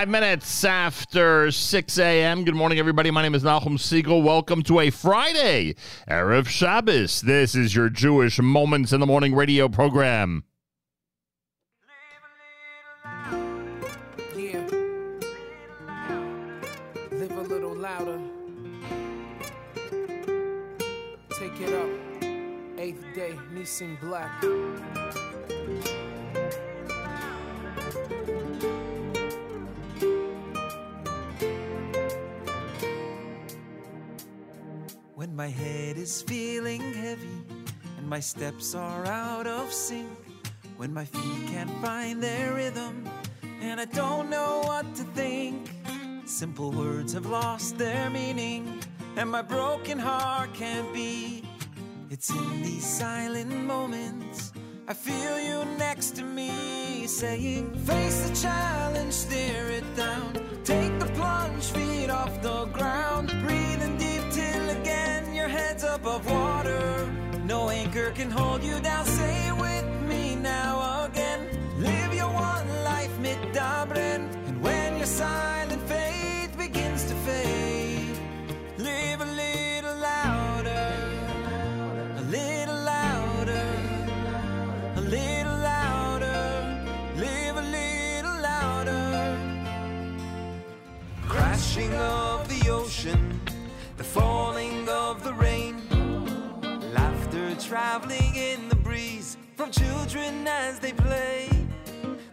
[0.00, 2.44] Five minutes after 6 a.m.
[2.44, 3.10] Good morning, everybody.
[3.10, 4.22] My name is Nahum Siegel.
[4.22, 5.74] Welcome to a Friday,
[6.08, 7.20] Erev Shabbos.
[7.20, 10.44] This is your Jewish Moments in the Morning radio program.
[14.34, 14.66] Yeah.
[17.12, 18.18] Live a little louder.
[21.28, 21.90] Take it up.
[22.78, 24.32] Eighth day, Nissim Black.
[35.40, 37.40] My head is feeling heavy
[37.96, 40.06] and my steps are out of sync,
[40.76, 43.08] when my feet can't find their rhythm
[43.62, 45.70] and I don't know what to think,
[46.26, 48.82] simple words have lost their meaning
[49.16, 51.46] and my broken heart can't beat.
[52.10, 54.52] It's in these silent moments
[54.88, 60.34] I feel you next to me saying, Face the challenge, stare it down.
[60.64, 63.28] Take the plunge, feet off the ground.
[63.40, 63.69] Breathing
[66.00, 67.06] above water.
[67.44, 69.04] No anchor can hold you down.
[69.04, 71.40] Say it with me now again.
[71.78, 74.20] Live your one life mit dabren.
[74.48, 78.18] And when your silent faith begins to fade,
[78.78, 80.86] live a little louder.
[82.16, 83.66] A little louder.
[84.96, 86.40] A little louder.
[87.16, 89.02] Live a little louder.
[91.28, 93.29] Crashing of the ocean,
[97.70, 101.48] traveling in the breeze from children as they play.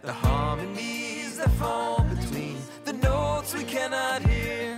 [0.02, 4.76] The harmonies that fall between the notes we cannot hear,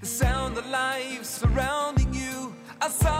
[0.00, 2.52] the sound of life surrounding you,
[2.82, 3.17] are signs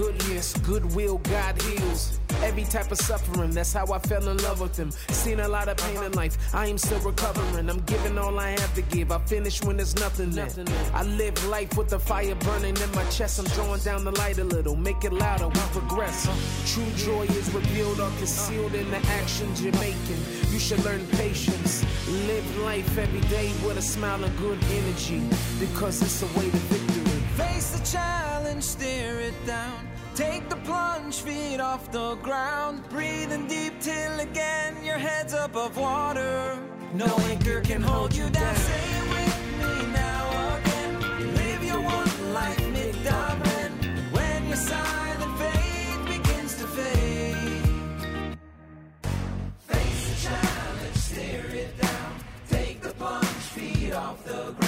[0.00, 2.18] goodness, goodwill, God heals.
[2.42, 4.90] Every type of suffering, that's how I fell in love with him.
[5.10, 7.68] Seen a lot of pain in life, I am still recovering.
[7.68, 9.12] I'm giving all I have to give.
[9.12, 10.48] I finish when there's nothing there.
[10.94, 13.40] I live life with the fire burning in my chest.
[13.40, 16.26] I'm drawing down the light a little, make it louder, we progress.
[16.72, 20.20] True joy is revealed or concealed in the actions you're making.
[20.50, 21.84] You should learn patience.
[22.26, 25.22] Live life every day with a smile and good energy,
[25.58, 27.09] because it's a way to victory.
[27.36, 29.88] Face the challenge, stare it down.
[30.14, 32.86] Take the plunge, feet off the ground.
[32.90, 36.58] Breathing deep till again your head's above water.
[36.92, 38.56] No anchor can hold you down.
[38.56, 41.34] Say it with me now again.
[41.34, 43.72] Live your one life mid dabren.
[44.12, 48.38] When your silent faith begins to fade.
[49.68, 52.12] Face the challenge, stare it down.
[52.48, 54.59] Take the plunge, feet off the ground.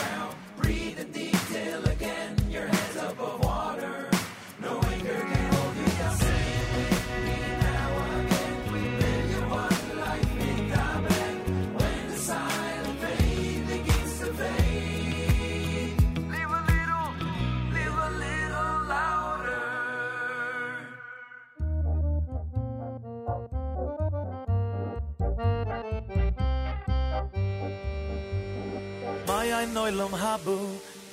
[29.82, 30.56] noilom habu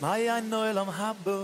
[0.02, 1.38] mai ein noilom habu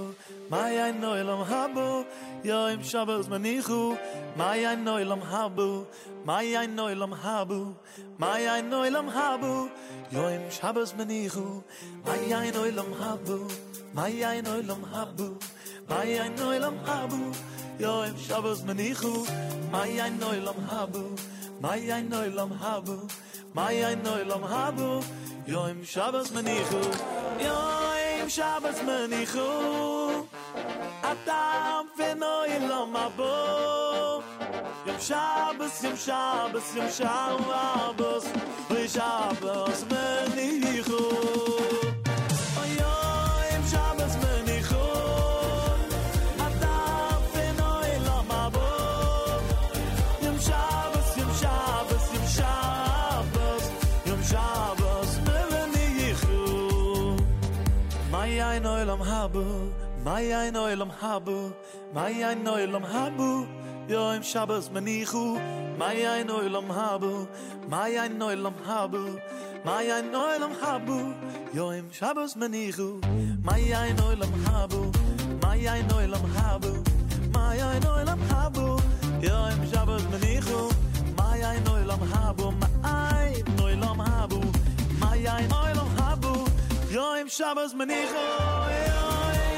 [0.51, 2.05] mai ein noilom habu
[2.50, 3.98] yo im shabos manichu
[4.38, 5.67] mai ein noilom habu
[6.27, 7.60] mai ein noilom habu
[8.22, 9.53] mai ein noilom habu
[10.15, 11.48] yo im shabos manichu
[12.05, 13.39] mai ein noilom habu
[13.98, 15.27] mai ein noilom habu
[15.89, 17.22] mai ein noilom habu
[17.84, 19.13] yo im shabos manichu
[19.74, 21.05] mai ein noilom habu
[21.63, 22.98] mai ein noilom habu
[23.58, 24.89] mai ein noilom habu
[25.47, 26.79] יום שבת מניחו
[27.39, 30.09] יום שבת מניחו
[31.01, 34.21] אדם פנוי לא מבו
[34.85, 38.23] יום שבת יום שבת יום שבת
[38.69, 41.85] יום שבת מניחו יום שבת מניחו
[59.25, 59.44] habu
[60.05, 61.38] mai ay noy lom habu
[61.96, 63.29] mai ay noy lom habu
[63.91, 65.24] yo im shabos menichu
[65.79, 67.12] mai ay noy lom habu
[67.72, 69.01] mai ay noy lom habu
[69.65, 70.98] mai ay noy lom habu
[71.58, 72.88] yo im shabos menichu
[73.48, 74.82] mai ay noy lom habu
[75.44, 76.72] mai ay noy lom habu
[77.36, 78.67] mai ay noy lom habu
[79.27, 80.62] yo im shabos menichu
[81.17, 84.39] mai ay noy lom habu mai ay noy lom habu
[85.01, 85.89] mai ay noy lom
[86.95, 89.54] lam habu yo im shabbos menichu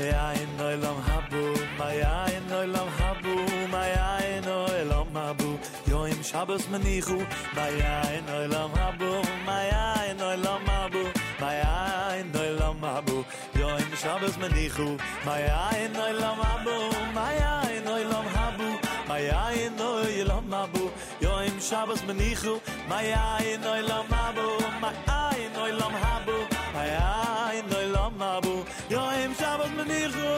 [0.00, 1.42] Maya in oilam habu,
[1.78, 3.34] Maya in oilam habu,
[3.70, 5.58] Maya in oilam habu,
[5.92, 7.18] Yoim Shabbos menichu,
[7.54, 9.10] Maya in oilam habu,
[9.44, 11.04] Maya in oilam habu,
[11.38, 16.76] Maya in oilam habu, Yoim Shabbos menichu, Maya in oilam habu,
[17.12, 18.68] Maya in oilam habu,
[19.06, 20.90] Maya in oilam habu,
[21.20, 24.48] Yoim Shabbos menichu, Maya in oilam habu,
[24.80, 26.36] Maya in oilam habu,
[26.72, 28.39] Maya in oilam habu,
[28.88, 30.30] Yo im Shabbos menichu,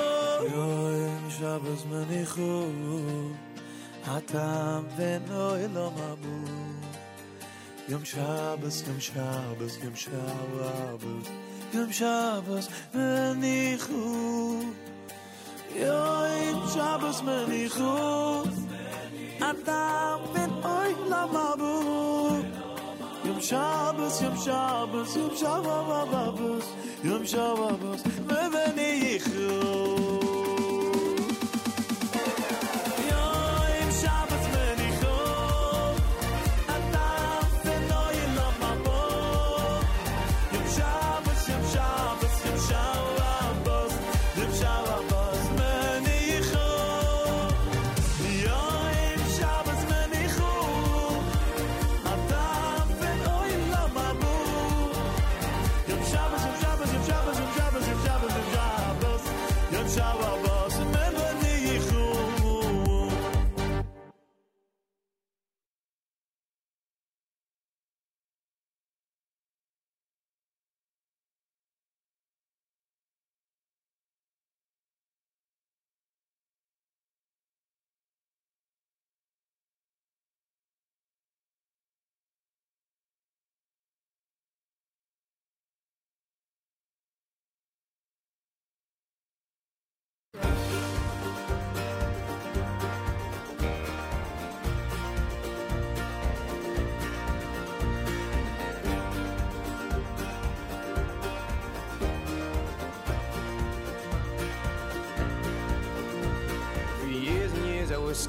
[0.54, 0.64] yo
[1.08, 2.50] im Shabbos menichu.
[4.04, 6.36] Atam veno elam habu.
[7.88, 11.26] Yom Shabbos, Yom Shabbos, Yom Shabbos,
[11.74, 14.04] Yom Shabbos menichu.
[15.74, 16.00] Yo
[16.48, 17.92] im Shabbos menichu.
[19.40, 20.52] Atam veno.
[23.42, 25.16] Yom Shabbos, Yom Shabbos,
[27.02, 30.11] Yom Shabbos, Yom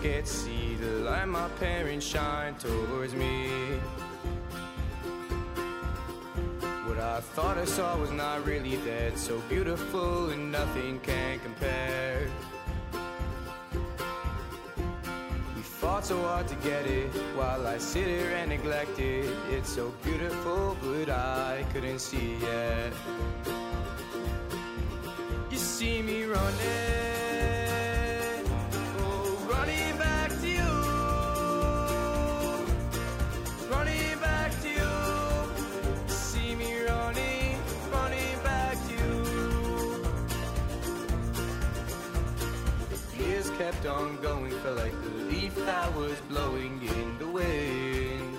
[0.04, 3.48] was see the light my parents shine towards me.
[6.86, 12.28] What I thought I saw was not really that so beautiful and nothing can compare.
[15.56, 17.08] We fought so hard to get it
[17.38, 19.34] while I sit here and neglect it.
[19.52, 22.94] It's so beautiful, but I couldn't see it.
[25.50, 27.03] You see me running,
[44.64, 48.38] felt like the leaf that was blowing in the wind.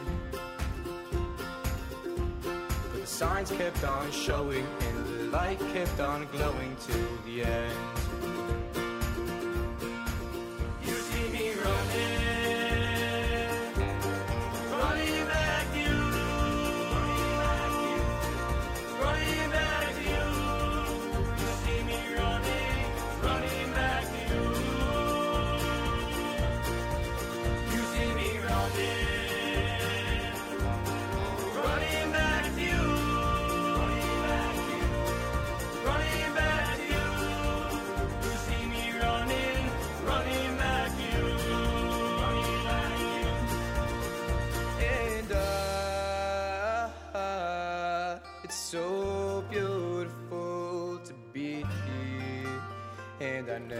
[2.92, 8.63] But the signs kept on showing and the light kept on glowing to the end.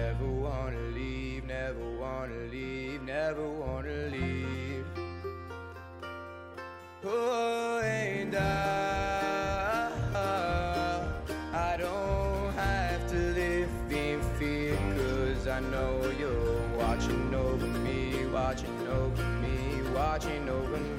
[0.05, 4.85] Never wanna leave, never wanna leave, never wanna leave.
[7.03, 9.91] Oh, and I,
[11.55, 18.87] I don't have to live in fear, cause I know you're watching over me, watching
[18.89, 20.94] over me, watching over me.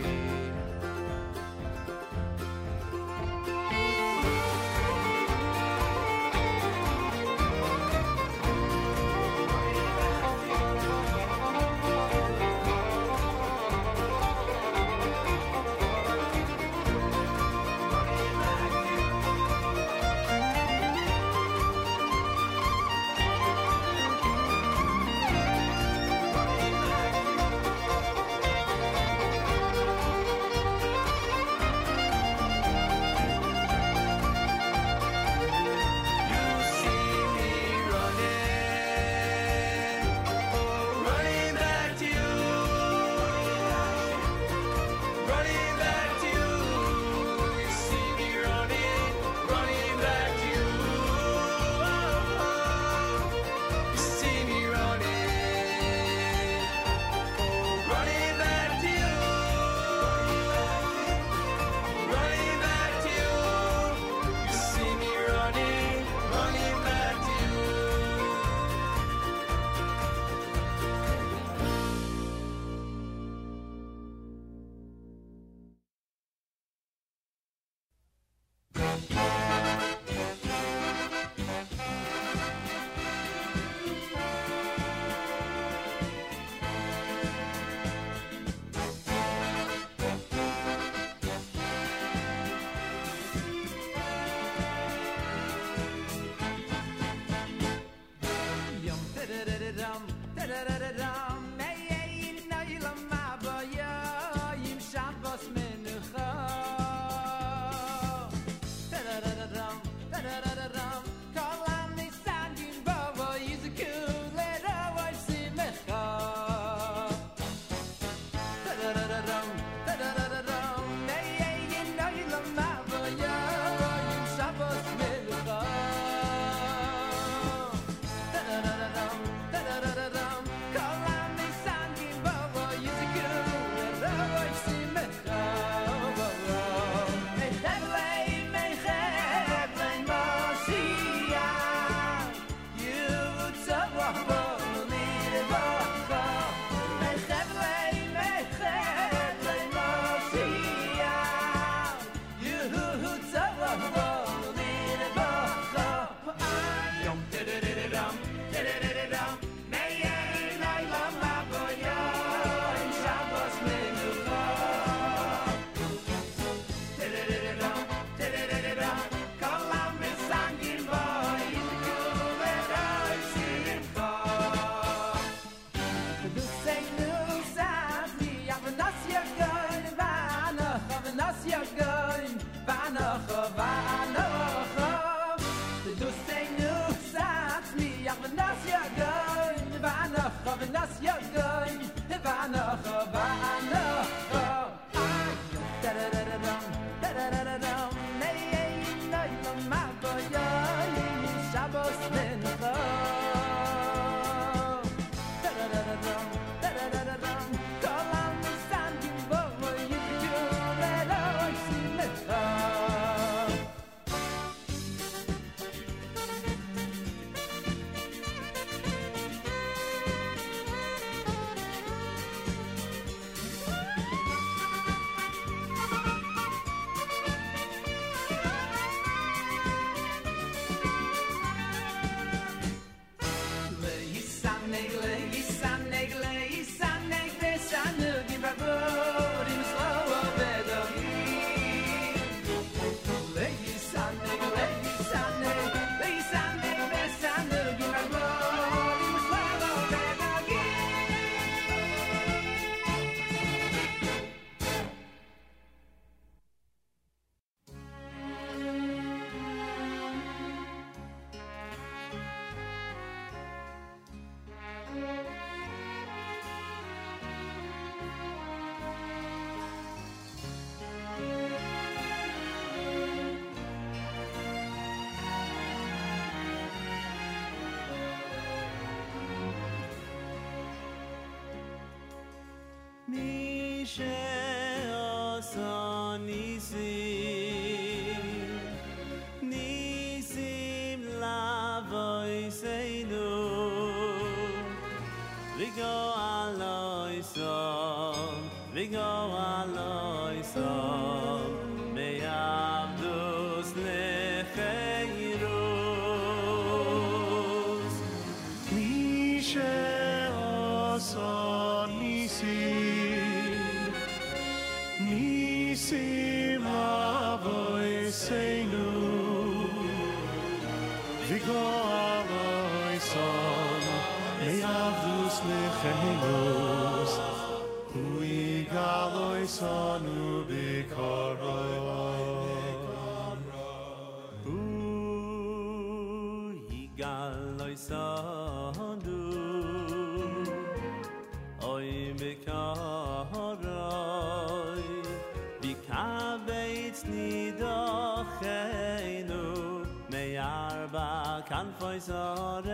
[351.66, 352.70] kan foy zoret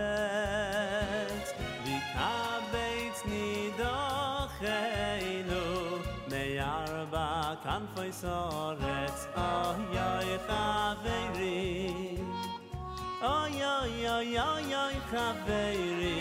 [1.85, 5.63] vi ka beit ni doch eino
[6.31, 7.29] me yarba
[7.63, 9.51] kan foy zoret o
[9.95, 12.19] yo y ka veri
[13.23, 16.19] o yo yo yo yo y ka veri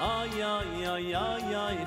[0.00, 1.84] o yo yo yo yo y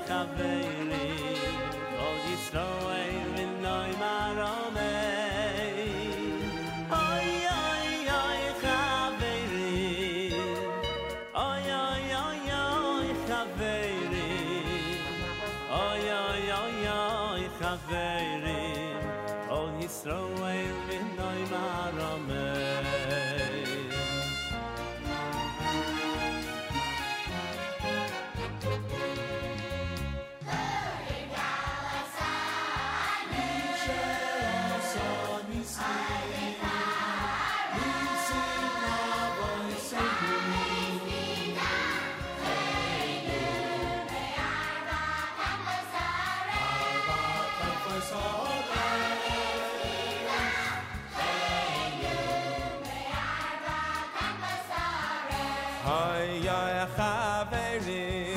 [56.48, 58.36] ay khaveri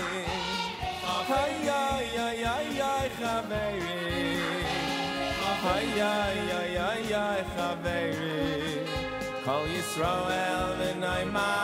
[1.30, 4.02] Hay ay ay ay ay khaveri
[5.64, 8.84] Hay ay ay ay ay khaveri
[9.44, 11.63] Kol Yisrael v'nai maramei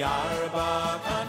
[0.00, 1.19] Meyarba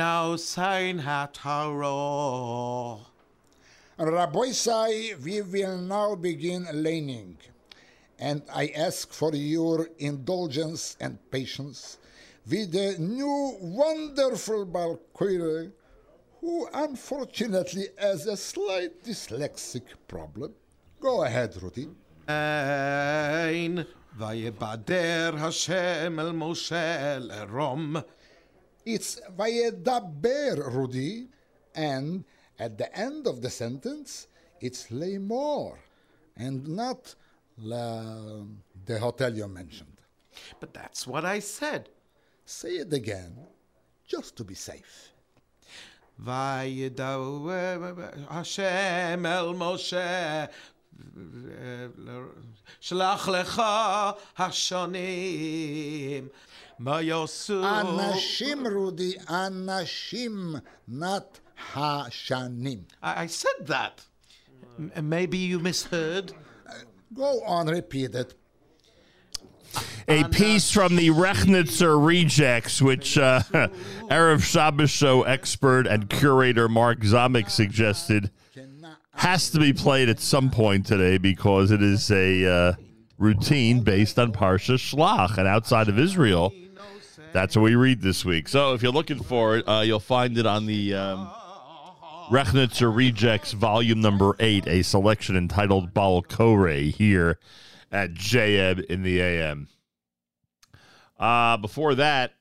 [0.00, 3.04] now sign her Rabbi
[3.98, 7.36] Raboisai, we will now begin laning,
[8.18, 11.98] and I ask for your indulgence and patience
[12.48, 15.70] with the new wonderful Bal Koreh,
[16.40, 20.54] who unfortunately has a slight dyslexic problem.
[20.98, 21.88] Go ahead, Rudy.
[22.26, 23.84] Ein,
[24.16, 28.02] ויבדר השם אל משה אל Rom.
[28.85, 31.27] It's Vayedaber, Rudy.
[31.73, 32.23] And
[32.59, 34.27] at the end of the sentence,
[34.61, 35.77] it's Lemor
[36.37, 37.15] and not
[37.57, 38.43] la,
[38.85, 39.97] the hotel you mentioned.
[40.59, 41.89] But that's what I said.
[42.45, 43.35] Say it again,
[44.07, 45.11] just to be safe.
[46.19, 47.93] וידבר
[48.29, 50.45] השם אל משה
[52.79, 53.61] שלח לך
[54.37, 56.48] השונים מה יעשו
[57.62, 61.38] Anashim, Rudy, Anashim, not
[61.74, 62.84] Hashanim.
[63.02, 64.06] I, I said that.
[64.78, 66.32] M- maybe you misheard.
[67.12, 68.34] Go on, repeat it.
[70.08, 73.42] A piece from the Rechnitzer Rejects, which uh,
[74.10, 78.30] Erev Shabbos show expert and curator Mark Zamek suggested,
[79.12, 82.72] has to be played at some point today because it is a uh,
[83.18, 86.52] routine based on Parsha Shlach, and outside of Israel,
[87.32, 88.48] that's what we read this week.
[88.48, 91.30] So if you're looking for it, uh, you'll find it on the um,
[92.30, 97.38] Rechnitzer Rejects Volume Number Eight, a selection entitled Bal Koreh here
[97.90, 99.68] at JM in the AM.
[101.18, 102.34] Uh, before that,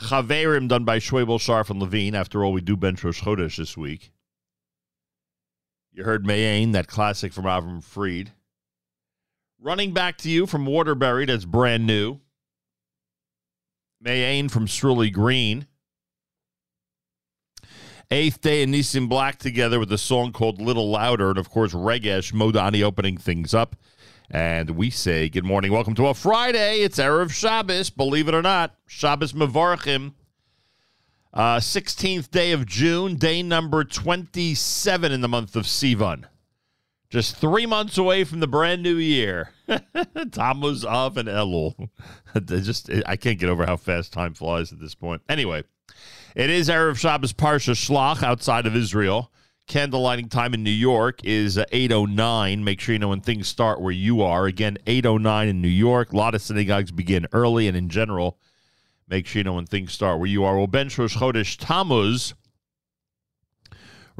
[0.00, 2.14] Chaverim done by Schwebel, Sharf, and Levine.
[2.14, 4.12] After all, we do Ben Rosh Chodesh this week.
[5.92, 8.30] You heard Mayain, that classic from Avram Fried.
[9.60, 12.20] Running back to you from Waterbury, that's brand new.
[14.04, 15.66] Mayain from Strully Green.
[18.10, 21.28] Eighth Day and Nissim Black together with a song called Little Louder.
[21.28, 23.76] And of course, Regesh Modani opening things up.
[24.30, 25.70] And we say good morning.
[25.70, 26.78] Welcome to a Friday.
[26.80, 28.74] It's Erev Shabbos, believe it or not.
[28.86, 30.14] Shabbos Mevarchim.
[31.32, 36.24] Uh, 16th day of June, day number 27 in the month of Sivan.
[37.10, 39.50] Just three months away from the brand new year.
[40.30, 41.90] Tammuz, Av, and Elul.
[42.44, 45.20] Just I can't get over how fast time flies at this point.
[45.28, 45.64] Anyway,
[46.36, 49.32] it is Erev Shabbos Parsha Shlach outside of Israel.
[49.66, 52.62] Candle lighting time in New York is uh, 8.09.
[52.62, 54.46] Make sure you know when things start where you are.
[54.46, 56.12] Again, 8.09 in New York.
[56.12, 58.38] A lot of synagogues begin early, and in general,
[59.08, 60.56] make sure you know when things start where you are.
[60.56, 62.34] Well, Ben Rosh Chodesh Tammuz.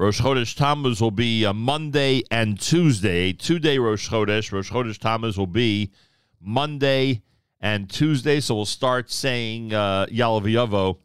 [0.01, 3.35] Rosh Chodesh Tammuz will be Monday and Tuesday.
[3.35, 4.51] Two-day Rosh Chodesh.
[4.51, 5.91] Rosh Chodesh Tammuz will be
[6.41, 7.21] Monday
[7.61, 8.41] and Tuesday.
[8.41, 10.97] So we'll start saying uh, Yalav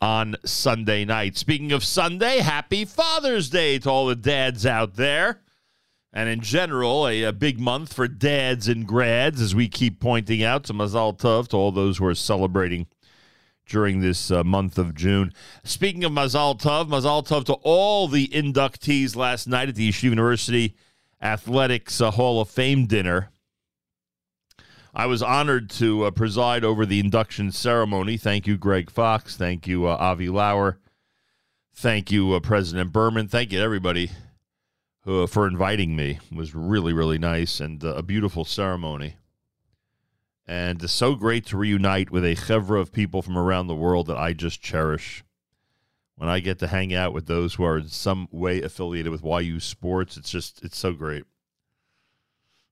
[0.00, 1.36] on Sunday night.
[1.36, 5.40] Speaking of Sunday, happy Father's Day to all the dads out there.
[6.12, 10.44] And in general, a, a big month for dads and grads, as we keep pointing
[10.44, 10.68] out.
[10.68, 12.86] So Mazal Tov to all those who are celebrating
[13.68, 15.32] during this uh, month of June.
[15.64, 20.04] Speaking of Mazal Tov, Mazal Tov to all the inductees last night at the Yeshiva
[20.04, 20.74] University
[21.20, 23.30] Athletics uh, Hall of Fame dinner.
[24.94, 28.16] I was honored to uh, preside over the induction ceremony.
[28.16, 29.36] Thank you, Greg Fox.
[29.36, 30.78] Thank you, uh, Avi Lauer.
[31.74, 33.28] Thank you, uh, President Berman.
[33.28, 34.10] Thank you, everybody,
[35.06, 36.18] uh, for inviting me.
[36.32, 39.17] It was really, really nice and a beautiful ceremony.
[40.48, 44.06] And it's so great to reunite with a chevra of people from around the world
[44.06, 45.22] that I just cherish.
[46.16, 49.22] When I get to hang out with those who are in some way affiliated with
[49.22, 51.24] YU Sports, it's just, it's so great.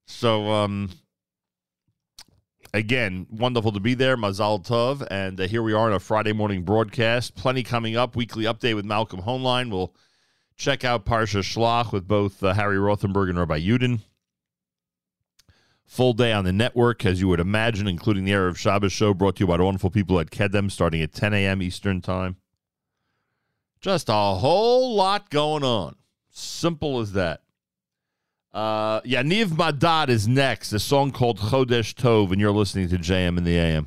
[0.07, 0.89] So, um,
[2.73, 4.17] again, wonderful to be there.
[4.17, 5.07] Mazal Tov.
[5.11, 7.37] And uh, here we are on a Friday morning broadcast.
[7.37, 8.17] Plenty coming up.
[8.17, 9.71] Weekly update with Malcolm Hoenlein.
[9.71, 9.95] We'll
[10.57, 14.01] check out Parsha Shlach with both uh, Harry Rothenberg and Rabbi Yudin.
[15.87, 19.37] Full day on the network, as you would imagine, including the Erev Shabbos show brought
[19.37, 21.63] to you by the wonderful people at Kedem starting at 10 a.m.
[21.63, 22.37] Eastern Time.
[23.81, 25.95] Just a whole lot going on.
[26.31, 27.43] Simple as that.
[28.53, 33.39] Uh, Yaniv Madad is next, a song called Chodesh Tov, and you're listening to JM
[33.39, 33.87] in the AM.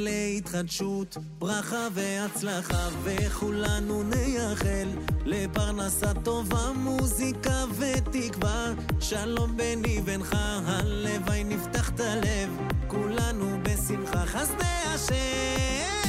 [0.00, 4.88] הזמן להתחדשות, ברכה והצלחה, וכולנו נייחל
[5.24, 8.72] לפרנסה טובה, מוזיקה ותקווה.
[9.00, 10.36] שלום ביני בינך,
[10.66, 12.48] הלוואי נפתח את הלב,
[12.88, 15.99] כולנו בשמחה, חסדי השם.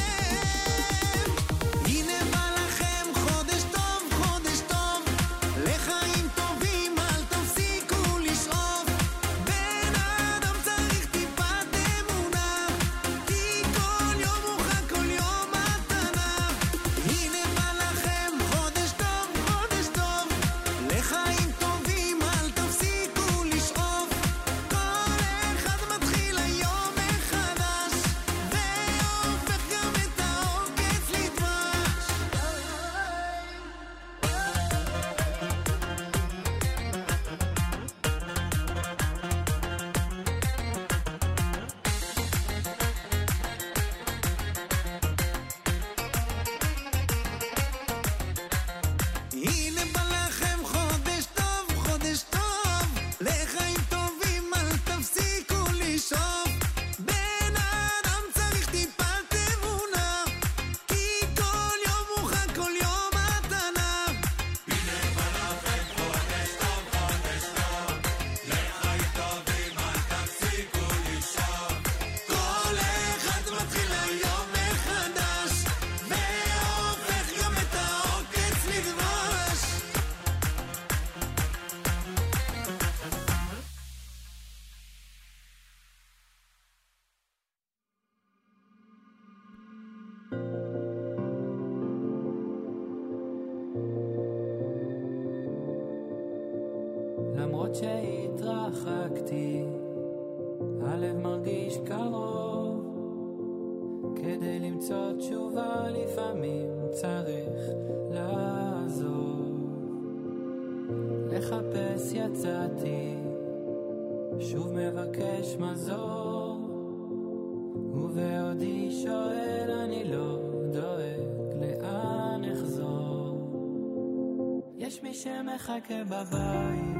[125.62, 126.98] מי שמחכה בבית,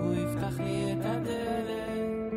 [0.00, 2.32] הוא יפתח לי את הדלת,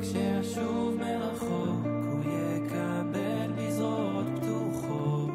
[0.00, 5.30] כשאשוב מרחוק הוא יקבל בזרועות פתוחות.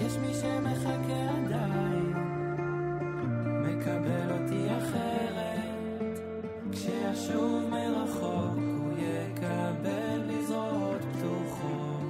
[0.00, 2.12] יש מי שמחכה עדיין,
[3.64, 6.18] מקבל אותי אחרת,
[6.72, 12.02] כשאשוב מרחוק הוא יקבל בזרועות פתוחות.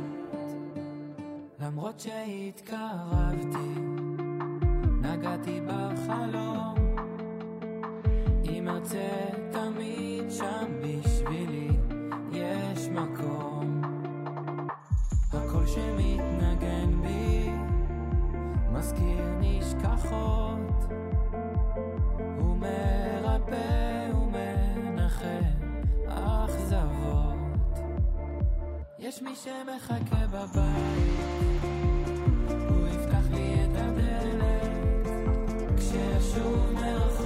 [1.61, 3.98] למרות שהתקרבתי,
[5.19, 6.75] נגעתי בחלום.
[8.45, 9.09] אם ארצה
[9.53, 11.69] תמיד שם בשבילי
[12.33, 13.83] יש מקום.
[15.33, 17.51] הקול שמתנגן בי
[18.73, 20.93] מזכיר נשכחות.
[22.39, 25.69] הוא מרפא ומנחם
[26.09, 27.79] אכזבות.
[28.99, 31.21] יש מי שמחכה בבית,
[32.69, 34.68] הוא יפתח לי את הדלת,
[35.91, 36.39] 结束
[36.75, 37.18] 没有？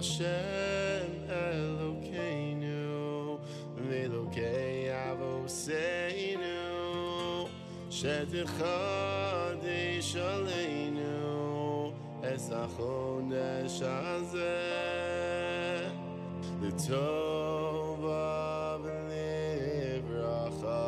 [0.00, 3.38] Hashem Elokeinu
[3.86, 6.56] Lelokei Avoseinu
[7.90, 8.78] Shetecha
[9.62, 11.18] Deshaleinu
[12.22, 13.28] Esachon
[13.60, 14.48] Eshazeh
[16.62, 18.02] L'tov
[18.80, 20.82] Avnevracha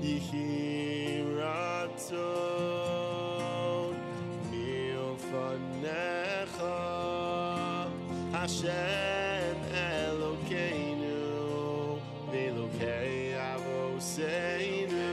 [0.00, 0.91] Yichir
[8.42, 11.20] Hashem Elokeinu,
[12.32, 15.06] Velokei Avoseinu,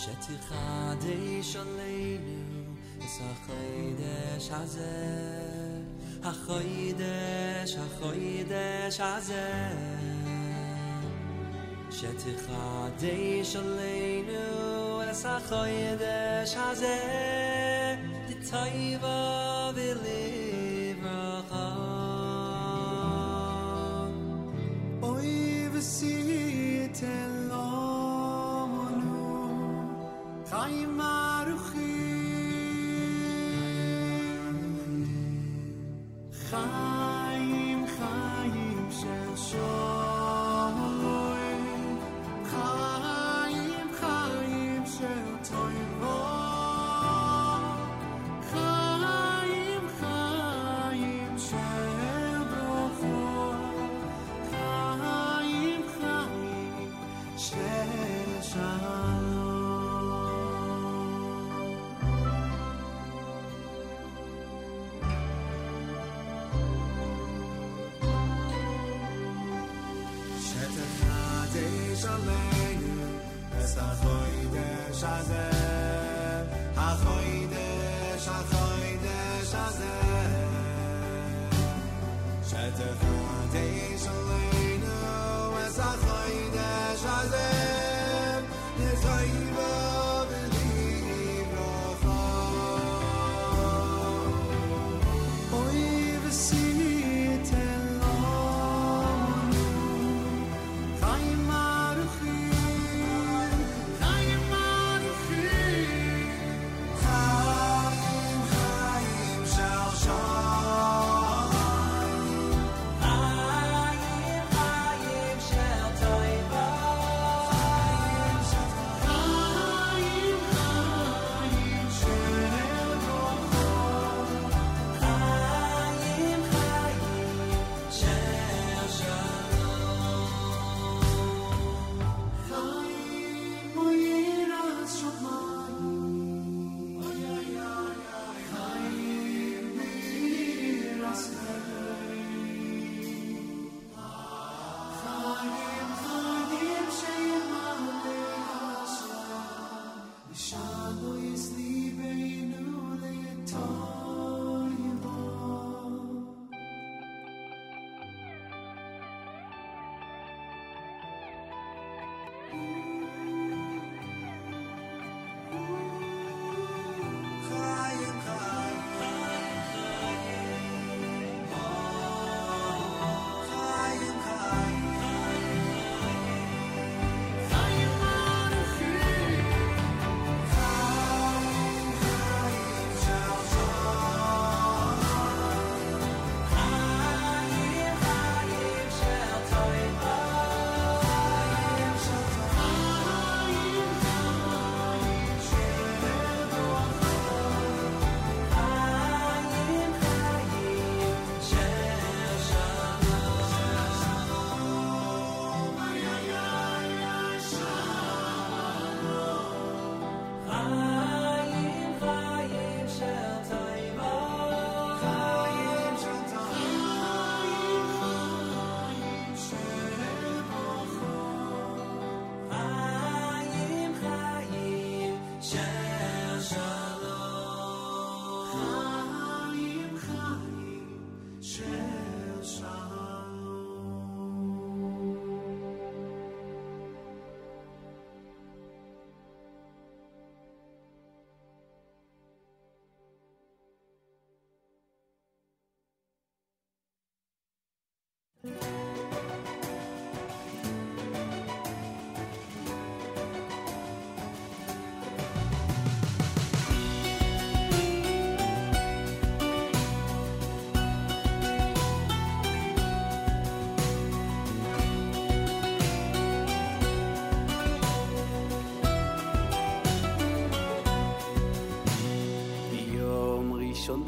[0.02, 2.76] שתי חדש עלינו
[3.06, 5.41] אס החוידש הזה
[6.24, 9.52] החוידש, החוידש הזה.
[11.91, 16.99] שתי חדש עלינו אס החוידש הזה
[18.28, 20.30] די טייבה ולי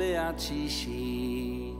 [0.04, 1.74] בעד שישי.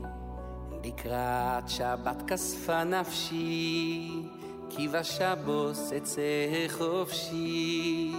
[0.84, 4.09] לקראת שבת כספה נפשי,
[4.69, 6.21] כי בשבוס אצא
[6.69, 8.11] חופשי.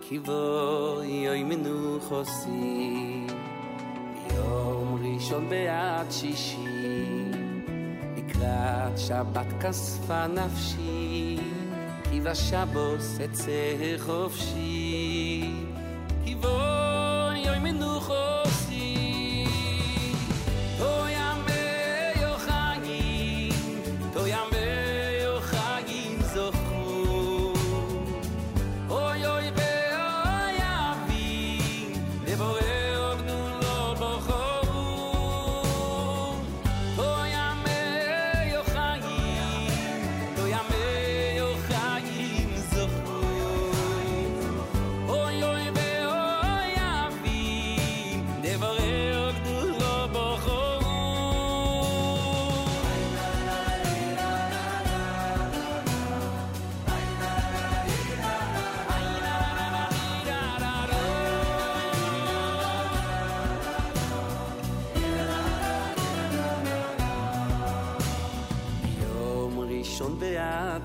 [0.00, 3.26] כי בו יוי מנוחוסי,
[4.36, 7.30] יום ראשון בעד שישי.
[8.16, 11.38] לקראת שבת כספה נפשי,
[12.10, 14.93] כי בשבוס אצא חופשי.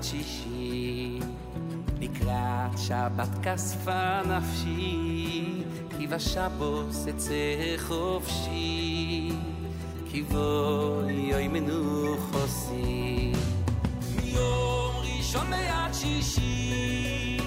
[0.00, 1.18] ועד שישי.
[2.00, 5.62] לקראת שבת כספה נפשי
[5.98, 9.30] כי בשבוס אצא חופשי.
[10.10, 13.32] כי בואי יוי מנוחוסי
[14.16, 17.38] מיום ראשון ועד שישי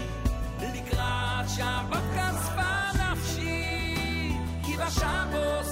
[0.62, 4.32] לקראת שבת כספה נפשי
[4.66, 5.63] כי בשבוס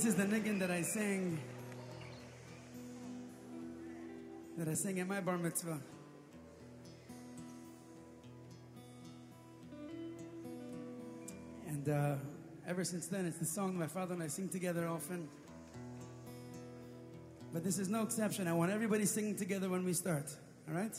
[0.00, 1.38] This is the niggin that I sang.
[4.56, 5.78] That I sang at my bar mitzvah.
[11.68, 12.14] And uh,
[12.66, 15.28] ever since then, it's the song my father and I sing together often.
[17.52, 18.48] But this is no exception.
[18.48, 20.30] I want everybody singing together when we start.
[20.66, 20.98] All right?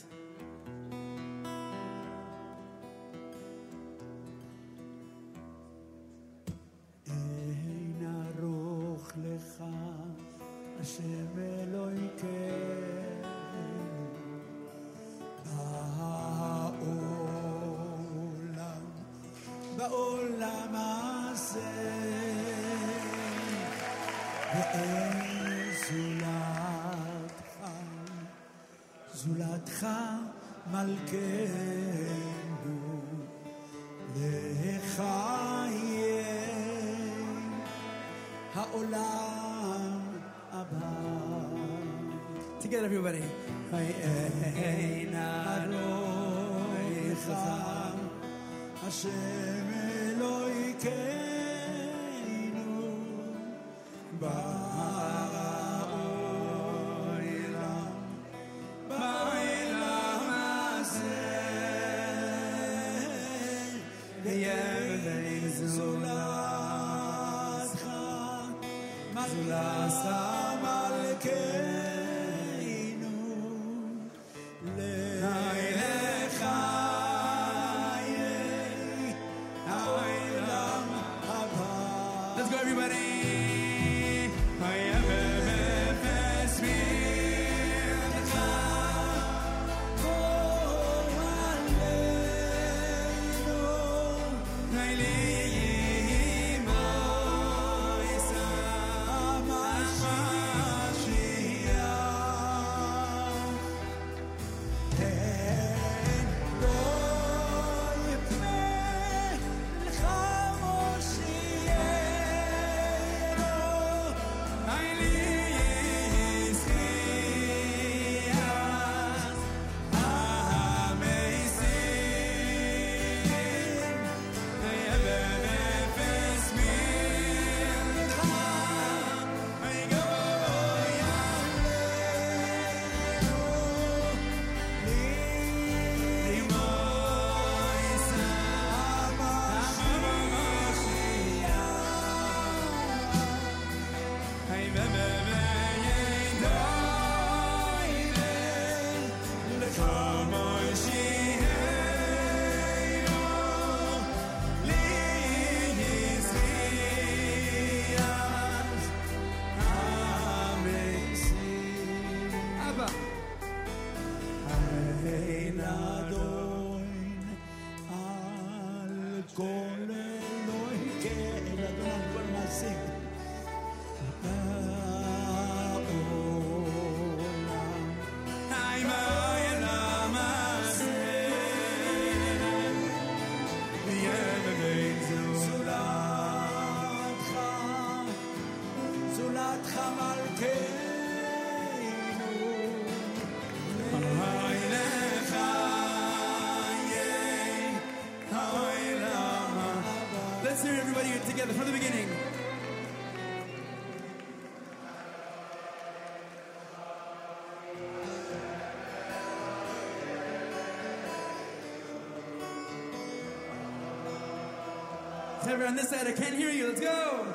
[215.52, 216.68] Everyone on this side, I can't hear you.
[216.68, 217.26] Let's go.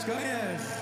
[0.00, 0.60] Shkoyesh.
[0.60, 0.75] Ahoy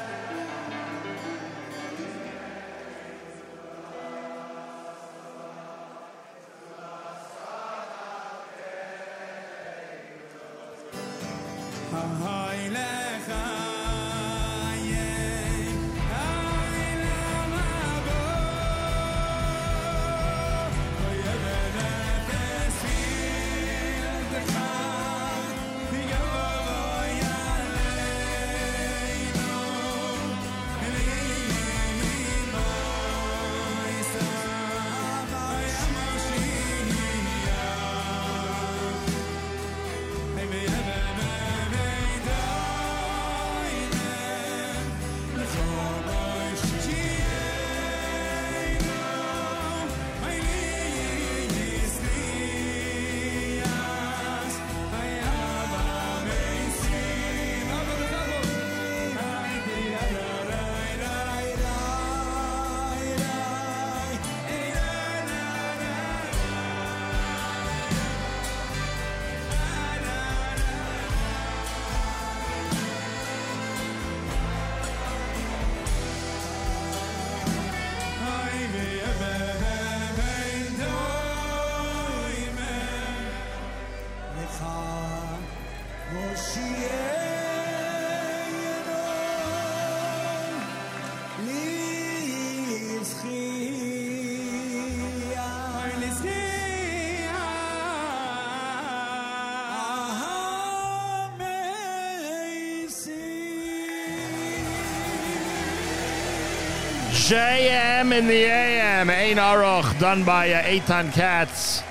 [107.25, 109.09] JM in the AM.
[109.09, 111.83] Ein Aruch, done by uh, Eitan Katz.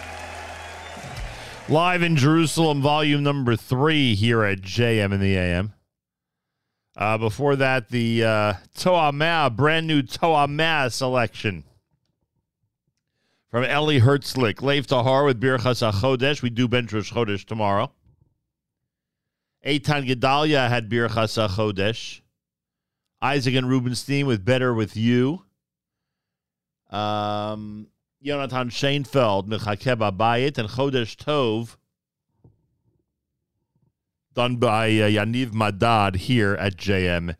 [1.67, 5.73] Live in Jerusalem, volume number three here at JM in the AM.
[6.95, 11.63] Uh, before that, the uh, Toamea, brand new Toa Toamea selection
[13.49, 14.61] from Ellie Herzlich.
[14.61, 16.43] Leif Tahar with Birchas HaChodesh.
[16.43, 17.91] We do Bench Rosh Chodesh tomorrow.
[19.65, 22.21] Eitan Gedalia had Birchas HaChodesh.
[23.23, 25.43] Isaac and Rubenstein with Better With You.
[26.91, 27.87] Um,
[28.21, 31.77] Jonathan Schoenfeld, Mechakeh Bayit, and Chodesh Tov,
[34.33, 37.35] done by uh, Yaniv Madad here at JM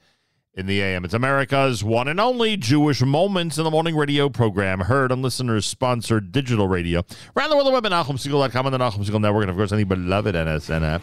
[0.54, 1.04] in the AM.
[1.04, 5.66] It's America's one and only Jewish Moments in the Morning radio program, heard on listeners
[5.66, 7.04] sponsored digital radio.
[7.36, 10.34] Around the world, the web at and the Segal Network, and of course, any beloved
[10.34, 11.02] NSN app.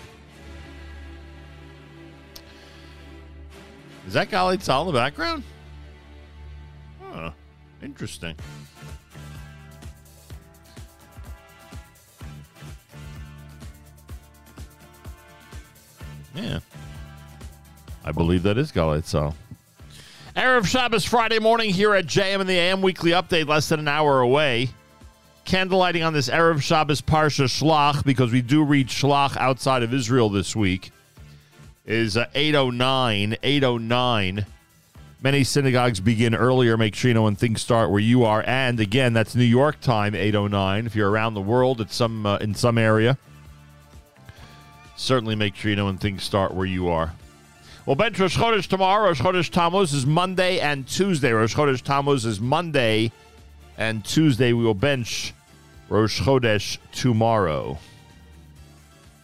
[4.11, 5.45] Is that Gali Tzal in the background?
[7.01, 7.31] Huh.
[7.81, 8.35] Interesting.
[16.35, 16.59] Yeah.
[18.05, 19.33] I believe that is Gali Tzal.
[20.35, 23.87] Erev Shabbos Friday morning here at JM and the AM Weekly Update, less than an
[23.87, 24.71] hour away.
[25.47, 30.29] Candlelighting on this Erev Shabbos Parsha Shlach, because we do read Shlach outside of Israel
[30.29, 30.91] this week
[31.87, 34.47] is uh, 809 809
[35.23, 36.77] many synagogues begin earlier.
[36.77, 38.43] Make sure you know when things start where you are.
[38.47, 42.37] And again that's new york time 809 if you're around the world at some uh,
[42.39, 43.19] in some area.
[44.97, 47.13] Certainly make sure you know when things start where you are.
[47.87, 49.09] Well bench rosh chodesh tomorrow.
[49.09, 51.33] Rosh chodesh tammuz is monday and tuesday.
[51.33, 53.13] Rosh chodesh tammuz is monday
[53.79, 54.53] and tuesday.
[54.53, 55.33] We will bench
[55.89, 57.79] rosh chodesh tomorrow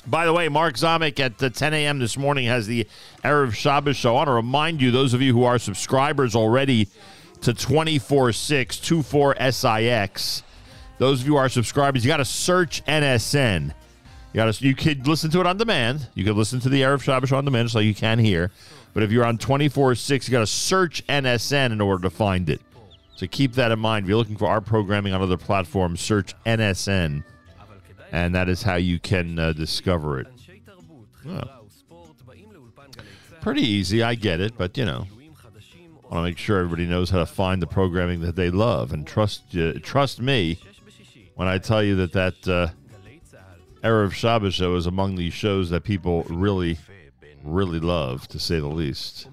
[0.07, 1.99] by the way, Mark Zamek at uh, 10 a.m.
[1.99, 2.87] this morning has the
[3.25, 4.11] Erev Shabbos show.
[4.11, 6.89] I want to remind you, those of you who are subscribers already
[7.43, 10.43] to 24 6 24 SIX,
[10.99, 13.75] those of you who are subscribers, you got to search NSN.
[14.33, 16.09] You got to, you could listen to it on demand.
[16.15, 18.51] You could listen to the Erev Shabbos on demand, like you can here.
[18.95, 22.49] But if you're on 24 6, you got to search NSN in order to find
[22.49, 22.61] it.
[23.17, 24.05] So keep that in mind.
[24.05, 27.25] If you're looking for our programming on other platforms, search NSN
[28.13, 30.27] and that is how you can uh, discover it.
[33.41, 35.07] Pretty easy, I get it, but you know,
[36.11, 38.93] I want to make sure everybody knows how to find the programming that they love,
[38.93, 40.59] and trust uh, trust me
[41.35, 42.69] when I tell you that that uh,
[43.83, 46.79] Erev Shabbos show is among these shows that people really,
[47.45, 49.29] really love, to say the least.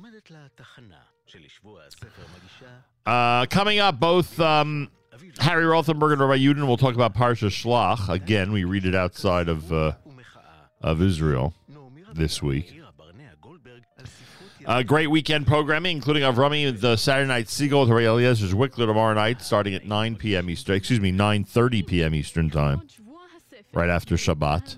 [3.06, 4.90] Uh, coming up, both um,
[5.44, 8.08] Harry Rothenberg and Rabbi Yudin will talk about Parsha Shlach.
[8.08, 9.92] Again, we read it outside of uh,
[10.82, 11.54] of Israel
[12.14, 12.80] this week.
[14.66, 19.14] Uh, great weekend programming, including Avrami the Saturday Night Seagull with Ray Eliezer's Wickler tomorrow
[19.14, 20.50] night, starting at 9 p.m.
[20.50, 20.76] Eastern.
[20.78, 22.16] Excuse me, 9:30 p.m.
[22.16, 22.88] Eastern time,
[23.74, 24.78] right after Shabbat.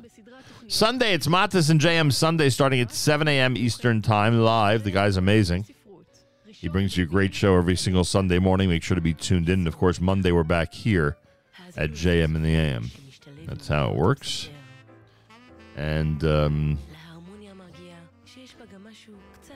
[0.67, 3.55] Sunday, it's Matas and JM Sunday, starting at 7 a.m.
[3.55, 4.83] Eastern time, live.
[4.83, 5.67] The guy's amazing.
[6.59, 8.69] He brings you a great show every single Sunday morning.
[8.69, 9.59] Make sure to be tuned in.
[9.59, 11.17] And of course, Monday we're back here
[11.77, 12.91] at JM in the AM.
[13.45, 14.49] That's how it works.
[15.75, 16.79] And um,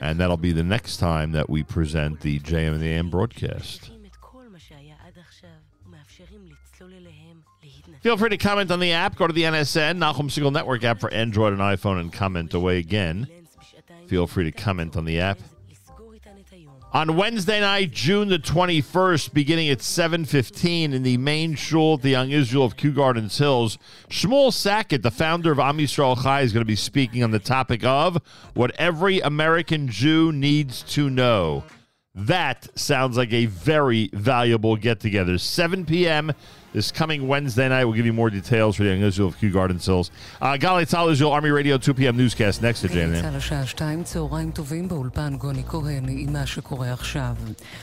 [0.00, 3.90] and that'll be the next time that we present the JM in the AM broadcast.
[8.00, 9.16] Feel free to comment on the app.
[9.16, 12.78] Go to the NSN, Nachum Segal Network app for Android and iPhone and comment away
[12.78, 13.28] again.
[14.06, 15.38] Feel free to comment on the app.
[16.92, 22.10] On Wednesday night, June the 21st, beginning at 7.15 in the main shul at the
[22.10, 23.78] Young Israel of Kew Gardens Hills,
[24.08, 27.38] Shmuel Sackett, the founder of Am Yisrael Chai, is going to be speaking on the
[27.38, 28.20] topic of
[28.54, 31.62] what every American Jew needs to know.
[32.12, 35.38] That sounds like a very valuable get-together.
[35.38, 36.32] 7 p.m.
[36.72, 37.84] this coming Wednesday night.
[37.84, 40.10] We'll give you more details for the Young Israel of Kew Gardens Hills.
[40.40, 42.16] Uh, Gali Tzal Israel Army Radio 2 p.m.
[42.16, 43.22] newscast next to JNN.
[43.22, 47.36] צה"ל השעה שתיים, צהריים טובים באולפן גוני כהן עם מה שקורה עכשיו.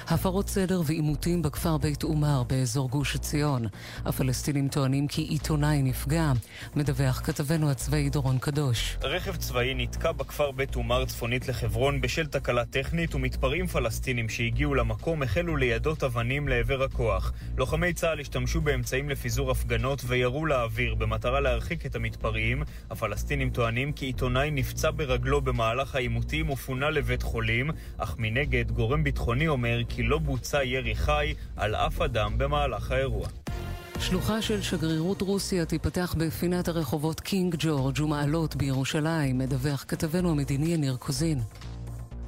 [0.08, 3.66] הפרות סדר ועימותים בכפר בית עומר באזור גוש עציון.
[4.06, 6.32] הפלסטינים טוענים כי עיתונאי נפגע.
[6.76, 8.98] מדווח כתבנו הצבאי דורון קדוש.
[9.04, 15.24] רכב צבאי נתקע בכפר בית עומר צפונית לחברון בשל תקלה טכנית ומתפרעים פלסטינים שהגיעו למקום
[15.24, 17.34] החלו ליידות אבנים לעבר הכוח.
[17.58, 22.64] לוחמי צה"ל השתמשו באמצעים לפיזור הפגנות וירו לאוויר במטרה להרחיק את המתפרעים.
[22.90, 29.48] הפלסטינים טוענים כי עיתונאי נפצע ברגלו במהלך העימותים ופונה לבית חולים, אך מנגד גורם ביטחוני
[29.48, 33.28] אומר כי לא בוצע ירי חי על אף אדם במהלך האירוע.
[34.00, 40.96] שלוחה של שגרירות רוסיה תיפתח בפינת הרחובות קינג ג'ורג' ומעלות בירושלים, מדווח כתבנו המדיני יניר
[40.96, 41.40] קוזין.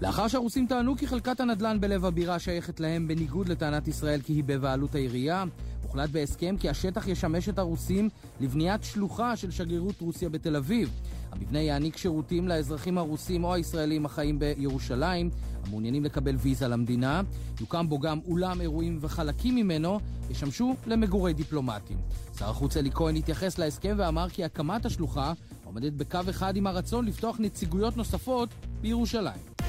[0.02, 4.44] לאחר שהרוסים טענו כי חלקת הנדל"ן בלב הבירה שייכת להם בניגוד לטענת ישראל כי היא
[4.44, 5.44] בבעלות העירייה,
[5.90, 8.10] הוחלט בהסכם כי השטח ישמש את הרוסים
[8.40, 10.90] לבניית שלוחה של שגרירות רוסיה בתל אביב.
[11.32, 15.30] המבנה יעניק שירותים לאזרחים הרוסים או הישראלים החיים בירושלים,
[15.66, 17.22] המעוניינים לקבל ויזה למדינה.
[17.60, 21.98] יוקם בו גם אולם אירועים וחלקים ממנו ישמשו למגורי דיפלומטים.
[22.40, 25.34] שר החוץ אלי כהן התייחס להסכם ואמר כי הקמת השלוחה
[25.64, 28.50] עומדת בקו אחד עם הרצון לפתוח נציגויות נוספות
[28.82, 29.60] בירושלים.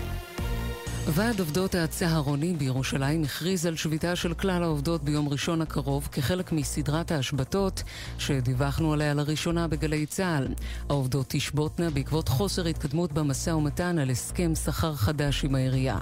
[1.06, 7.10] ועד עובדות הצהרונים בירושלים הכריז על שביתה של כלל העובדות ביום ראשון הקרוב כחלק מסדרת
[7.10, 7.82] ההשבתות
[8.18, 10.48] שדיווחנו עליה לראשונה בגלי צה"ל.
[10.88, 15.98] העובדות תשבותנה בעקבות חוסר התקדמות במשא ומתן על הסכם שכר חדש עם העירייה.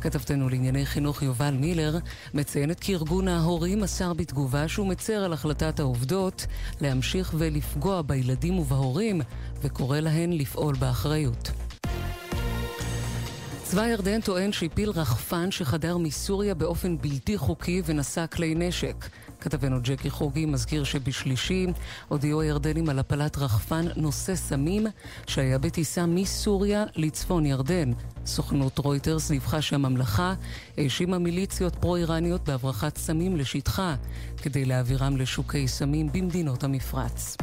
[0.00, 1.98] כתבתנו לענייני חינוך יובל מילר
[2.34, 6.46] מציינת כי ארגון ההורים מסר בתגובה שהוא מצר על החלטת העובדות
[6.80, 9.20] להמשיך ולפגוע בילדים ובהורים
[9.62, 11.69] וקורא להן לפעול באחריות.
[13.70, 19.08] צבא ירדן טוען שהפיל רחפן שחדר מסוריה באופן בלתי חוקי ונשא כלי נשק.
[19.40, 21.66] כתבנו ג'קי חוגי מזכיר שבשלישי
[22.08, 24.86] הודיעו הירדנים על הפלת רחפן נושא סמים
[25.26, 27.92] שהיה בטיסה מסוריה לצפון ירדן.
[28.26, 30.34] סוכנות רויטרס דיווחה שהממלכה
[30.78, 33.94] האשימה מיליציות פרו-איראניות בהברחת סמים לשטחה
[34.42, 37.36] כדי להעבירם לשוקי סמים במדינות המפרץ.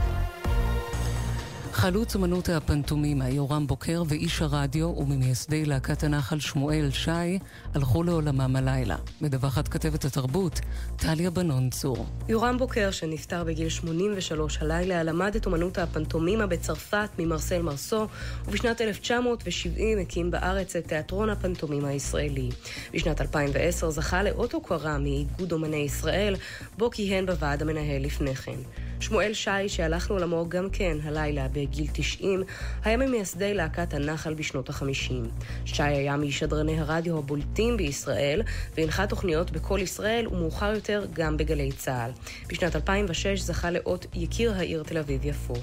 [1.77, 7.39] חלוץ אמנות הפנטומימה יורם בוקר ואיש הרדיו וממייסדי להקת הנחל שמואל שי
[7.75, 8.95] הלכו לעולמם הלילה.
[9.21, 10.59] מדווחת כתבת התרבות
[10.95, 12.05] טליה בנון צור.
[12.29, 18.07] יורם בוקר, שנפטר בגיל 83 הלילה, למד את אמנות הפנטומימה בצרפת ממרסל מרסו,
[18.45, 22.49] ובשנת 1970 הקים בארץ את תיאטרון הפנטומימה הישראלי.
[22.93, 26.35] בשנת 2010 זכה לאות הוקרה מאיגוד אומני ישראל,
[26.77, 28.59] בו כיהן בוועד המנהל לפני כן.
[28.99, 32.43] שמואל שי, שהלך לעולמו גם כן הלילה בגיל 90,
[32.83, 35.13] היה ממייסדי להקת הנחל בשנות ה-50.
[35.65, 38.41] שי היה משדרני הרדיו הבולטים בישראל,
[38.77, 42.11] והנחה תוכניות בכל ישראל ומאוחר יותר גם בגלי צה"ל.
[42.49, 45.53] בשנת 2006 זכה לאות יקיר העיר תל אביב-יפו.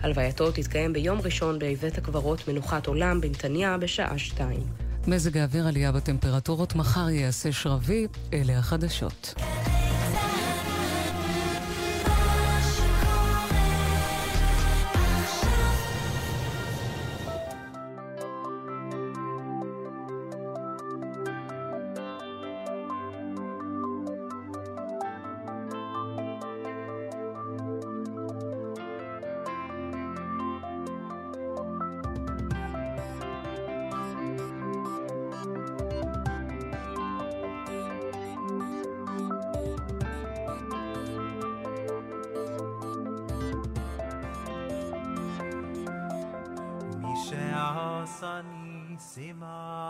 [0.00, 4.60] הלווייתו תתקיים ביום ראשון בבית הקברות מנוחת עולם בנתניה בשעה 2.
[5.06, 9.34] מזג האוויר עלייה בטמפרטורות, מחר יעשה שרבי, אלה החדשות.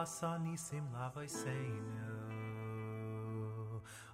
[0.06, 2.10] Sima asani sim lavoiseinu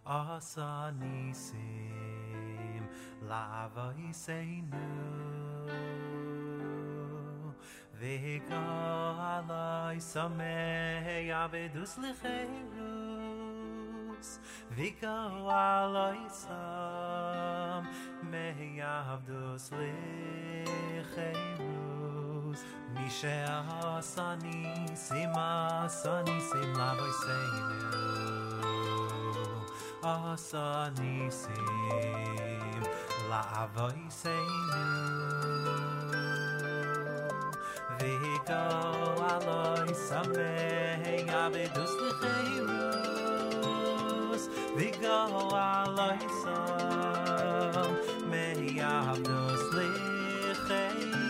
[0.04, 2.88] Asani sim
[3.28, 4.86] lavoiseinu
[8.00, 13.18] Vegalai samei avedus licherus
[14.76, 17.88] Vegalai sam
[18.30, 19.70] mei avdus
[22.98, 27.98] מי שאהס אני שימאס אני שימא ואיסיינו
[30.04, 32.86] אהס אני שימא
[33.28, 34.48] לאבוי סיינו
[38.00, 38.54] ויגו
[39.30, 41.90] אלוי סמח יבדוס
[42.22, 43.28] לחירוס
[44.76, 47.86] ויגו אלוי סמח
[48.58, 51.27] יבדוס לחירוס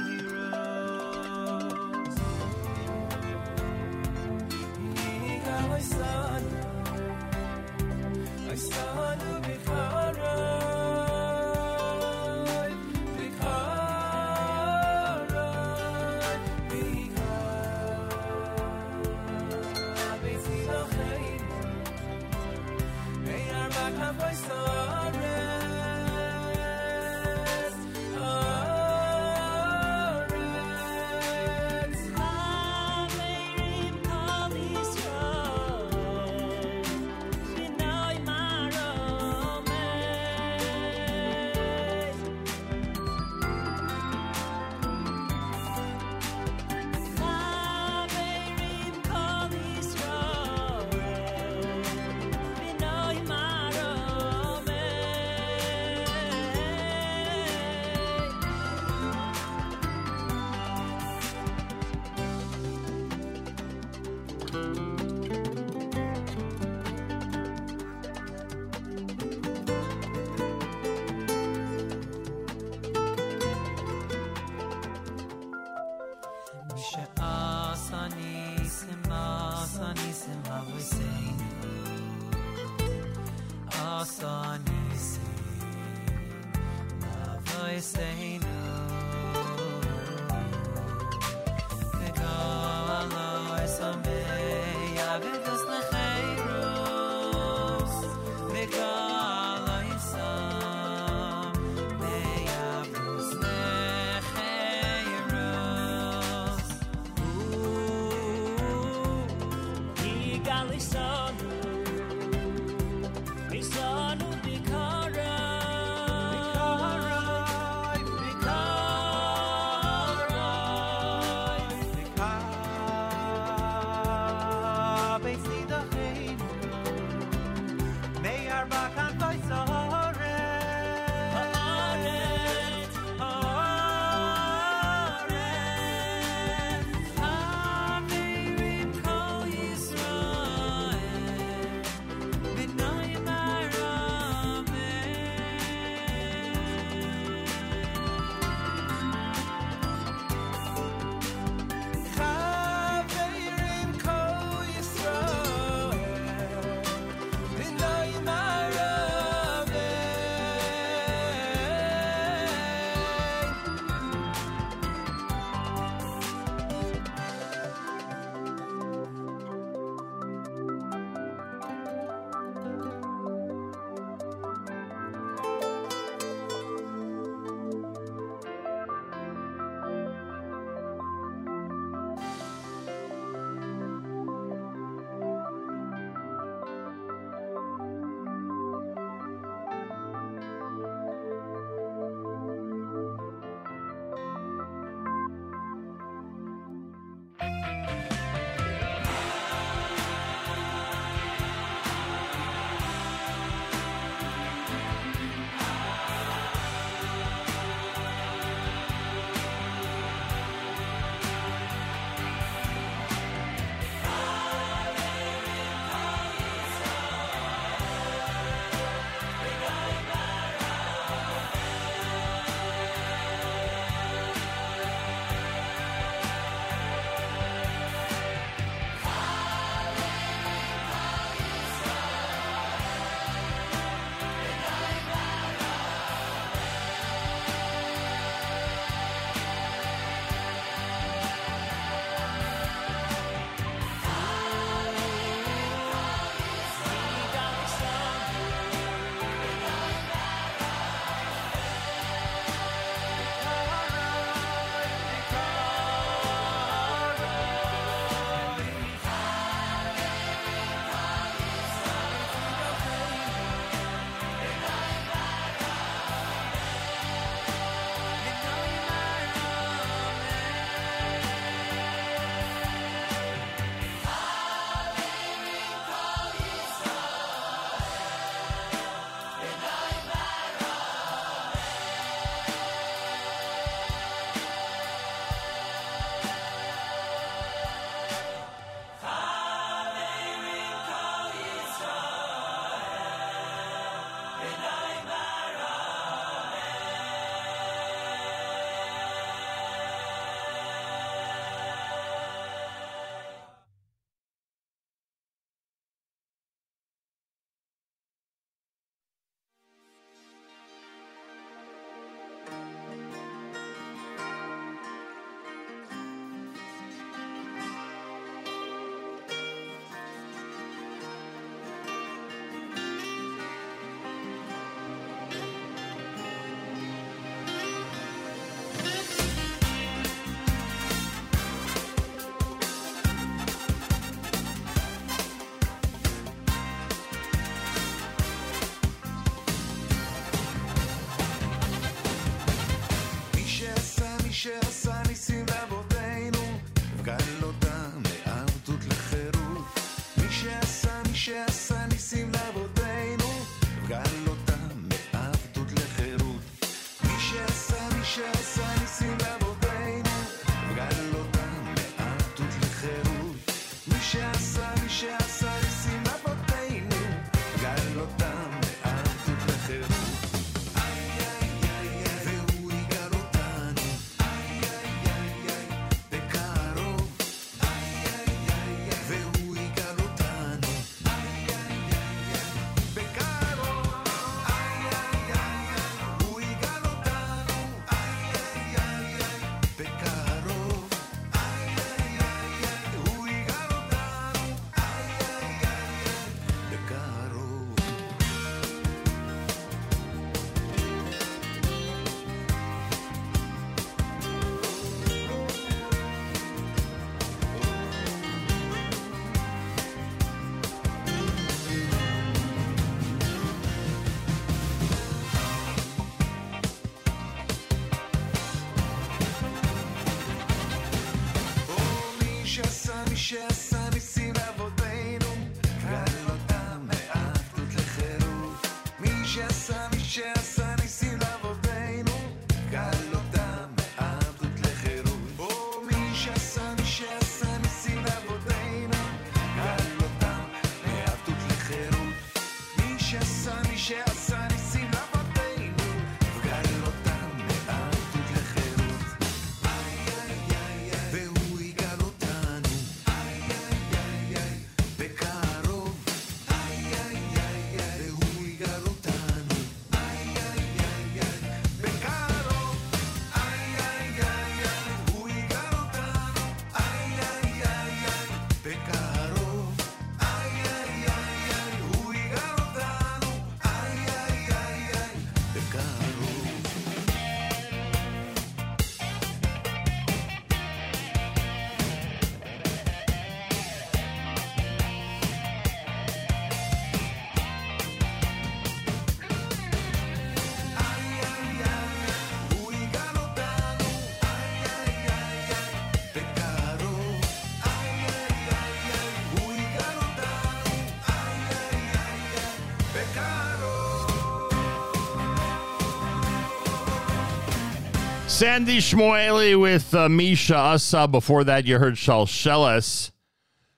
[508.38, 511.08] Sandy Shmoeli with uh, Misha Asa.
[511.08, 513.10] Before that, you heard Shalsheles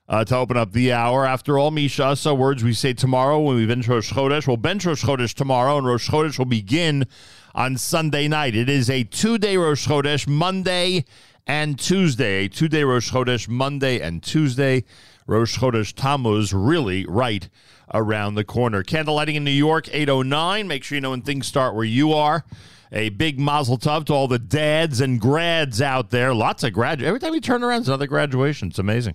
[0.07, 1.25] uh, to open up the hour.
[1.25, 4.47] After all, Misha Asa, words we say tomorrow when we bench Rosh Chodesh.
[4.47, 7.07] We'll bench Rosh Chodesh tomorrow, and Rosh Chodesh will begin
[7.55, 8.55] on Sunday night.
[8.55, 11.07] It is a two-day Rosh Chodesh, Monday
[11.47, 12.45] and Tuesday.
[12.45, 14.85] A two-day Rosh Chodesh, Monday and Tuesday.
[15.27, 17.49] Rosh Chodesh Tammuz really right
[17.95, 18.83] around the corner.
[18.83, 20.69] Candle lighting in New York, 809.
[20.69, 22.45] Make sure you know when things start where you are.
[22.93, 26.35] A big mazel tov to all the dads and grads out there.
[26.35, 27.07] Lots of graduates.
[27.07, 28.69] Every time we turn around, it's another graduation.
[28.69, 29.15] It's amazing.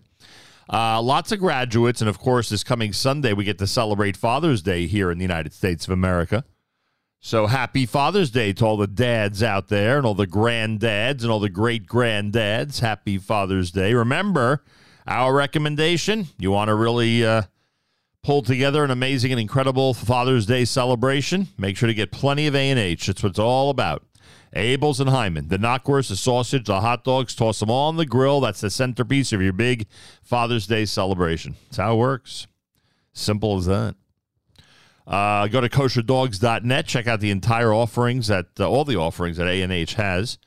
[0.72, 2.02] Uh, lots of graduates.
[2.02, 5.24] And of course, this coming Sunday, we get to celebrate Father's Day here in the
[5.24, 6.46] United States of America.
[7.20, 11.32] So happy Father's Day to all the dads out there and all the granddads and
[11.32, 12.82] all the great granddads.
[12.82, 13.94] Happy Father's Day.
[13.94, 14.64] Remember,
[15.08, 17.44] our recommendation you want to really uh,
[18.26, 22.56] pull together an amazing and incredible Father's Day celebration, make sure to get plenty of
[22.56, 23.06] A&H.
[23.06, 24.04] That's what it's all about.
[24.56, 28.06] Abeles and Heymann, the knockwurst, the sausage, the hot dogs, toss them all on the
[28.06, 28.42] grill.
[28.42, 29.86] That's the centerpiece of your big
[30.24, 31.56] Father's Day celebration.
[31.66, 32.48] That's how it works.
[33.14, 33.94] Simple as that.
[35.06, 36.88] Uh, go to kosherdogs.net.
[36.88, 40.40] Check out the entire offerings that uh, all the offerings that A&H has.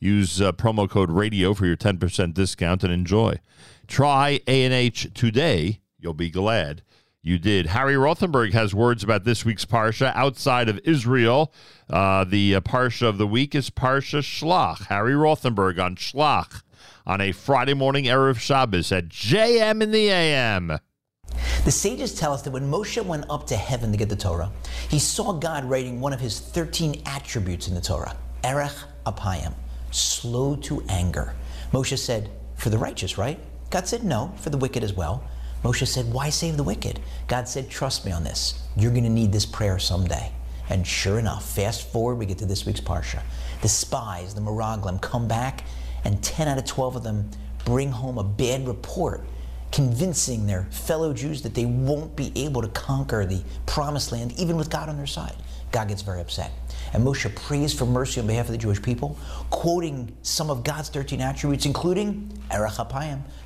[0.00, 3.38] Use uh, promo code radio for your 10% discount and enjoy.
[3.86, 5.80] Try A&H today.
[5.98, 6.82] You'll be glad
[7.26, 7.66] you did.
[7.66, 11.52] Harry Rothenberg has words about this week's Parsha outside of Israel.
[11.90, 14.86] Uh, the uh, Parsha of the week is Parsha Shlach.
[14.86, 16.62] Harry Rothenberg on Shlach
[17.04, 20.78] on a Friday morning Erev Shabbos at JM in the AM.
[21.64, 24.52] The sages tell us that when Moshe went up to heaven to get the Torah,
[24.88, 28.72] he saw God writing one of his 13 attributes in the Torah, Erech
[29.04, 29.52] Apayim,
[29.90, 31.34] slow to anger.
[31.72, 33.40] Moshe said, For the righteous, right?
[33.70, 35.24] God said, No, for the wicked as well.
[35.62, 37.00] Moshe said, Why save the wicked?
[37.28, 38.62] God said, Trust me on this.
[38.76, 40.32] You're going to need this prayer someday.
[40.68, 43.22] And sure enough, fast forward, we get to this week's Parsha.
[43.62, 45.64] The spies, the Meraglim, come back,
[46.04, 47.30] and 10 out of 12 of them
[47.64, 49.24] bring home a bad report
[49.72, 54.56] convincing their fellow Jews that they won't be able to conquer the promised land, even
[54.56, 55.34] with God on their side.
[55.72, 56.50] God gets very upset.
[56.92, 59.18] And Moshe prays for mercy on behalf of the Jewish people,
[59.50, 62.78] quoting some of God's 13 attributes, including Erech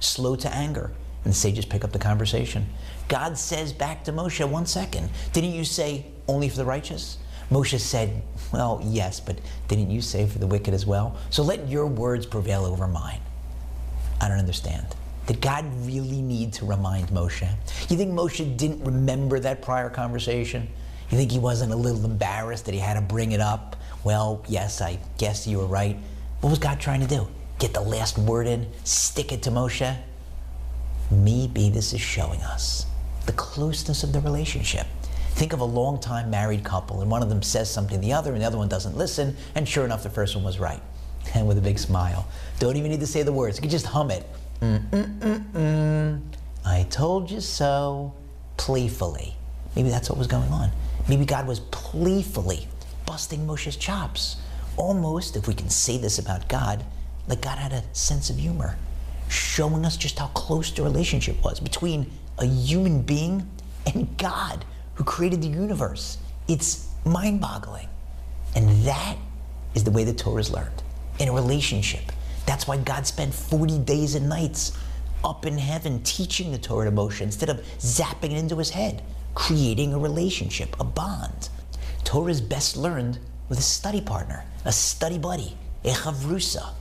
[0.00, 0.92] slow to anger.
[1.24, 2.66] And the sages pick up the conversation.
[3.08, 7.18] God says back to Moshe, one second, didn't you say only for the righteous?
[7.50, 8.22] Moshe said,
[8.52, 9.38] Well, yes, but
[9.68, 11.16] didn't you say for the wicked as well?
[11.30, 13.20] So let your words prevail over mine.
[14.20, 14.86] I don't understand.
[15.26, 17.48] Did God really need to remind Moshe?
[17.88, 20.68] You think Moshe didn't remember that prior conversation?
[21.10, 23.76] You think he wasn't a little embarrassed that he had to bring it up?
[24.04, 25.96] Well, yes, I guess you were right.
[26.40, 27.26] What was God trying to do?
[27.58, 29.96] Get the last word in, stick it to Moshe?
[31.10, 32.86] Maybe this is showing us
[33.26, 34.86] the closeness of the relationship.
[35.32, 38.12] Think of a long time married couple, and one of them says something to the
[38.12, 40.82] other, and the other one doesn't listen, and sure enough, the first one was right.
[41.34, 42.26] And with a big smile.
[42.58, 44.26] Don't even need to say the words, you can just hum it.
[44.60, 46.20] Mm-mm-mm-mm.
[46.64, 48.14] I told you so,
[48.56, 49.34] playfully.
[49.76, 50.70] Maybe that's what was going on.
[51.08, 52.68] Maybe God was playfully
[53.06, 54.36] busting Moshe's chops.
[54.76, 56.84] Almost, if we can say this about God,
[57.28, 58.76] like God had a sense of humor,
[59.30, 63.48] showing us just how close the relationship was between a human being
[63.86, 66.18] and God who created the universe.
[66.48, 67.88] It's mind boggling.
[68.56, 69.16] And that
[69.74, 70.82] is the way the Torah is learned
[71.18, 72.12] in a relationship.
[72.46, 74.76] That's why God spent 40 days and nights
[75.22, 79.02] up in heaven teaching the Torah to Moshe instead of zapping it into his head,
[79.34, 81.50] creating a relationship, a bond.
[82.02, 86.72] Torah is best learned with a study partner, a study buddy, a chavrusa.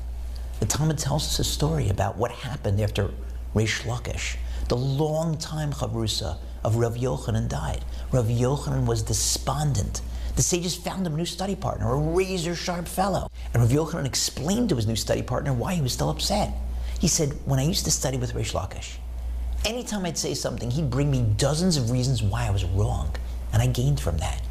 [0.60, 3.12] The Talmud tells us a story about what happened after
[3.56, 4.36] Reish Lakish.
[4.68, 7.86] The long-time chavrusa of Rav Yochanan died.
[8.12, 10.02] Rav Yochanan was despondent.
[10.36, 13.30] The sages found him a new study partner, a razor sharp fellow.
[13.54, 16.52] And Rav Yochanan explained to his new study partner why he was still upset.
[17.00, 18.98] He said, When I used to study with Reish Lakish,
[19.64, 23.16] anytime I'd say something, he'd bring me dozens of reasons why I was wrong.
[23.54, 24.42] And I gained from that.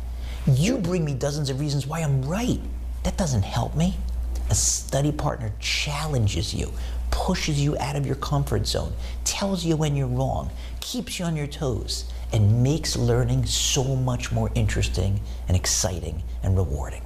[0.47, 2.61] You bring me dozens of reasons why I'm right.
[3.03, 3.95] That doesn't help me.
[4.51, 6.73] A study partner challenges you,
[7.11, 8.93] pushes you out of your comfort zone,
[9.25, 10.51] tells you when you're wrong,
[10.81, 16.57] keeps you on your toes, and makes learning so much more interesting and exciting and
[16.57, 17.03] rewarding.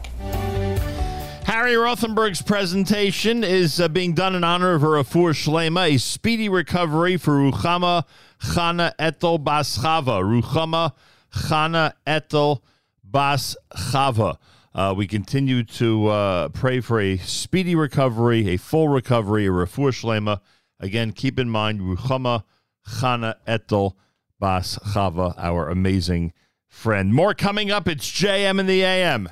[1.45, 6.49] Harry Rothenberg's presentation is uh, being done in honor of a refuah shlema, a speedy
[6.49, 8.05] recovery for Ruchama
[8.41, 10.23] Chana Etel Bas Chava.
[10.23, 10.93] Ruchama
[11.33, 12.61] Chana Etel
[13.05, 14.39] Bas Chava.
[14.75, 19.93] Uh, we continue to uh, pray for a speedy recovery, a full recovery, a refuah
[19.93, 20.41] shlema.
[20.81, 22.45] Again, keep in mind Ruchama
[22.87, 23.93] Chana Etel
[24.39, 26.33] Bas Chava, our amazing
[26.67, 27.13] friend.
[27.15, 27.87] More coming up.
[27.87, 29.29] It's JM in the AM.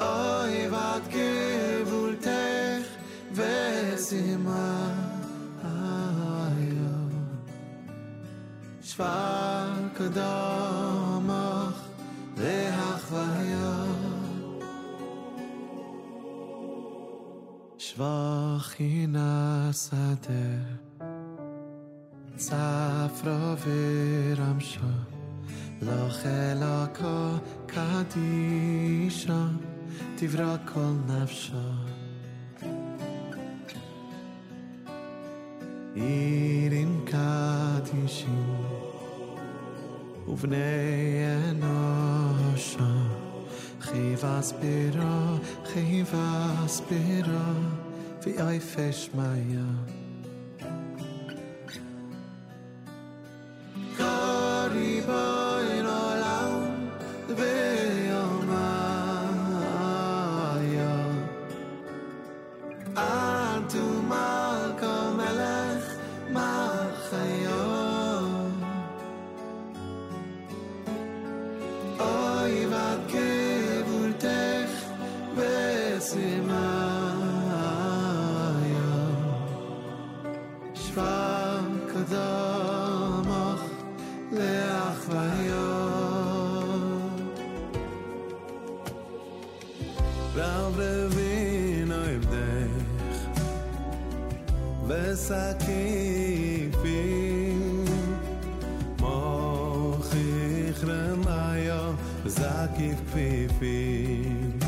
[0.00, 2.86] אוי בת גבולתך
[3.34, 4.92] ושימה
[8.82, 11.76] שוואר קדומך
[12.36, 13.84] להחוויה
[17.78, 20.58] שבחי נסדר
[22.36, 24.80] צפרא ורמשה
[25.82, 29.46] לא חלקו קדישה
[30.16, 31.70] תברא כל נפשה
[35.94, 38.54] עירים קדישים
[40.28, 40.56] ובני
[41.50, 42.92] אנושה
[43.80, 47.52] חיבס בירה, חיבס בירה,
[48.26, 49.64] ויפש מיה.
[53.96, 55.45] קריבו
[96.52, 97.84] וסקיפים
[99.00, 101.90] מוכיח רמיה
[102.24, 104.58] וזקיף כפיפים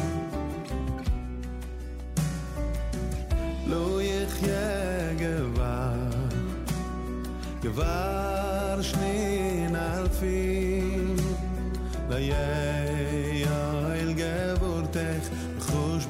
[3.66, 5.92] לא יחיה גבר
[7.62, 11.16] גבר שנין אלפים
[12.10, 15.28] לא יעל גבורתך
[15.60, 16.06] חוש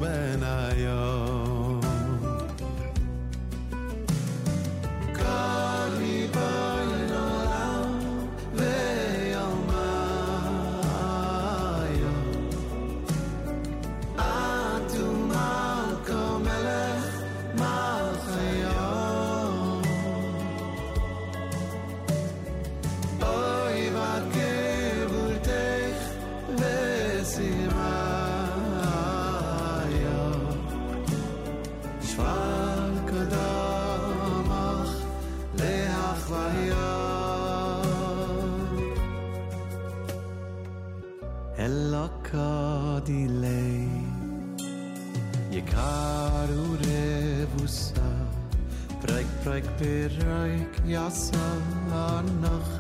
[49.80, 51.45] preik, preik, yasa
[51.91, 52.72] Anach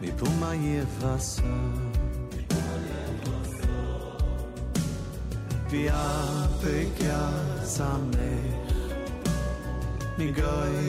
[0.00, 1.42] Mi puma yevasa
[5.70, 6.04] Pia
[6.62, 7.22] pekya
[7.64, 8.70] samech
[10.18, 10.86] Mi goy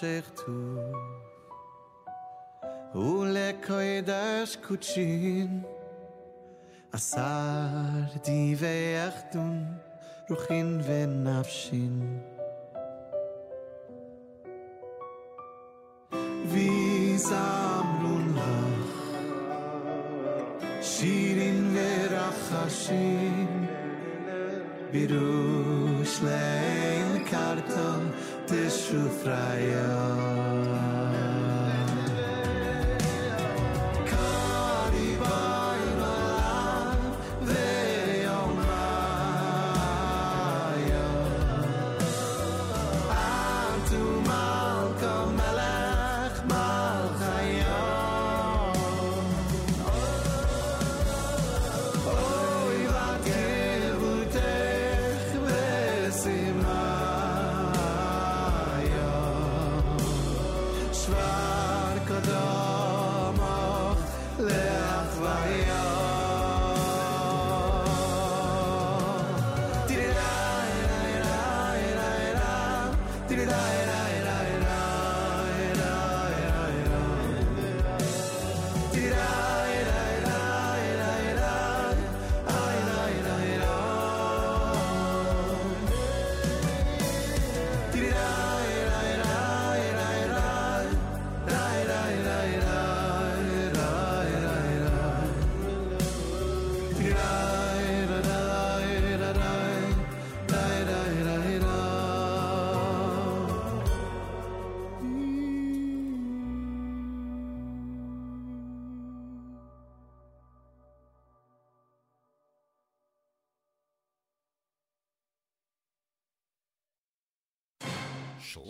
[0.00, 0.56] shech tu
[2.94, 5.50] u le koy das kutshin
[6.96, 9.56] asar di vechtun
[10.30, 11.96] rokhin ve nafshin.
[16.52, 16.70] Vi
[17.28, 17.90] sam
[20.90, 23.50] shirin ve rachashin.
[24.92, 26.80] Biru shlein
[28.50, 30.49] Tishu fraya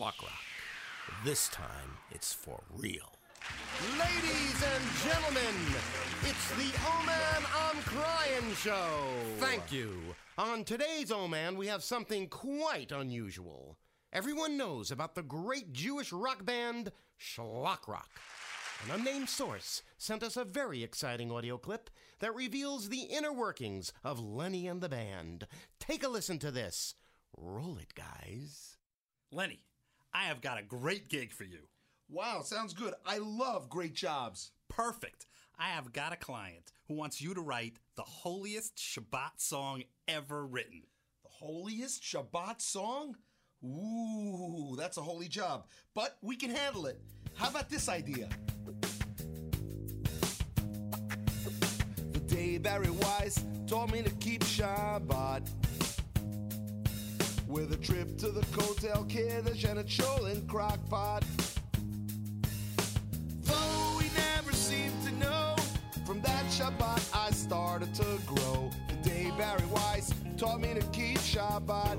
[0.00, 0.32] Schlock Rock.
[1.26, 3.18] This time, it's for real.
[3.98, 5.54] Ladies and gentlemen,
[6.22, 9.10] it's the Oman I'm Crying Show.
[9.36, 10.00] Thank you.
[10.38, 13.76] On today's Oman, we have something quite unusual.
[14.10, 18.08] Everyone knows about the great Jewish rock band Schlock Rock.
[18.84, 21.90] An unnamed source sent us a very exciting audio clip
[22.20, 25.46] that reveals the inner workings of Lenny and the band.
[25.78, 26.94] Take a listen to this.
[27.36, 28.78] Roll it, guys.
[29.30, 29.60] Lenny,
[30.12, 31.60] I have got a great gig for you.
[32.08, 32.94] Wow, sounds good.
[33.06, 34.50] I love great jobs.
[34.68, 35.26] Perfect.
[35.56, 40.44] I have got a client who wants you to write the holiest Shabbat song ever
[40.44, 40.82] written.
[41.22, 43.14] The holiest Shabbat song?
[43.64, 45.66] Ooh, that's a holy job.
[45.94, 47.00] But we can handle it.
[47.34, 48.28] How about this idea?
[52.10, 55.48] The day Barry Weiss taught me to keep Shabbat.
[57.50, 61.24] With a trip to the Kotel Kiddush and a cholent crock pot.
[63.40, 65.56] Though we never seemed to know,
[66.06, 68.70] from that Shabbat I started to grow.
[68.88, 71.98] The day Barry Weiss taught me to keep Shabbat.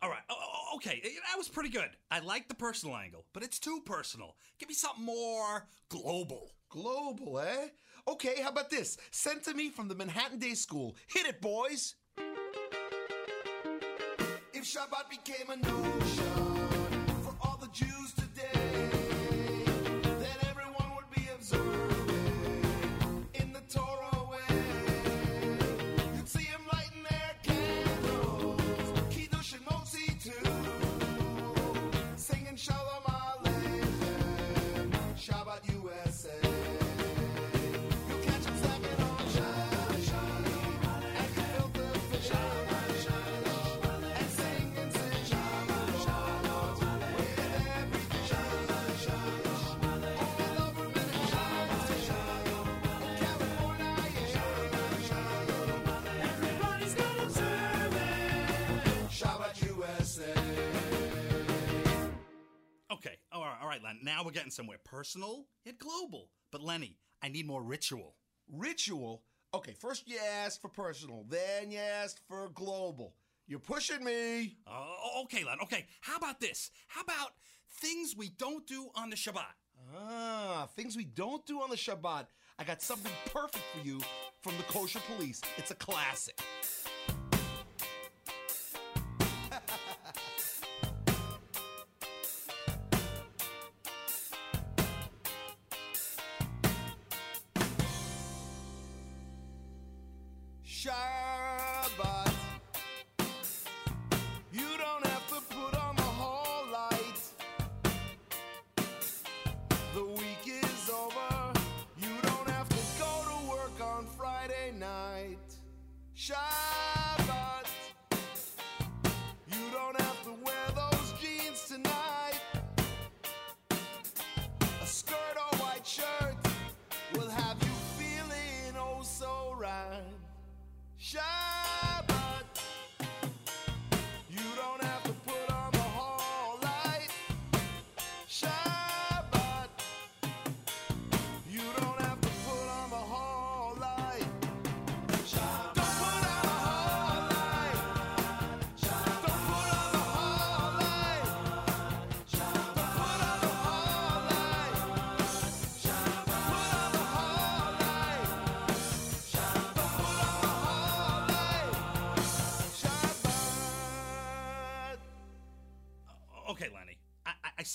[0.00, 0.24] All right.
[0.30, 1.02] Oh, oh, okay.
[1.02, 1.90] That was pretty good.
[2.10, 4.36] I like the personal angle, but it's too personal.
[4.58, 6.50] Give me something more global.
[6.70, 7.68] Global, eh?
[8.08, 8.98] Okay, how about this?
[9.12, 10.96] Sent to me from the Manhattan Day School.
[11.06, 11.94] Hit it, boys!
[14.52, 16.31] If Shabbat became a notion
[64.02, 64.78] Now we're getting somewhere.
[64.84, 66.30] Personal yet global.
[66.50, 68.16] But Lenny, I need more ritual.
[68.52, 69.22] Ritual?
[69.54, 73.14] Okay, first you asked for personal, then you asked for global.
[73.46, 74.56] You're pushing me.
[74.66, 75.58] Oh, okay, Len.
[75.62, 76.70] Okay, how about this?
[76.88, 77.32] How about
[77.80, 79.54] things we don't do on the Shabbat?
[79.96, 82.26] Ah, things we don't do on the Shabbat.
[82.58, 84.00] I got something perfect for you
[84.40, 85.40] from the kosher police.
[85.58, 86.40] It's a classic.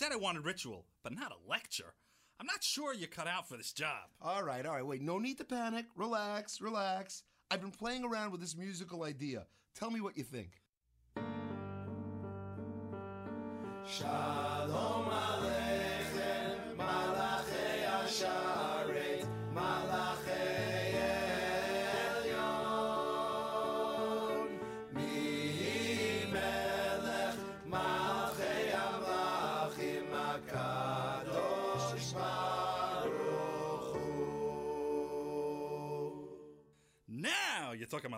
[0.07, 1.93] Said I wanted ritual, but not a lecture.
[2.39, 4.09] I'm not sure you're cut out for this job.
[4.21, 5.01] All right, all right, wait.
[5.01, 5.85] No need to panic.
[5.95, 7.23] Relax, relax.
[7.51, 9.47] I've been playing around with this musical idea.
[9.75, 10.61] Tell me what you think.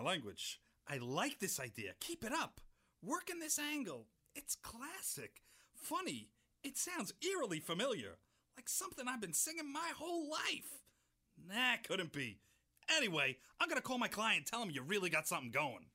[0.00, 0.60] My language.
[0.88, 1.92] I like this idea.
[2.00, 2.60] Keep it up.
[3.02, 4.06] Work in this angle.
[4.34, 5.42] It's classic.
[5.74, 6.28] Funny.
[6.62, 8.18] It sounds eerily familiar.
[8.56, 10.82] Like something I've been singing my whole life.
[11.48, 12.38] Nah, couldn't be.
[12.96, 15.86] Anyway, I'm gonna call my client tell him you really got something going.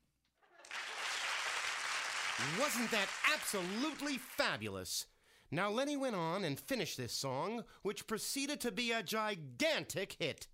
[2.59, 5.05] Wasn't that absolutely fabulous?
[5.51, 10.47] Now, Lenny went on and finished this song, which proceeded to be a gigantic hit.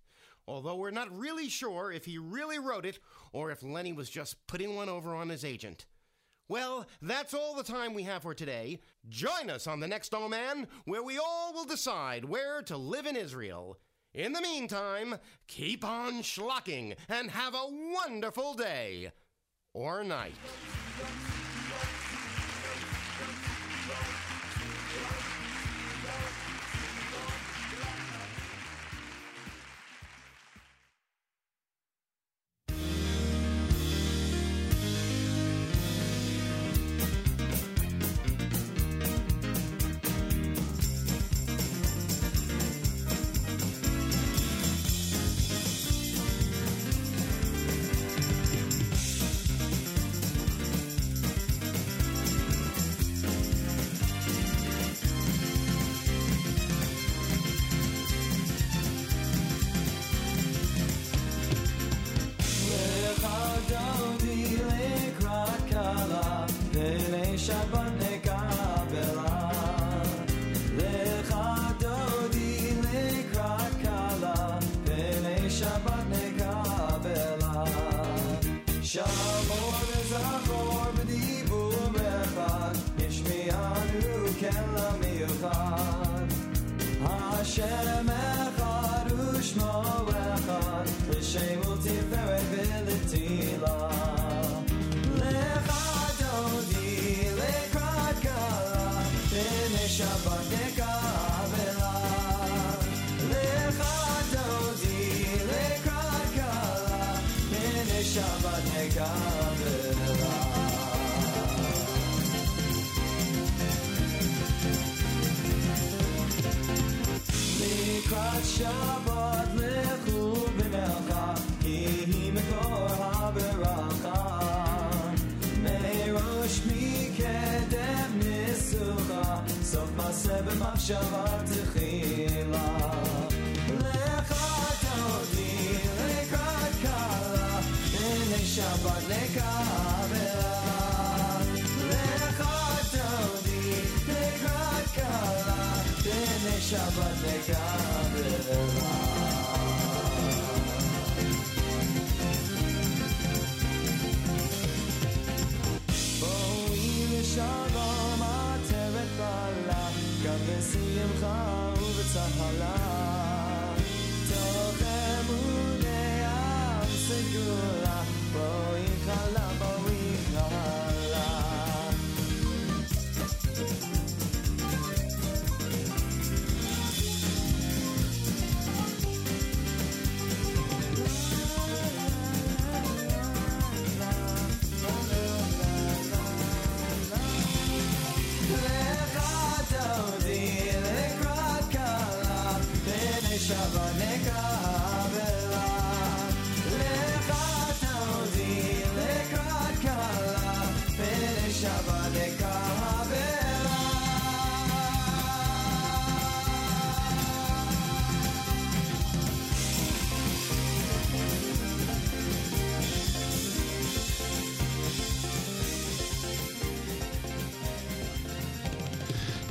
[0.46, 2.98] Although we're not really sure if he really wrote it
[3.32, 5.86] or if Lenny was just putting one over on his agent.
[6.48, 8.80] Well, that's all the time we have for today.
[9.08, 13.06] Join us on the next Oh Man, where we all will decide where to live
[13.06, 13.78] in Israel.
[14.12, 15.16] In the meantime,
[15.46, 19.12] keep on schlocking and have a wonderful day
[19.72, 20.34] or night.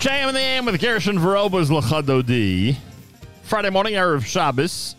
[0.01, 2.75] JM in the AM with Gershon Veroba's Lachadodi.
[3.43, 4.95] Friday morning, Erev Shabbos.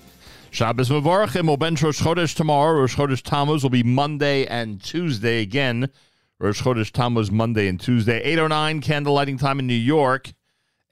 [0.53, 2.79] Shabbos Mevarchim will bench Rosh Chodesh tomorrow.
[2.79, 5.91] Rosh Chodesh Tammuz will be Monday and Tuesday again.
[6.39, 8.23] Rosh Chodesh Tammuz Monday and Tuesday.
[8.23, 10.33] 809 candle lighting time in New York.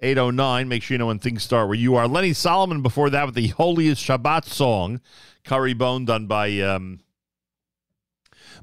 [0.00, 0.66] 809.
[0.66, 2.08] Make sure you know when things start where you are.
[2.08, 5.00] Lenny Solomon before that with the holiest Shabbat song,
[5.44, 6.98] Curry Bone, done by um,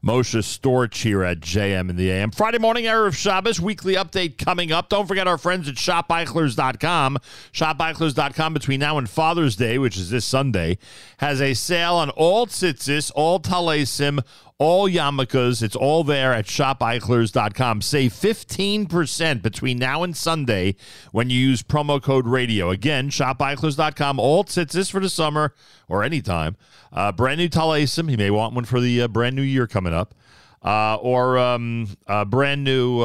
[0.03, 2.31] Moshe Storch here at JM in the AM.
[2.31, 4.89] Friday morning, Erev Shabbos, weekly update coming up.
[4.89, 7.17] Don't forget our friends at shopeichlers.com.
[7.51, 10.77] Shopeichlers.com between now and Father's Day, which is this Sunday,
[11.17, 14.23] has a sale on all tzitzis, all talesim,
[14.59, 15.61] all yarmulkes.
[15.61, 17.81] It's all there at shopeichlers.com.
[17.81, 20.75] Save 15% between now and Sunday
[21.11, 22.69] when you use promo code radio.
[22.69, 25.53] Again, shopeichlers.com, all tzitzis for the summer
[25.87, 26.55] or anytime.
[26.91, 28.09] Uh, brand new talesim.
[28.09, 30.15] You may want one for the uh, brand new year coming up.
[30.63, 33.01] Uh, or um, uh, brand new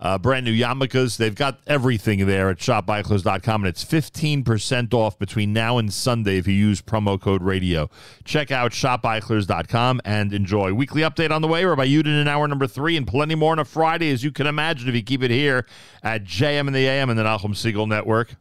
[0.00, 1.16] uh, brand new yarmulkes.
[1.16, 6.46] They've got everything there at shopeichlers.com, and it's 15% off between now and Sunday if
[6.46, 7.90] you use promo code radio.
[8.24, 10.72] Check out shopeichlers.com and enjoy.
[10.72, 11.64] Weekly update on the way.
[11.64, 14.32] We're Rabbi Yudin in hour number three, and plenty more on a Friday, as you
[14.32, 15.66] can imagine, if you keep it here
[16.02, 18.34] at JM and the AM and the Nachum Segal Network.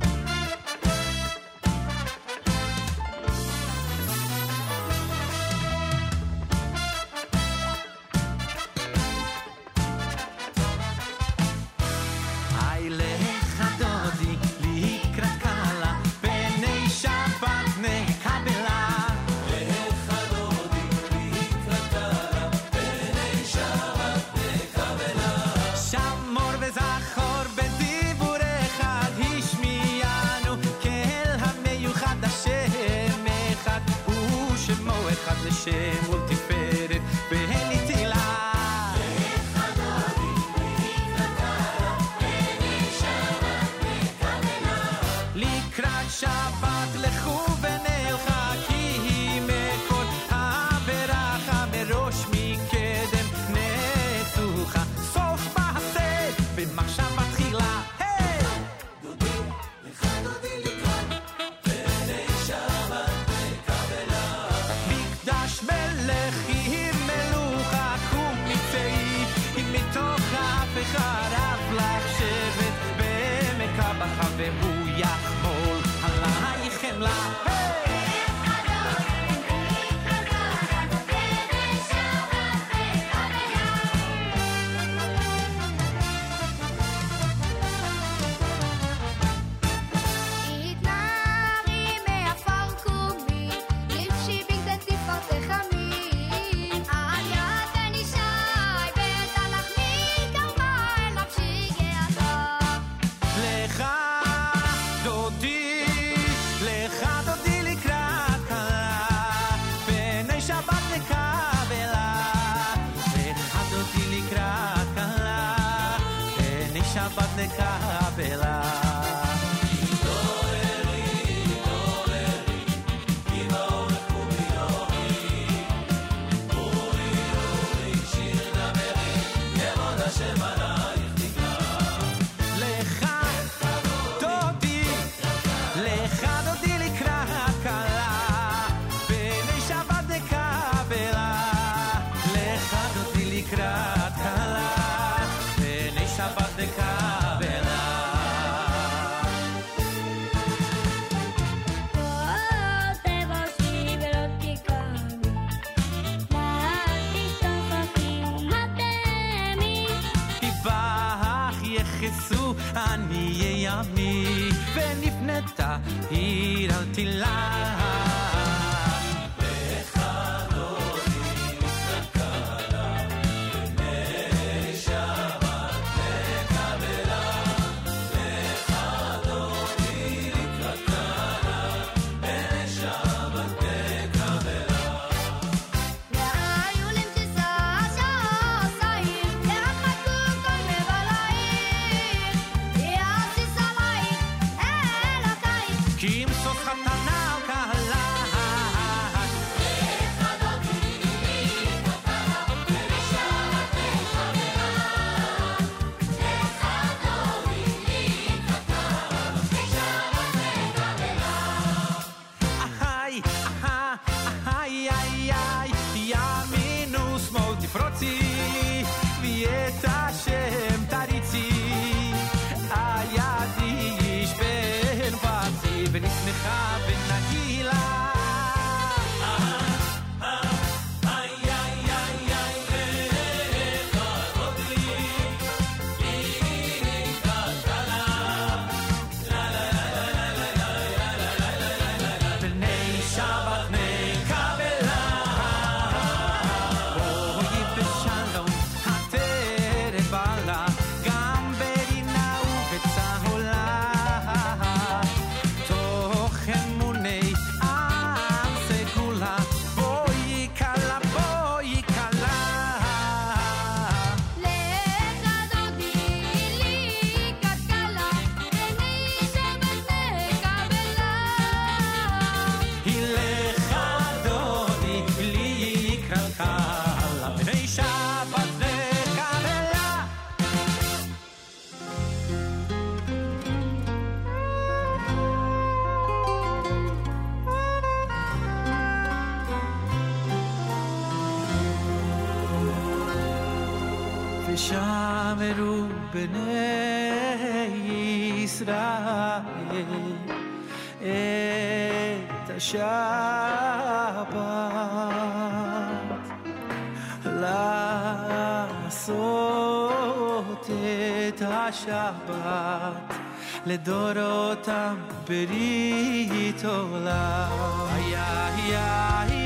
[313.65, 317.49] לדורות הברית עולם.
[317.91, 319.38] היה, היה, היה.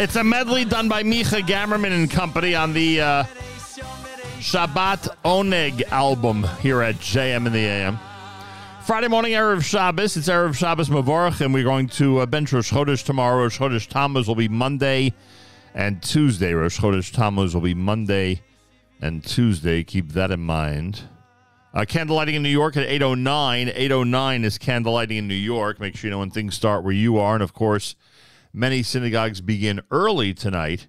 [0.00, 3.24] It's a medley done by Micha Gamerman and Company on the uh,
[4.38, 7.98] Shabbat Oneg album here at JM in the AM.
[8.86, 10.16] Friday morning, Erev Shabbos.
[10.16, 13.42] It's Erev Shabbos Mavorach, and we're going to uh, bench Rosh Chodesh tomorrow.
[13.42, 15.12] Rosh Chodesh Tammuz will be Monday
[15.74, 16.54] and Tuesday.
[16.54, 18.40] Rosh Chodesh Tammuz will be Monday
[19.02, 19.84] and Tuesday.
[19.84, 21.02] Keep that in mind.
[21.74, 23.76] Uh, candlelighting in New York at 8.09.
[23.76, 25.78] 8.09 is candlelighting in New York.
[25.78, 27.34] Make sure you know when things start where you are.
[27.34, 27.96] And, of course,
[28.52, 30.88] many synagogues begin early tonight.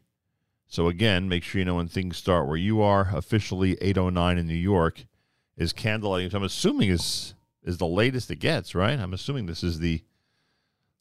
[0.68, 3.10] So, again, make sure you know when things start where you are.
[3.14, 5.06] Officially, 8.09 in New York
[5.58, 7.34] is candlelighting, I'm assuming is
[7.64, 9.00] is the latest it gets, right?
[9.00, 10.02] I'm assuming this is the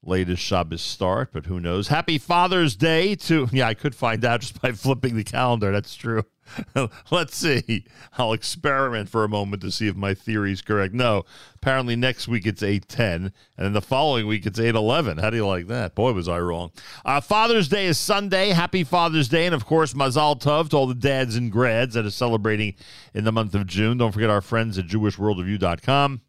[0.03, 1.89] latest Shabbos start, but who knows?
[1.89, 5.73] Happy Father's Day to, yeah, I could find out just by flipping the calendar.
[5.73, 6.25] That's true.
[7.11, 7.85] Let's see.
[8.19, 10.95] I'll experiment for a moment to see if my theory is correct.
[10.95, 11.25] No,
[11.55, 15.19] apparently next week it's 810, and then the following week it's 811.
[15.19, 15.95] How do you like that?
[15.95, 16.71] Boy, was I wrong.
[17.05, 18.51] Uh, Father's Day is Sunday.
[18.51, 22.07] Happy Father's Day, and of course, Mazal Tov to all the dads and grads that
[22.07, 22.75] are celebrating
[23.15, 23.99] in the month of June.
[23.99, 26.21] Don't forget our friends at JewishWorldReview.com.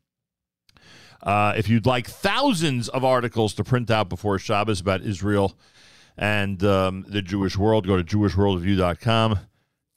[1.24, 5.56] Uh, if you'd like thousands of articles to print out before Shabbos about Israel
[6.18, 9.40] and um, the Jewish world, go to jewishworldreview.com.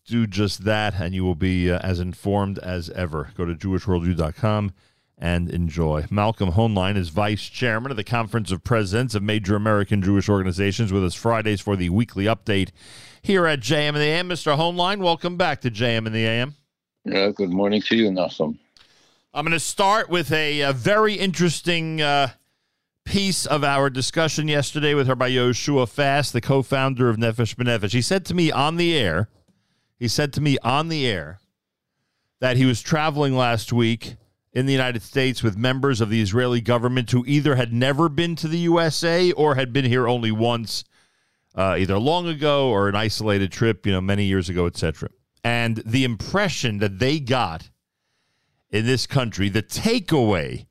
[0.06, 3.30] Do just that, and you will be uh, as informed as ever.
[3.36, 4.72] Go to jewishworldreview.com
[5.16, 6.04] and enjoy.
[6.10, 10.92] Malcolm Hoenlein is vice chairman of the Conference of Presidents of Major American Jewish Organizations
[10.92, 12.70] with us Fridays for the weekly update
[13.22, 14.28] here at JM and the AM.
[14.28, 14.56] Mr.
[14.56, 16.54] Hoenlein, welcome back to JM and the AM.
[17.04, 18.58] Yeah, good morning to you, Nachum.
[19.32, 22.28] I'm going to start with a, a very interesting uh,
[23.04, 27.92] piece of our discussion yesterday with Rabbi Yehoshua Fass, the co-founder of Nefesh B'Nefesh.
[27.92, 29.28] He said to me on the air,
[29.98, 31.38] he said to me on the air
[32.40, 34.16] that he was traveling last week
[34.52, 38.36] in the United States with members of the Israeli government who either had never been
[38.36, 40.84] to the USA or had been here only once,
[41.54, 45.08] uh, either long ago or an isolated trip, you know, many years ago, etc.
[45.42, 47.70] And the impression that they got
[48.70, 50.66] in this country, the takeaway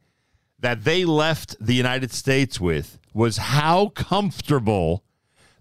[0.59, 5.03] that they left the United States with was how comfortable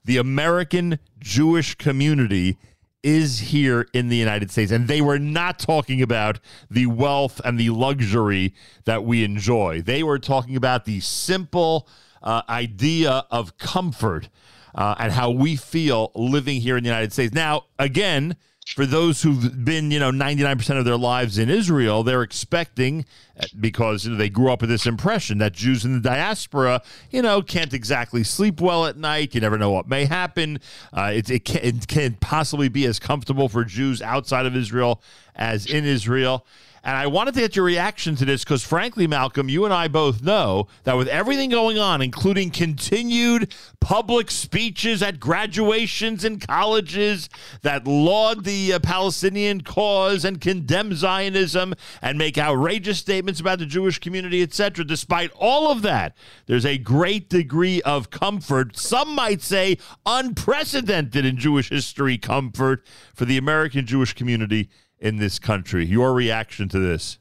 [0.05, 2.57] the American Jewish community
[3.03, 4.71] is here in the United States.
[4.71, 6.39] And they were not talking about
[6.71, 8.55] the wealth and the luxury
[8.85, 9.83] that we enjoy.
[9.83, 11.89] They were talking about the simple
[12.23, 14.29] uh, idea of comfort
[14.75, 17.35] uh, and how we feel living here in the United States.
[17.35, 18.37] Now, again,
[18.67, 23.05] for those who've been, you know, 99% of their lives in Israel, they're expecting,
[23.39, 26.81] uh, because you know, they grew up with this impression that Jews in the diaspora,
[27.11, 29.35] you know, can't exactly sleep well at night.
[29.35, 30.61] You never know what may happen.
[30.93, 35.03] Uh, it, it, can, it can possibly be as comfortable for Jews outside of Israel
[35.35, 36.47] as in Israel.
[36.85, 39.87] And I wanted to get your reaction to this because, frankly, Malcolm, you and I
[39.87, 47.29] both know that with everything going on, including continued public speeches at graduations and colleges
[47.63, 53.67] that laud the uh, Palestinian cause and condemn Zionism and make outrageous statements about the
[53.67, 59.41] Jewish community, etc., despite all of that, there's a great degree of comfort, some might
[59.41, 62.85] say unprecedented in Jewish history, comfort
[63.15, 64.69] for the American Jewish community
[65.03, 65.85] in this country.
[65.85, 67.19] Your reaction to this?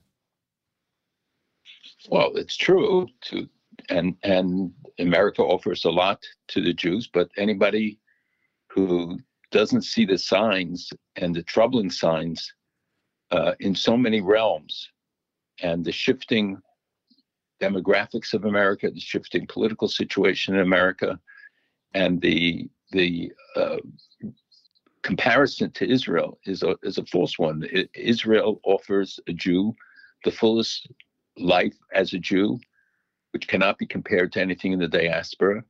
[2.09, 3.49] Well, it's true to
[3.89, 7.99] and and America offers a lot to the Jews, but anybody
[8.67, 9.19] who
[9.51, 12.53] doesn't see the signs and the troubling signs
[13.31, 14.89] uh, in so many realms
[15.61, 16.61] and the shifting
[17.61, 21.19] demographics of America, the shifting political situation in America,
[21.93, 23.77] and the the uh,
[25.03, 27.63] comparison to Israel is a is a false one.
[27.95, 29.73] Israel offers a Jew
[30.23, 30.87] the fullest
[31.37, 32.59] life as a Jew,
[33.31, 35.63] which cannot be compared to anything in the diaspora.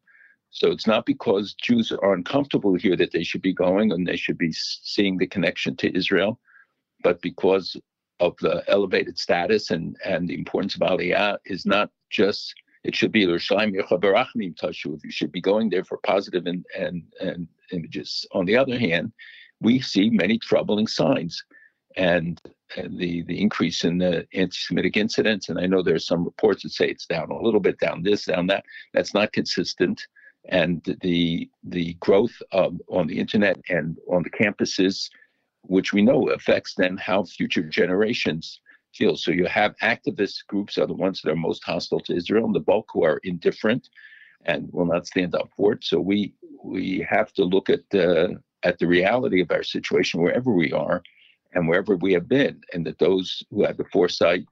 [0.50, 4.18] So it's not because Jews are uncomfortable here that they should be going and they
[4.18, 6.40] should be seeing the connection to Israel,
[7.04, 7.78] but because
[8.20, 12.54] of the elevated status and, and the importance of Aliyah is not just
[12.84, 13.22] it should be.
[13.22, 18.26] You should be going there for positive and, and, and images.
[18.32, 19.12] On the other hand,
[19.60, 21.44] we see many troubling signs
[21.96, 22.42] and,
[22.78, 25.50] and the, the increase in the anti-Semitic incidents.
[25.50, 28.26] And I know there's some reports that say it's down a little bit, down this,
[28.26, 28.64] down that.
[28.94, 30.02] That's not consistent.
[30.50, 35.10] And the the growth of, on the internet and on the campuses,
[35.62, 38.60] which we know affects then how future generations
[38.94, 39.16] feel.
[39.18, 42.56] So you have activist groups are the ones that are most hostile to Israel, and
[42.56, 43.90] the bulk who are indifferent
[44.46, 45.84] and will not stand up for it.
[45.84, 50.52] So we we have to look at the at the reality of our situation wherever
[50.52, 51.02] we are
[51.54, 54.46] and wherever we have been, and that those who have the foresight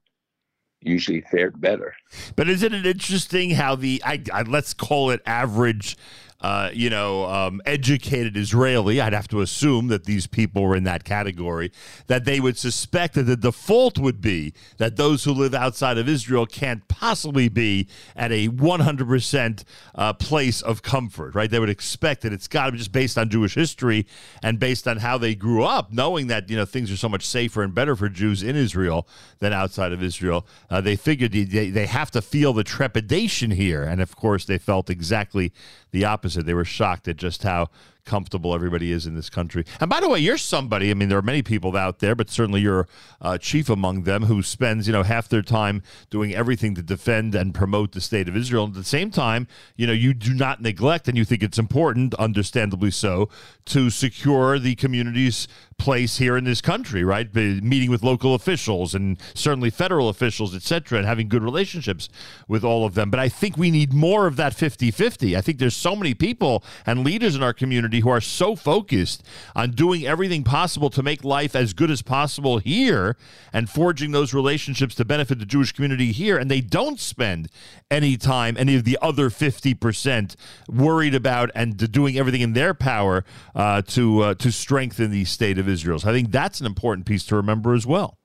[0.81, 1.93] usually fared better.
[2.35, 5.97] But isn't it interesting how the I, I let's call it average
[6.41, 10.85] uh, you know, um, educated Israeli, I'd have to assume that these people were in
[10.85, 11.71] that category,
[12.07, 16.07] that they would suspect that the default would be that those who live outside of
[16.07, 19.63] Israel can't possibly be at a 100%
[19.95, 21.51] uh, place of comfort, right?
[21.51, 24.07] They would expect that it's got to be just based on Jewish history
[24.41, 27.27] and based on how they grew up, knowing that, you know, things are so much
[27.27, 29.07] safer and better for Jews in Israel
[29.39, 30.47] than outside of Israel.
[30.69, 33.83] Uh, they figured they, they have to feel the trepidation here.
[33.83, 35.51] And of course, they felt exactly
[35.91, 36.45] the opposite.
[36.45, 37.69] They were shocked at just how
[38.05, 39.65] comfortable everybody is in this country.
[39.79, 40.91] And by the way, you're somebody.
[40.91, 42.87] I mean, there are many people out there, but certainly you're
[43.21, 47.35] uh, chief among them who spends you know half their time doing everything to defend
[47.35, 48.65] and promote the state of Israel.
[48.65, 51.59] And at the same time, you know, you do not neglect, and you think it's
[51.59, 53.29] important, understandably so,
[53.65, 55.47] to secure the community's
[55.77, 57.31] place here in this country, right?
[57.31, 62.09] Be- Meeting with local officials and certainly federal officials, et cetera, and having good relationships
[62.47, 63.09] with all of them.
[63.09, 65.37] But I think we need more of that 50 50.
[65.37, 69.23] I think there's so many people and leaders in our community who are so focused
[69.55, 73.17] on doing everything possible to make life as good as possible here
[73.51, 76.37] and forging those relationships to benefit the Jewish community here.
[76.37, 77.49] And they don't spend
[77.89, 80.35] any time, any of the other 50%
[80.67, 83.25] worried about and doing everything in their power
[83.55, 85.99] uh, to, uh, to strengthen the state of Israel.
[85.99, 88.19] So I think that's an important piece to remember as well.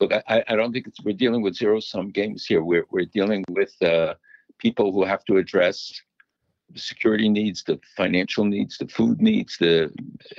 [0.00, 2.62] Look, I, I don't think we're dealing with zero sum games here.
[2.62, 4.14] We're, we're dealing with uh,
[4.58, 6.00] people who have to address
[6.76, 9.92] security needs, the financial needs, the food needs, the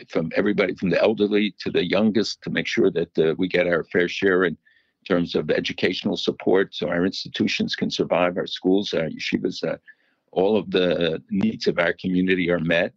[0.10, 3.68] from everybody from the elderly to the youngest to make sure that uh, we get
[3.68, 4.58] our fair share in
[5.08, 9.78] terms of educational support so our institutions can survive, our schools, our yeshivas, uh,
[10.32, 12.94] all of the needs of our community are met.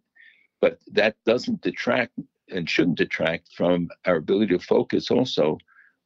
[0.61, 2.13] But that doesn't detract
[2.49, 5.57] and shouldn't detract from our ability to focus also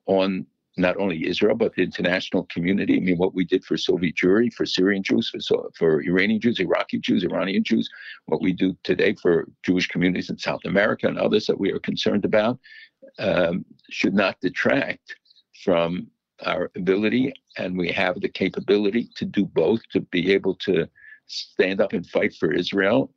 [0.06, 0.46] on
[0.78, 2.98] not only Israel but the international community.
[2.98, 6.60] I mean, what we did for Soviet Jewry, for Syrian Jews, for for Iranian Jews,
[6.60, 7.90] Iraqi Jews, Iranian Jews,
[8.26, 11.80] what we do today for Jewish communities in South America and others that we are
[11.80, 12.60] concerned about,
[13.20, 15.16] um, should not detract
[15.64, 16.08] from
[16.46, 20.88] our ability, and we have the capability to do both, to be able to
[21.28, 23.14] stand up and fight for Israel.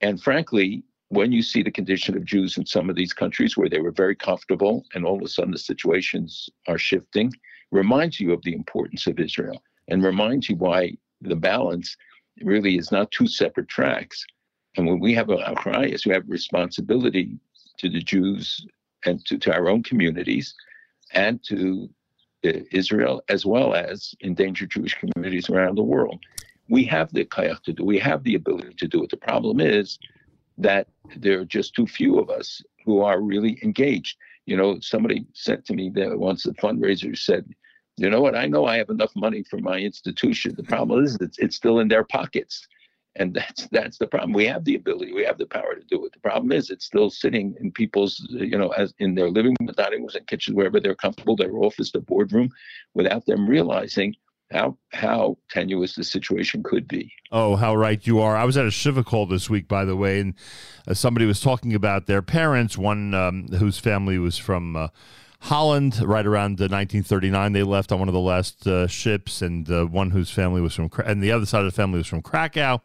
[0.00, 3.68] And frankly, when you see the condition of Jews in some of these countries where
[3.68, 7.30] they were very comfortable and all of a sudden the situations are shifting,
[7.70, 11.98] reminds you of the importance of Israel and reminds you why the balance
[12.40, 14.24] really is not two separate tracks.
[14.78, 17.38] And when we have a achrayas, we have responsibility
[17.76, 18.66] to the Jews
[19.04, 20.54] and to, to our own communities
[21.12, 21.90] and to
[22.46, 26.20] uh, Israel as well as endangered Jewish communities around the world.
[26.70, 27.84] We have the kayach to do.
[27.84, 29.10] We have the ability to do it.
[29.10, 29.98] The problem is
[30.58, 34.16] that there are just too few of us who are really engaged.
[34.46, 37.46] You know, somebody said to me that once the fundraiser said,
[37.96, 40.54] you know what, I know I have enough money for my institution.
[40.56, 42.66] The problem is it's, it's still in their pockets.
[43.16, 44.32] And that's that's the problem.
[44.32, 46.12] We have the ability, we have the power to do it.
[46.12, 49.76] The problem is it's still sitting in people's, you know, as in their living rooms,
[49.76, 52.48] dining rooms, and kitchens, wherever they're comfortable, their office, the boardroom,
[52.94, 54.14] without them realizing
[54.52, 57.12] how how tenuous the situation could be.
[57.30, 58.36] Oh, how right you are.
[58.36, 60.34] I was at a Shiva call this week, by the way, and
[60.86, 64.88] uh, somebody was talking about their parents, one um, whose family was from uh,
[65.40, 67.52] Holland, right around uh, 1939.
[67.52, 70.74] They left on one of the last uh, ships, and uh, one whose family was
[70.74, 72.82] from, and the other side of the family was from Krakow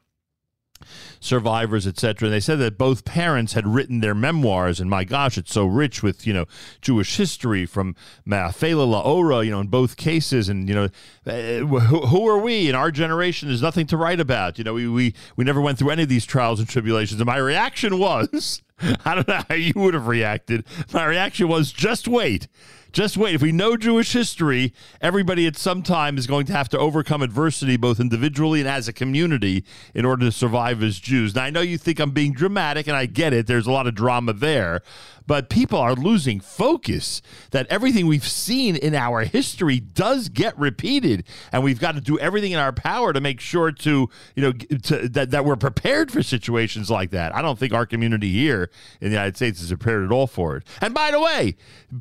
[1.19, 2.27] survivors, etc.
[2.27, 5.65] And they said that both parents had written their memoirs, and my gosh, it's so
[5.65, 6.45] rich with you know
[6.81, 7.95] Jewish history from
[8.27, 10.89] Ma'afela Laora, you know, in both cases, and you know,
[11.25, 13.47] uh, who, who are we in our generation?
[13.47, 14.57] There's nothing to write about.
[14.57, 17.19] You know, we we we never went through any of these trials and tribulations.
[17.19, 18.61] And my reaction was.
[19.05, 20.65] I don't know how you would have reacted.
[20.93, 22.47] My reaction was just wait.
[22.91, 23.35] Just wait.
[23.35, 27.21] If we know Jewish history, everybody at some time is going to have to overcome
[27.21, 31.35] adversity, both individually and as a community, in order to survive as Jews.
[31.35, 33.45] Now, I know you think I'm being dramatic, and I get it.
[33.45, 34.81] There's a lot of drama there.
[35.27, 37.21] But people are losing focus
[37.51, 41.25] that everything we've seen in our history does get repeated.
[41.51, 44.53] And we've got to do everything in our power to make sure to, you know,
[44.53, 47.35] to, that, that we're prepared for situations like that.
[47.35, 48.66] I don't think our community here
[49.01, 50.63] in the United States is prepared at all for it.
[50.81, 51.55] And by the way,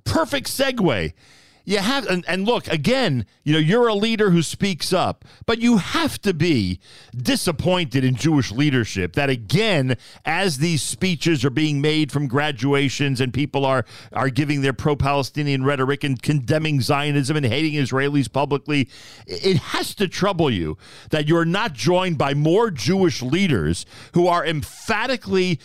[0.04, 1.12] perfect segue
[1.66, 5.58] you have and, and look again you know you're a leader who speaks up but
[5.58, 6.78] you have to be
[7.14, 13.34] disappointed in jewish leadership that again as these speeches are being made from graduations and
[13.34, 18.88] people are are giving their pro-palestinian rhetoric and condemning zionism and hating israelis publicly
[19.26, 20.78] it has to trouble you
[21.10, 23.84] that you're not joined by more jewish leaders
[24.14, 25.58] who are emphatically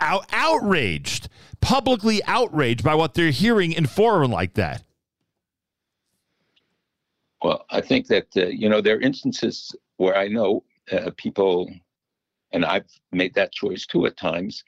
[0.00, 1.28] out, outraged
[1.60, 4.82] publicly outraged by what they're hearing in forum like that
[7.44, 11.70] Well, I think that uh, you know there are instances where I know uh, people,
[12.52, 14.64] and I've made that choice too at times,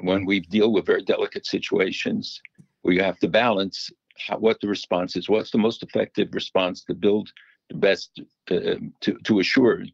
[0.00, 2.40] when we deal with very delicate situations,
[2.82, 5.28] where you have to balance how, what the response is.
[5.28, 7.30] What's the most effective response to build
[7.70, 8.20] the best
[8.50, 9.84] uh, to to assure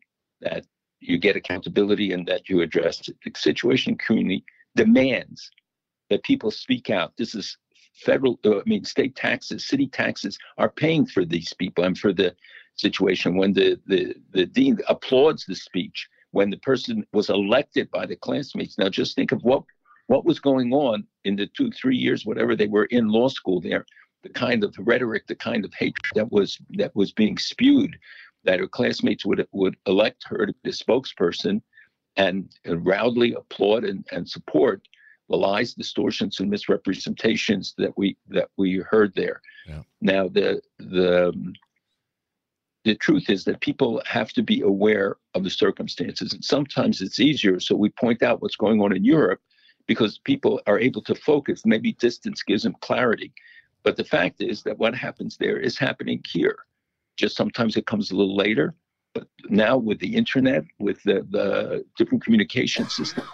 [0.41, 0.67] that
[1.01, 3.17] you get accountability and that you address it.
[3.25, 4.45] The situation community
[4.75, 5.51] demands
[6.11, 7.13] that people speak out.
[7.17, 7.57] This is
[7.95, 12.13] federal, uh, I mean, state taxes, city taxes are paying for these people and for
[12.13, 12.35] the
[12.77, 13.37] situation.
[13.37, 18.17] When the, the, the dean applauds the speech, when the person was elected by the
[18.17, 18.79] classmates.
[18.79, 19.63] Now, just think of what
[20.07, 23.61] what was going on in the two, three years, whatever they were in law school
[23.61, 23.85] there,
[24.23, 27.99] the kind of rhetoric, the kind of hatred that was that was being spewed
[28.45, 31.61] that her classmates would would elect her to be the spokesperson
[32.17, 34.83] and roundly applaud and, and support
[35.29, 39.41] the lies, distortions, and misrepresentations that we that we heard there.
[40.01, 41.53] Now the the um,
[42.85, 47.21] the truth is that people have to be aware of the circumstances, and sometimes it's
[47.21, 47.61] easier.
[47.61, 49.41] So we point out what's going on in Europe
[49.87, 51.63] because people are able to focus.
[51.67, 53.33] Maybe distance gives them clarity,
[53.83, 56.57] but the fact is that what happens there is happening here
[57.19, 58.75] just sometimes it comes a little later.
[59.15, 63.25] But now with the internet, with the, the different communication system,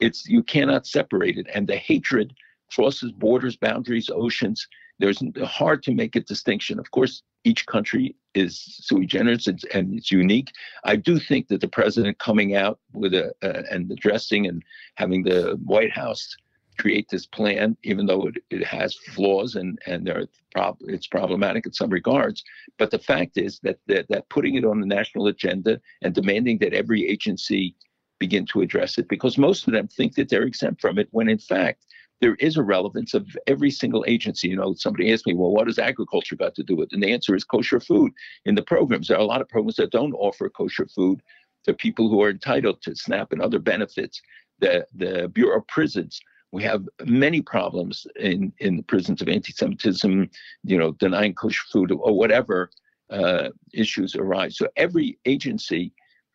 [0.00, 1.46] it's you cannot separate it.
[1.54, 2.34] And the hatred
[2.72, 4.66] crosses borders, boundaries, oceans.
[4.98, 6.78] There's hard to make a distinction.
[6.78, 10.50] Of course, each country is sui generis and, and it's unique.
[10.84, 14.62] I do think that the president coming out with a uh, and addressing and
[14.96, 16.34] having the White House
[16.78, 21.06] create this plan, even though it, it has flaws and and there are prob- it's
[21.06, 22.42] problematic in some regards.
[22.78, 26.58] But the fact is that, that that putting it on the national agenda and demanding
[26.58, 27.74] that every agency
[28.18, 31.28] begin to address it, because most of them think that they're exempt from it, when
[31.28, 31.86] in fact
[32.20, 34.48] there is a relevance of every single agency.
[34.48, 36.94] You know, somebody asked me, well, what does agriculture got to do with it?
[36.94, 38.12] And the answer is kosher food.
[38.46, 41.20] In the programs, there are a lot of programs that don't offer kosher food
[41.64, 44.22] to people who are entitled to SNAP and other benefits.
[44.60, 46.18] The the Bureau of Prisons
[46.52, 50.30] we have many problems in, in the prisons of anti-Semitism,
[50.64, 52.70] you know, denying kosher food or whatever
[53.10, 54.56] uh, issues arise.
[54.56, 55.92] So every agency,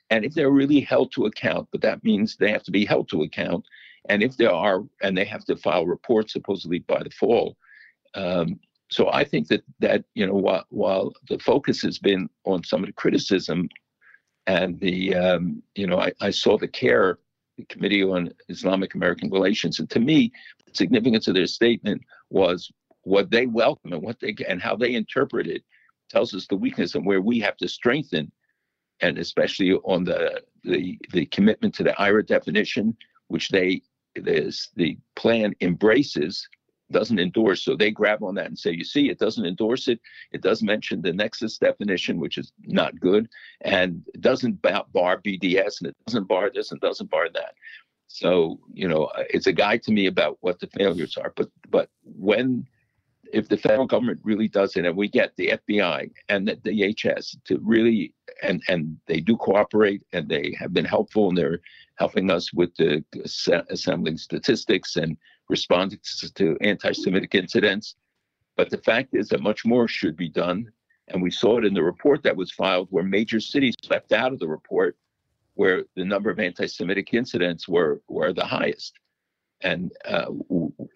[0.10, 3.10] and if they're really held to account, but that means they have to be held
[3.10, 3.66] to account,
[4.10, 7.56] and if there are, and they have to file reports supposedly by the fall.
[8.14, 8.60] Um,
[8.90, 12.82] so I think that that you know while while the focus has been on some
[12.82, 13.70] of the criticism,
[14.48, 17.20] and the um, you know I, I saw the CAIR
[17.70, 19.80] Committee on Islamic American Relations.
[19.80, 20.32] And to me,
[20.66, 22.72] the significance of their statement was
[23.04, 25.64] what they welcome and what they and how they interpret it
[26.10, 28.32] tells us the weakness and where we have to strengthen,
[29.02, 32.96] and especially on the the, the commitment to the IHRA definition,
[33.28, 33.82] which they
[34.16, 36.48] there's the plan embraces
[36.92, 37.64] doesn't endorse.
[37.64, 40.00] So they grab on that and say, you see, it doesn't endorse it.
[40.32, 43.30] It does mention the nexus definition, which is not good,
[43.62, 47.54] and it doesn't bar BDS, and it doesn't bar this and doesn't bar that.
[48.08, 51.34] So you know, it's a guide to me about what the failures are.
[51.36, 52.68] But but when
[53.34, 57.38] if the federal government really does it, and we get the FBI and the DHS
[57.46, 58.14] to really
[58.44, 61.60] and and they do cooperate and they have been helpful and they're
[61.96, 63.04] helping us with the
[63.70, 65.18] assembling statistics and
[65.52, 66.00] responding
[66.36, 67.96] to anti-Semitic incidents.
[68.56, 70.72] But the fact is that much more should be done,
[71.10, 74.34] and we saw it in the report that was filed, where major cities left out
[74.34, 74.98] of the report,
[75.56, 78.94] where the number of anti-Semitic incidents were were the highest.
[79.64, 80.32] And uh,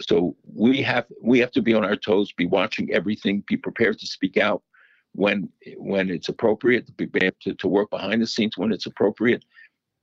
[0.02, 4.00] so we have we have to be on our toes, be watching everything, be prepared
[4.00, 4.64] to speak out
[5.12, 7.08] when when it's appropriate, to be
[7.44, 9.44] to, to work behind the scenes when it's appropriate,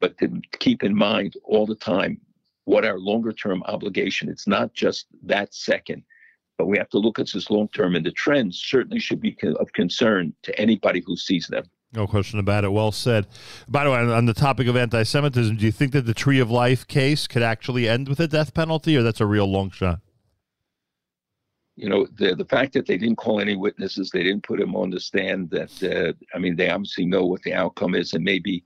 [0.01, 0.27] but to
[0.59, 2.21] keep in mind all the time
[2.65, 4.29] what our longer term obligation.
[4.29, 6.03] It's not just that second,
[6.59, 9.37] but we have to look at this long term, and the trends certainly should be
[9.59, 11.65] of concern to anybody who sees them.
[11.95, 12.73] No question about it.
[12.73, 13.27] Well said.
[13.69, 16.39] By the way, on- the topic of anti Semitism, do you think that the Tree
[16.39, 19.71] of Life case could actually end with a death penalty, or that's a real long
[19.71, 20.01] shot?
[21.77, 24.77] you know the the fact that they didn't call any witnesses they didn't put him
[24.77, 28.25] on the stand that uh, i mean they obviously know what the outcome is and
[28.25, 28.65] maybe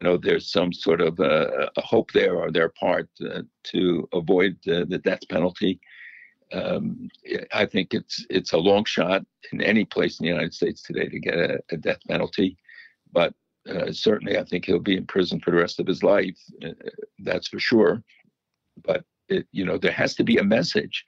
[0.00, 4.08] you know there's some sort of uh, a hope there on their part uh, to
[4.12, 5.80] avoid uh, the death penalty.
[6.52, 7.08] Um,
[7.52, 11.08] i think it's it's a long shot in any place in the united states today
[11.08, 12.56] to get a, a death penalty
[13.12, 13.34] but
[13.68, 16.68] uh, certainly i think he'll be in prison for the rest of his life uh,
[17.20, 18.02] that's for sure.
[18.84, 21.04] But it, you know there has to be a message.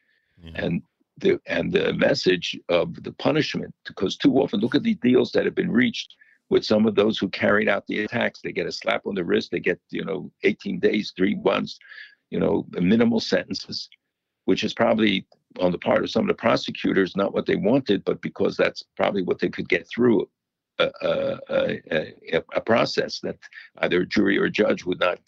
[0.55, 0.83] And
[1.19, 5.45] the and the message of the punishment because too often look at the deals that
[5.45, 6.15] have been reached
[6.51, 9.25] with some of those who carried out the attacks they get a slap on the
[9.25, 11.79] wrist they get you know 18 days three months
[12.31, 13.89] you know minimal sentences
[14.45, 15.27] which is probably
[15.61, 18.83] on the part of some of the prosecutors not what they wanted but because that's
[18.97, 20.29] probably what they could get through
[20.79, 23.37] a, a, a, a, process that
[23.79, 25.19] either a jury or a judge would not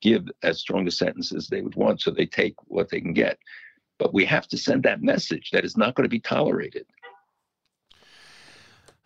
[0.00, 3.12] give as strong a sentence as they would want, so they take what they can
[3.12, 3.38] get.
[3.98, 6.86] But we have to send that message that is not going to be tolerated.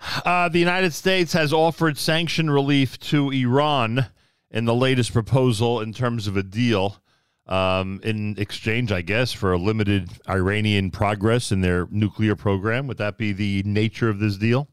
[0.00, 4.06] Uh, the United States has offered sanction relief to Iran
[4.50, 6.96] in the latest proposal in terms of a deal
[7.46, 12.86] um, in exchange, I guess, for a limited Iranian progress in their nuclear program.
[12.86, 14.68] Would that be the nature of this deal?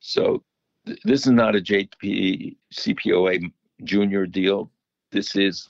[0.00, 0.42] So
[0.86, 3.52] th- this is not a JP CPOA
[3.84, 4.70] junior deal.
[5.12, 5.68] This is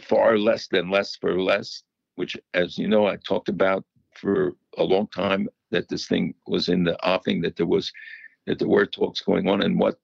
[0.00, 1.82] far less than less for less,
[2.14, 3.84] which, as you know, I talked about
[4.14, 7.92] for a long time that this thing was in the offing, that there was
[8.46, 9.98] that there were talks going on, and what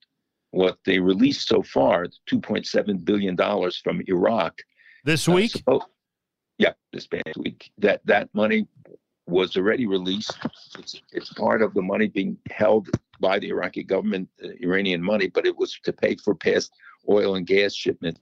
[0.50, 4.58] what they released so far, 2.7 billion dollars from Iraq
[5.04, 5.52] this uh, week.
[5.52, 5.82] suppo-
[6.58, 7.70] yeah, this past week.
[7.78, 8.66] That that money
[9.26, 10.38] was already released.
[10.78, 12.88] It's it's part of the money being held
[13.20, 16.72] by the Iraqi government, uh, Iranian money, but it was to pay for past
[17.08, 18.20] oil and gas shipments.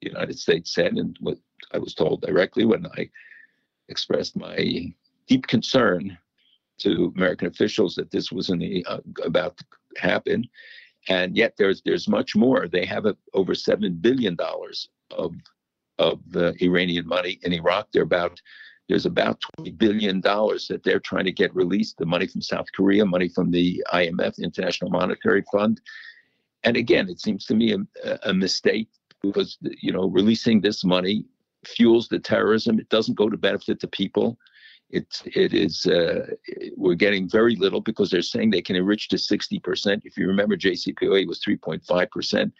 [0.00, 1.38] The United States said, and what
[1.72, 3.08] I was told directly when I
[3.88, 4.92] expressed my
[5.28, 6.18] deep concern
[6.78, 9.64] to American officials that this was the, uh, about to
[9.96, 10.48] happen,
[11.08, 12.68] and yet there's there's much more.
[12.68, 15.34] They have a, over seven billion dollars of
[15.98, 17.88] of the Iranian money in Iraq.
[17.92, 18.40] They're about
[18.88, 21.98] there's about 20 billion dollars that they're trying to get released.
[21.98, 25.80] The money from South Korea, money from the IMF, International Monetary Fund,
[26.64, 27.74] and again, it seems to me
[28.04, 28.88] a, a mistake
[29.22, 31.24] because you know releasing this money
[31.64, 32.78] fuels the terrorism.
[32.78, 34.38] It doesn't go to benefit the people.
[34.92, 36.26] It's it is uh,
[36.76, 40.02] we're getting very little because they're saying they can enrich to 60%.
[40.04, 42.52] If you remember, JCPOA was 3.5%,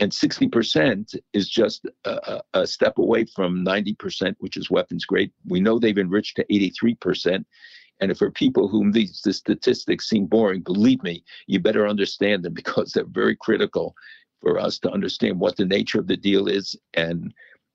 [0.00, 5.32] and 60% is just a, a step away from 90%, which is weapons grade.
[5.46, 7.44] We know they've enriched to 83%.
[8.00, 12.54] And for people whom these the statistics seem boring, believe me, you better understand them
[12.60, 13.94] because they're very critical
[14.40, 16.76] for us to understand what the nature of the deal is.
[16.94, 17.34] And,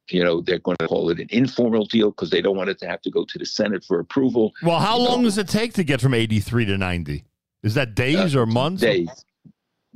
[0.09, 2.79] you know, they're going to call it an informal deal because they don't want it
[2.79, 4.53] to have to go to the Senate for approval.
[4.61, 7.23] Well, how You know, long does it take to get from 83 to 90?
[7.63, 8.81] Is that days uh, or months?
[8.81, 9.09] days.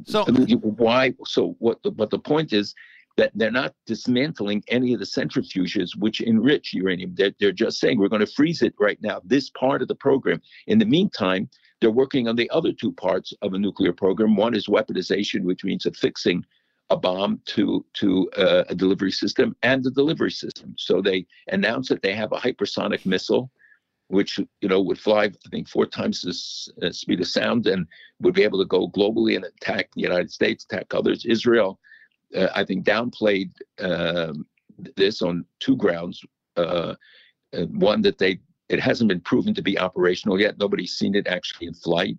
[0.06, 1.14] So why?
[1.26, 1.82] So what?
[1.84, 2.76] The, but the point is
[3.18, 7.14] that they're not dismantling any of the centrifuges which enrich uranium.
[7.16, 9.22] They're, they're just saying we're going to freeze it right now.
[9.26, 10.40] This part of the program.
[10.68, 11.50] In the meantime,
[11.82, 14.36] they're working on the other two parts of a nuclear program.
[14.36, 16.46] One is weaponization, which means affixing
[16.90, 20.74] a bomb to to uh, a delivery system and the delivery system.
[20.78, 23.52] So they announced that they have a hypersonic missile
[24.10, 27.86] which you know would fly I think four times the uh, speed of sound and
[28.22, 31.26] would be able to go globally and attack the United States, attack others.
[31.26, 31.80] Israel,
[32.36, 34.46] uh, I think, downplayed um,
[34.96, 36.24] this on two grounds.
[36.56, 36.96] Uh,
[37.54, 38.40] uh, one that they
[38.70, 40.58] it hasn't been proven to be operational yet.
[40.58, 42.18] Nobody's seen it actually in flight.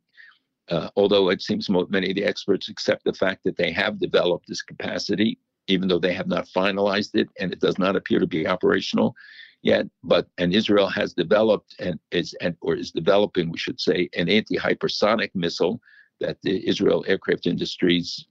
[0.71, 4.47] Uh, although it seems many of the experts accept the fact that they have developed
[4.49, 8.27] this capacity, even though they have not finalized it, and it does not appear to
[8.27, 9.15] be operational
[9.63, 9.87] yet.
[10.05, 14.29] But and Israel has developed and is and or is developing, we should say, an
[14.29, 15.81] anti-hypersonic missile
[16.21, 18.27] that the Israel Aircraft Industries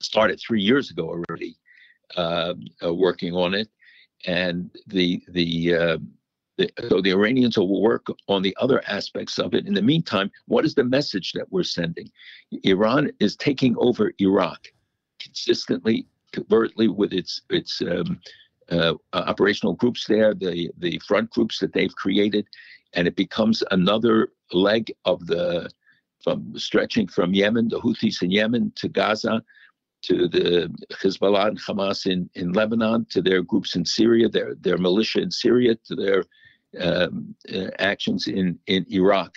[0.00, 1.56] started three years ago already,
[2.16, 3.68] uh, uh, working on it,
[4.26, 5.98] and the the.
[6.58, 9.66] Uh, so the Iranians will work on the other aspects of it.
[9.66, 12.10] In the meantime, what is the message that we're sending?
[12.64, 14.68] Iran is taking over Iraq
[15.18, 18.20] consistently, covertly with its its um,
[18.70, 22.46] uh, operational groups there, the the front groups that they've created,
[22.94, 25.70] and it becomes another leg of the
[26.22, 29.42] from stretching from Yemen, the Houthis in Yemen to Gaza,
[30.02, 30.72] to the
[31.02, 35.30] Hezbollah and Hamas in, in Lebanon, to their groups in Syria, their their militia in
[35.30, 36.24] Syria, to their
[36.80, 39.34] um, uh, actions in in Iraq.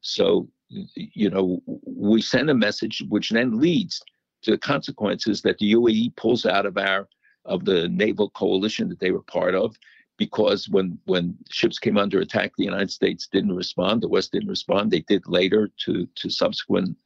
[0.00, 0.48] So
[0.94, 4.02] you know we send a message which then leads
[4.42, 7.08] to the consequences that the UAE pulls out of our
[7.44, 9.76] of the naval coalition that they were part of
[10.16, 14.48] because when when ships came under attack the united states didn't respond the west didn't
[14.48, 16.96] respond they did later to to subsequent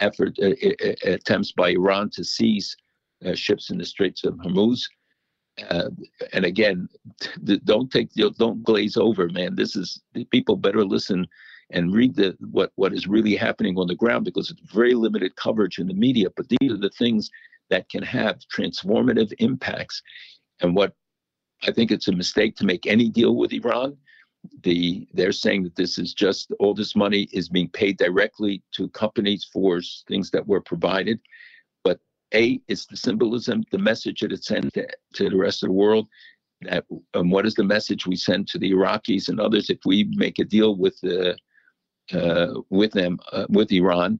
[0.00, 2.76] effort uh, uh, attempts by iran to seize
[3.24, 4.82] uh, ships in the straits of hormuz.
[5.68, 5.90] Uh,
[6.32, 6.88] and again
[7.64, 9.54] don't take don't glaze over man.
[9.54, 10.00] This is
[10.30, 11.26] people better listen
[11.70, 15.36] and read the what what is really happening on the ground because it's very limited
[15.36, 16.28] coverage in the media.
[16.36, 17.30] But these are the things
[17.70, 20.02] that can have transformative impacts.
[20.60, 20.94] And what
[21.64, 23.96] I think it's a mistake to make any deal with Iran.
[24.62, 28.88] The they're saying that this is just all this money is being paid directly to
[28.88, 31.20] companies for things that were provided.
[31.84, 32.00] But
[32.34, 35.74] a, it's the symbolism, the message that it sends to, to the rest of the
[35.74, 36.08] world.
[36.62, 40.04] That and what is the message we send to the Iraqis and others if we
[40.14, 41.36] make a deal with the
[42.12, 44.18] uh, with them uh, with Iran?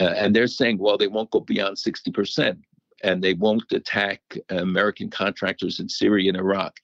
[0.00, 2.56] Uh, and they're saying, well, they won't go beyond 60%,
[3.02, 6.76] and they won't attack American contractors in Syria and Iraq.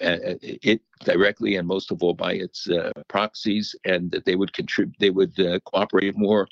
[0.00, 4.96] It directly and most of all by its uh, proxies, and that they would contribute,
[4.98, 6.48] they would uh, cooperate more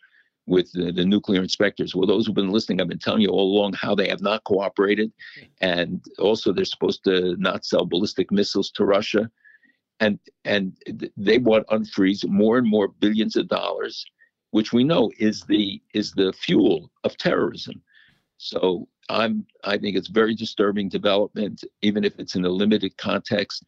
[0.46, 1.94] with the, the nuclear inspectors.
[1.94, 4.44] Well, those who've been listening, I've been telling you all along how they have not
[4.44, 5.12] cooperated,
[5.60, 9.30] and also they're supposed to not sell ballistic missiles to Russia,
[10.00, 10.76] and and
[11.16, 14.04] they want unfreeze more and more billions of dollars,
[14.50, 17.80] which we know is the is the fuel of terrorism.
[18.38, 23.64] So I'm I think it's very disturbing development, even if it's in a limited context.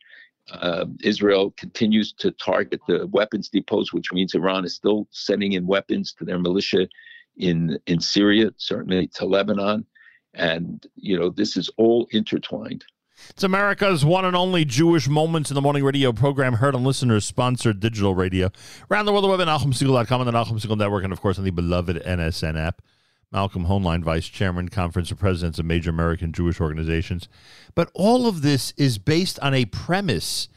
[0.51, 5.67] Uh, Israel continues to target the weapons depots, which means Iran is still sending in
[5.67, 6.89] weapons to their militia
[7.37, 9.87] in in Syria, certainly to Lebanon,
[10.35, 12.85] and you know this is all intertwined.
[13.31, 17.25] It's America's one and only Jewish Moments in the Morning radio program, heard on listeners
[17.25, 18.51] sponsored digital radio.
[18.91, 21.45] Around the world, the web at NachumSegal.com and the Segal Network, and of course on
[21.45, 22.83] the beloved NSN app.
[23.35, 27.29] Malcolm Hoenlein, Vice Chairman, Conference of Presidents of Major American Jewish Organizations.
[27.75, 30.49] But all of this is based on a premise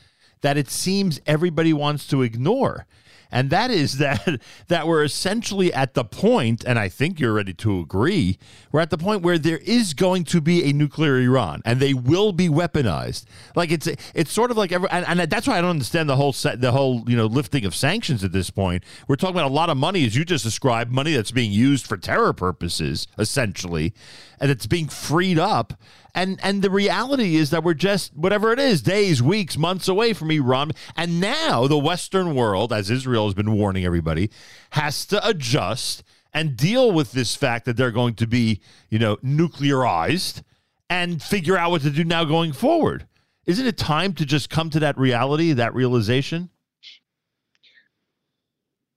[0.41, 2.85] that it seems everybody wants to ignore.
[3.31, 7.53] And that is that that we're essentially at the point, and I think you're ready
[7.55, 8.37] to agree,
[8.71, 11.93] we're at the point where there is going to be a nuclear Iran, and they
[11.93, 13.25] will be weaponized.
[13.55, 16.15] Like it's it's sort of like every, and, and that's why I don't understand the
[16.15, 18.83] whole set, the whole you know lifting of sanctions at this point.
[19.07, 21.87] We're talking about a lot of money, as you just described, money that's being used
[21.87, 23.93] for terror purposes, essentially,
[24.39, 25.73] and it's being freed up.
[26.17, 30.13] And and the reality is that we're just whatever it is, days, weeks, months away
[30.13, 30.71] from Iran.
[30.95, 34.31] And now the Western world, as Israel has been warning everybody,
[34.71, 36.03] has to adjust
[36.33, 40.41] and deal with this fact that they're going to be, you know, nuclearized
[40.89, 43.07] and figure out what to do now going forward.
[43.45, 46.49] Isn't it time to just come to that reality, that realization?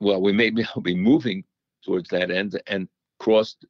[0.01, 1.45] Well, we may be moving
[1.85, 2.89] towards that end and
[3.19, 3.67] crossed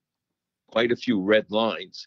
[0.71, 2.07] quite a few red lines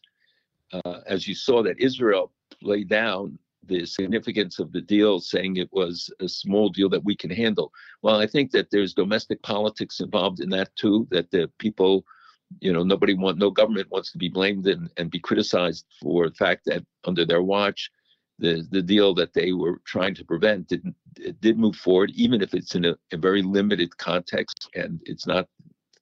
[0.73, 2.31] uh, as you saw that Israel
[2.61, 7.15] laid down the significance of the deal, saying it was a small deal that we
[7.15, 7.71] can handle.
[8.01, 11.07] Well, I think that there's domestic politics involved in that too.
[11.11, 12.05] That the people,
[12.59, 16.29] you know, nobody want, no government wants to be blamed and, and be criticized for
[16.29, 17.89] the fact that under their watch,
[18.39, 20.95] the the deal that they were trying to prevent didn't
[21.39, 25.47] did move forward, even if it's in a, a very limited context and it's not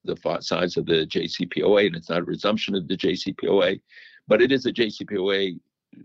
[0.03, 3.79] the size of the JCPOA and it's not a resumption of the JCPOA
[4.27, 5.59] but it is a JCPOA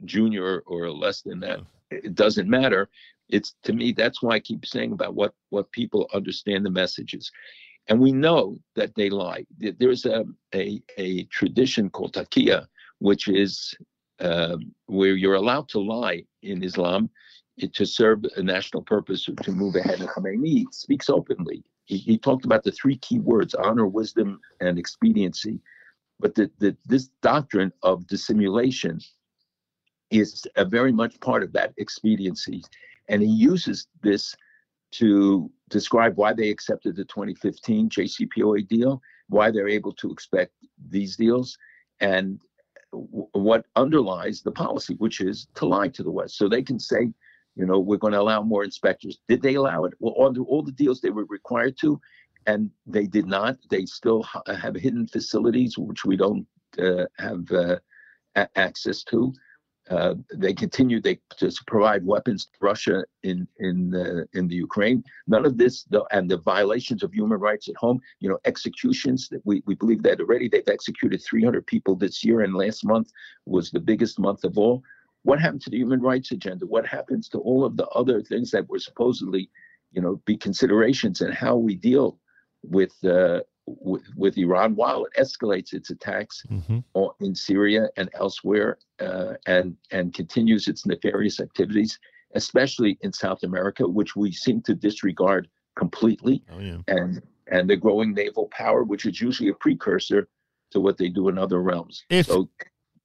[0.05, 1.61] junior or less than that.
[1.91, 2.89] It doesn't matter.
[3.29, 7.31] It's to me that's why I keep saying about what what people understand the messages,
[7.89, 9.47] and we know that they lie.
[9.59, 10.25] There's a
[10.55, 12.67] a, a tradition called taqiyya,
[12.99, 13.75] which is
[14.21, 17.11] um, where you're allowed to lie in Islam
[17.73, 20.01] to serve a national purpose or to move ahead.
[20.01, 21.65] And Khomeini speaks openly.
[21.87, 25.61] He, he talked about the three key words: honor, wisdom, and expediency
[26.21, 29.01] but the, the, this doctrine of dissimulation
[30.11, 32.63] is a very much part of that expediency.
[33.09, 34.35] And he uses this
[34.93, 40.53] to describe why they accepted the 2015 JCPOA deal, why they're able to expect
[40.89, 41.59] these deals,
[42.01, 42.41] and
[42.93, 46.37] w- what underlies the policy, which is to lie to the West.
[46.37, 47.13] So they can say,
[47.57, 49.19] you know, we're going to allow more inspectors.
[49.29, 49.95] Did they allow it?
[49.99, 52.01] Well, under all the deals they were required to,
[52.47, 53.57] and they did not.
[53.71, 56.47] They still ha- have hidden facilities which we don't
[56.79, 57.79] uh, have uh,
[58.37, 59.33] a- access to.
[59.89, 65.05] Uh, they continue they to provide weapons to Russia in in the in the Ukraine.
[65.29, 68.01] None of this, and the violations of human rights at home.
[68.19, 69.29] You know, executions.
[69.29, 70.49] That we we believe that already.
[70.49, 73.13] They've executed 300 people this year, and last month
[73.45, 74.83] was the biggest month of all.
[75.23, 76.67] What happened to the human rights agenda?
[76.67, 79.51] What happens to all of the other things that were supposedly,
[79.93, 82.19] you know, be considerations and how we deal
[82.69, 86.45] with uh, with, with Iran while it escalates its attacks
[86.95, 91.99] or in Syria and elsewhere, uh, and and continues its nefarious activities,
[92.35, 98.15] especially in South America, which we seem to disregard completely, oh and and the growing
[98.15, 100.29] naval power, which is usually a precursor
[100.71, 102.05] to what they do in other realms.
[102.27, 102.49] so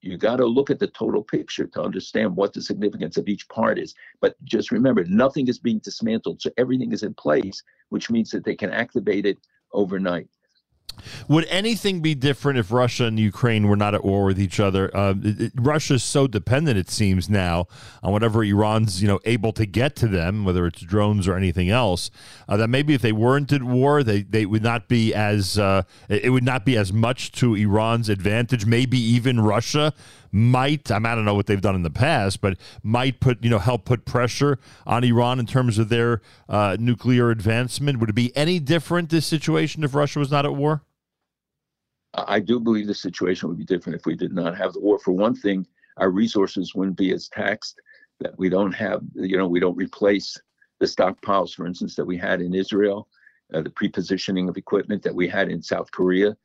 [0.02, 3.48] you got to look at the total picture to understand what the significance of each
[3.50, 3.94] part is.
[4.20, 8.44] But just remember, nothing is being dismantled, so everything is in place, which means that
[8.44, 9.38] they can activate it
[9.74, 10.28] overnight.
[11.28, 14.96] Would anything be different if Russia and Ukraine were not at war with each other?
[14.96, 17.68] Uh, it, Russia's so dependent, it seems now,
[18.04, 21.70] on whatever Iran's you know able to get to them, whether it's drones or anything
[21.70, 22.12] else.
[22.48, 25.84] Uh, that maybe if they weren't at war, they, they would not be as uh,
[26.10, 28.66] it would not be as much to Iran's advantage.
[28.66, 29.94] Maybe even Russia
[30.32, 33.44] might I, mean, I don't know what they've done in the past, but might put
[33.44, 38.00] you know help put pressure on Iran in terms of their uh, nuclear advancement.
[38.00, 40.84] Would it be any different this situation if Russia was not at war?
[42.14, 45.00] I do believe the situation would be different if we did not have the war.
[45.00, 45.66] For one thing,
[45.98, 47.80] our resources wouldn't be as taxed.
[48.20, 50.40] That we don't have, you know, we don't replace
[50.80, 53.08] the stockpiles, for instance, that we had in Israel,
[53.54, 56.36] uh, the prepositioning of equipment that we had in South Korea.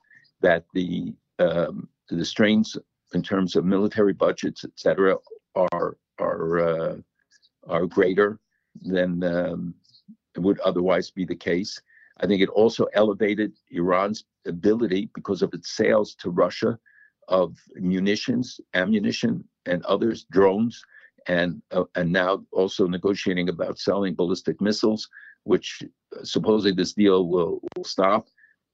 [0.41, 2.77] That the um, the strains
[3.15, 5.17] in terms of military budgets, et cetera,
[5.55, 6.97] are are uh,
[7.69, 8.39] are greater
[8.83, 9.75] than um,
[10.37, 11.81] would otherwise be the case.
[12.19, 16.79] I think it also elevated Iran's ability because of its sales to Russia
[17.29, 20.83] of munitions, ammunition, and others, drones,
[21.27, 25.09] and uh, and now also negotiating about selling ballistic missiles,
[25.45, 28.29] which uh, supposedly this deal will, will stop.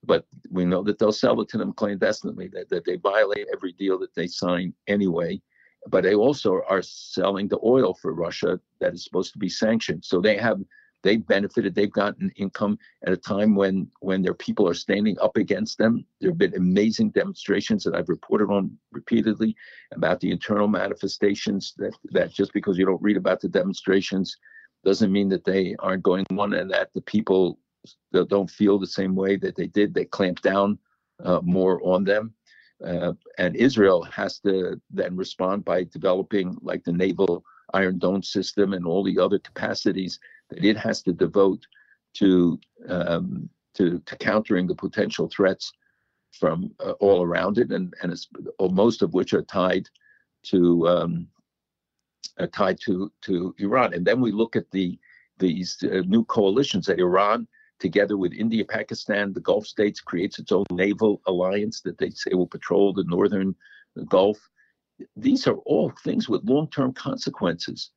[0.05, 3.73] But we know that they'll sell it to them clandestinely, that, that they violate every
[3.73, 5.41] deal that they sign anyway.
[5.89, 10.05] But they also are selling the oil for Russia that is supposed to be sanctioned.
[10.05, 10.61] So they have
[11.03, 15.37] they've benefited they've gotten income at a time when when their people are standing up
[15.37, 19.55] against them there have been amazing demonstrations that i've reported on repeatedly
[19.93, 24.37] about the internal manifestations that that just because you don't read about the demonstrations
[24.85, 27.59] doesn't mean that they aren't going on and that the people
[28.13, 29.95] don't feel the same way that they did.
[29.95, 30.79] They clamp down
[31.23, 32.35] uh, more on them.
[32.85, 37.45] Uh, and israel has to then respond by developing like the naval
[37.75, 40.19] iron dome system and all the other capacities
[40.51, 41.65] that it has to devote
[42.15, 45.73] to um, to, to countering the potential threats
[46.33, 48.15] from uh, all around it, and and
[48.73, 49.89] most of which are tied
[50.45, 51.29] to um,
[52.53, 53.95] tied to to Iran.
[53.95, 54.99] And then we look at the
[55.39, 57.47] these uh, new coalitions that Iran,
[57.83, 62.33] together with India, Pakistan, the Gulf states, creates its own naval alliance that they say
[62.33, 63.57] will patrol the northern
[64.09, 64.39] Gulf.
[65.17, 67.91] These are all things with long-term consequences.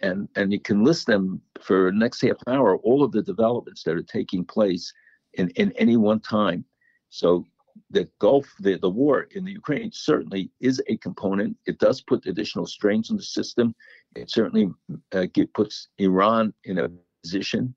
[0.00, 3.96] And and you can list them for next half hour all of the developments that
[3.96, 4.92] are taking place
[5.34, 6.64] in in any one time.
[7.10, 7.28] So
[7.90, 11.56] the gulf the, the war in the ukraine certainly is a component.
[11.70, 13.74] It does put additional strains on the system.
[14.20, 14.66] It certainly
[15.12, 15.26] uh,
[15.58, 16.88] puts iran in a
[17.22, 17.74] position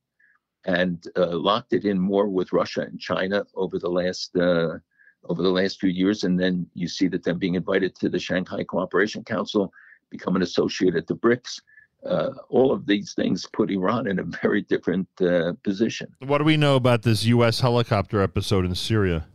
[0.66, 4.78] and uh, locked it in more with russia and china over the last uh,
[5.26, 8.20] over the last few years and then you see that them being invited to the
[8.20, 9.72] shanghai cooperation council
[10.10, 11.62] become an associate at the brics
[12.06, 16.14] uh, all of these things put Iran in a very different uh, position.
[16.20, 17.60] What do we know about this U.S.
[17.60, 19.28] helicopter episode in Syria?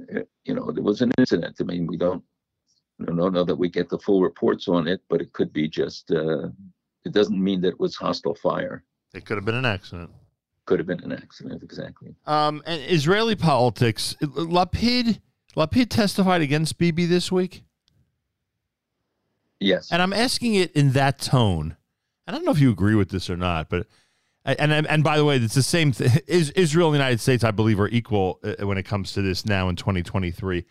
[0.00, 1.56] Uh, You know, there was an incident.
[1.60, 2.24] I mean, we don't,
[3.00, 5.68] I don't know that we get the full reports on it, but it could be
[5.68, 6.10] just.
[6.10, 6.48] Uh,
[7.04, 8.82] it doesn't mean that it was hostile fire.
[9.14, 10.10] It could have been an accident.
[10.66, 12.14] Could have been an accident, exactly.
[12.26, 14.16] Um, and Israeli politics.
[14.20, 15.20] Lapid,
[15.56, 17.62] Lapid testified against Bibi this week.
[19.60, 19.90] Yes.
[19.90, 21.76] And I'm asking it in that tone.
[22.26, 23.86] And I don't know if you agree with this or not, but
[24.44, 26.10] and and, and by the way, it's the same thing.
[26.26, 29.22] Is Israel and the United States, I believe, are equal uh, when it comes to
[29.22, 30.64] this now in 2023.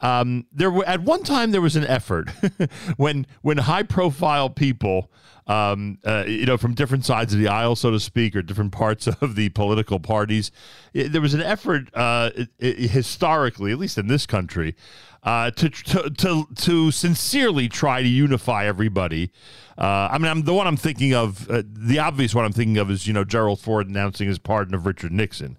[0.00, 2.28] Um, there were at one time there was an effort
[2.96, 5.10] when when high profile people,
[5.46, 8.72] um, uh, you know, from different sides of the aisle, so to speak, or different
[8.72, 10.50] parts of the political parties,
[10.92, 14.74] it- there was an effort uh, i- i- historically, at least in this country,
[15.22, 19.30] uh, to, to to to sincerely try to unify everybody.
[19.78, 21.48] Uh, I mean, I'm the one I'm thinking of.
[21.50, 24.74] Uh, the obvious one I'm thinking of is you know Gerald Ford announcing his pardon
[24.74, 25.56] of Richard Nixon.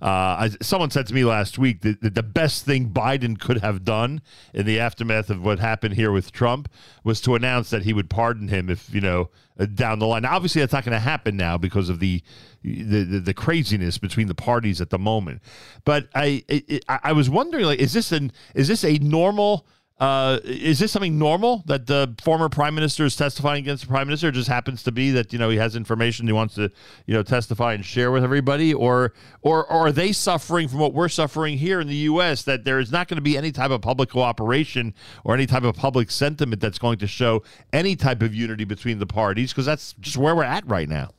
[0.00, 3.58] Uh, I, someone said to me last week that, that the best thing Biden could
[3.58, 4.22] have done
[4.54, 6.68] in the aftermath of what happened here with Trump
[7.04, 10.22] was to announce that he would pardon him if you know uh, down the line.
[10.22, 12.22] Now, obviously, that's not going to happen now because of the,
[12.62, 15.42] the the the craziness between the parties at the moment.
[15.84, 16.44] But I
[16.88, 19.66] I, I was wondering, like, is this an is this a normal?
[19.98, 24.06] Uh, is this something normal that the former prime minister is testifying against the prime
[24.06, 24.28] minister?
[24.28, 26.70] It just happens to be that you know he has information he wants to
[27.06, 29.12] you know testify and share with everybody, or
[29.42, 32.42] or, or are they suffering from what we're suffering here in the U.S.
[32.44, 34.94] that there is not going to be any type of public cooperation
[35.24, 37.42] or any type of public sentiment that's going to show
[37.72, 41.10] any type of unity between the parties because that's just where we're at right now.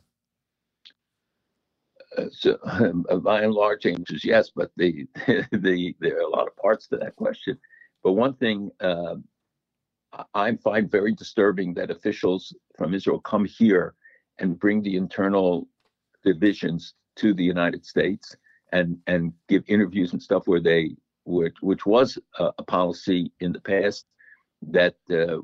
[2.17, 2.57] Uh, so,
[3.23, 5.05] by and large, answers yes, but the
[5.51, 7.59] the there are a lot of parts to that question.
[8.03, 9.15] But one thing uh,
[10.13, 10.25] I-
[10.57, 13.95] find very disturbing that officials from Israel come here
[14.39, 15.67] and bring the internal
[16.23, 18.35] divisions to the United States
[18.73, 20.95] and and give interviews and stuff where they
[21.25, 24.05] which which was a, a policy in the past
[24.63, 25.37] that uh,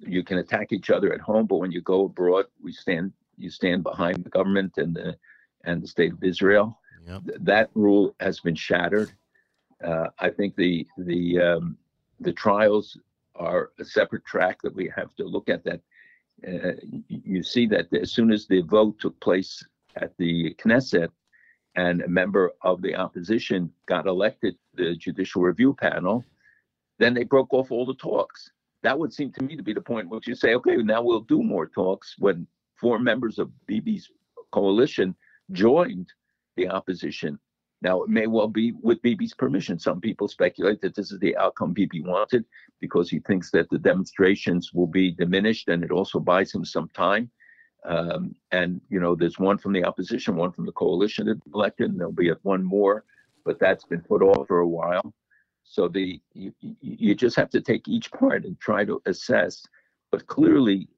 [0.00, 3.50] you can attack each other at home, but when you go abroad, we stand you
[3.50, 5.16] stand behind the government and the
[5.64, 6.78] and the state of Israel.
[7.26, 9.12] Th- That rule has been shattered.
[9.84, 11.78] Uh, I think the the um,
[12.22, 12.98] the trials
[13.34, 15.64] are a separate track that we have to look at.
[15.64, 15.80] That
[16.46, 16.72] uh,
[17.08, 19.64] you see that as soon as the vote took place
[19.96, 21.08] at the Knesset,
[21.74, 26.24] and a member of the opposition got elected to the judicial review panel,
[26.98, 28.50] then they broke off all the talks.
[28.82, 31.20] That would seem to me to be the point which you say, okay, now we'll
[31.20, 32.46] do more talks when
[32.76, 34.10] four members of Bibi's
[34.50, 35.14] coalition
[35.52, 36.12] joined
[36.56, 37.38] the opposition.
[37.82, 39.78] Now, it may well be with Bibi's permission.
[39.78, 42.44] Some people speculate that this is the outcome Bibi wanted
[42.80, 46.88] because he thinks that the demonstrations will be diminished and it also buys him some
[46.90, 47.30] time.
[47.84, 51.90] Um, and, you know, there's one from the opposition, one from the coalition that elected,
[51.90, 53.04] and there'll be one more,
[53.44, 55.12] but that's been put off for a while.
[55.64, 59.64] So the you, you- just have to take each part and try to assess.
[60.12, 60.88] But clearly,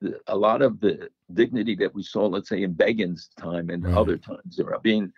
[0.00, 3.86] the, a lot of the dignity that we saw, let's say, in Begin's time and
[3.86, 5.12] other times, there are being,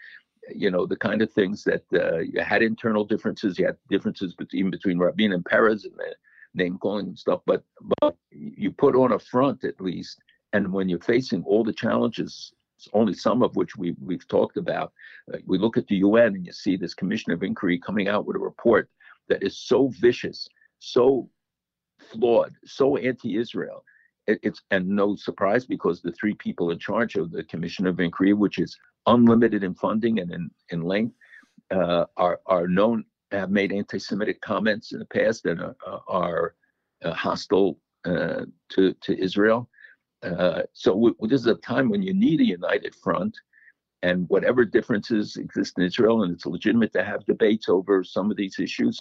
[0.54, 4.34] you know, the kind of things that uh, you had internal differences, you had differences
[4.34, 6.14] between between Rabin and Peres and the
[6.54, 7.40] name calling and stuff.
[7.46, 7.64] But
[8.00, 10.20] but you put on a front at least,
[10.52, 12.52] and when you're facing all the challenges,
[12.92, 14.92] only some of which we we've talked about,
[15.32, 18.26] uh, we look at the UN and you see this Commission of Inquiry coming out
[18.26, 18.88] with a report
[19.28, 20.48] that is so vicious,
[20.78, 21.28] so
[21.98, 23.84] flawed, so anti-Israel.
[24.26, 28.00] It, it's and no surprise because the three people in charge of the Commission of
[28.00, 31.14] Inquiry, which is unlimited in funding and in, in length,
[31.70, 35.76] uh, are are known have made anti-Semitic comments in the past and are,
[36.08, 36.54] are
[37.04, 39.68] uh, hostile uh, to to Israel.
[40.22, 43.36] Uh, so w- this is a time when you need a united front,
[44.02, 48.36] and whatever differences exist in Israel, and it's legitimate to have debates over some of
[48.36, 49.00] these issues.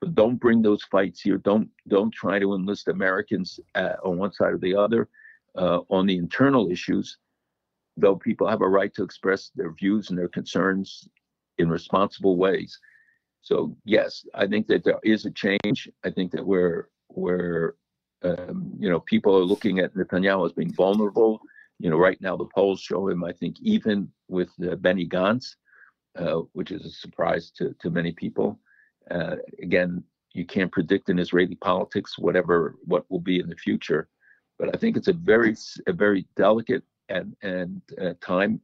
[0.00, 1.38] But don't bring those fights here.
[1.38, 5.08] Don't don't try to enlist Americans uh, on one side or the other
[5.56, 7.18] uh, on the internal issues.
[7.96, 11.08] Though people have a right to express their views and their concerns
[11.58, 12.78] in responsible ways.
[13.40, 15.88] So yes, I think that there is a change.
[16.04, 17.74] I think that we're we're
[18.22, 21.40] um, you know people are looking at Netanyahu as being vulnerable.
[21.78, 23.24] You know, right now the polls show him.
[23.24, 25.56] I think even with uh, Benny Gantz,
[26.16, 28.58] uh, which is a surprise to to many people.
[29.10, 30.02] Uh, again,
[30.32, 34.08] you can't predict in Israeli politics whatever what will be in the future,
[34.58, 38.60] but I think it's a very a very delicate and and uh, time.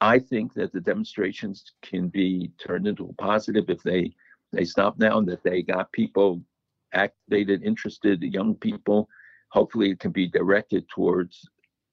[0.00, 4.14] I think that the demonstrations can be turned into a positive if they
[4.52, 6.42] they stop now and that they got people
[6.92, 9.08] activated, interested, young people.
[9.50, 11.48] Hopefully, it can be directed towards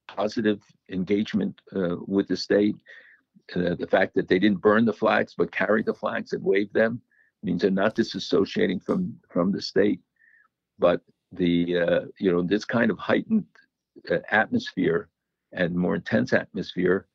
[0.08, 2.76] positive engagement uh, with the state.
[3.56, 6.74] Uh, the fact that they didn't burn the flags but carried the flags and waved
[6.74, 7.02] them
[7.44, 10.02] means they're not disassociating from from the state.
[10.78, 11.02] But
[11.32, 13.46] the uh, you know this kind of heightened
[14.10, 15.10] uh, atmosphere
[15.52, 17.08] and more intense atmosphere,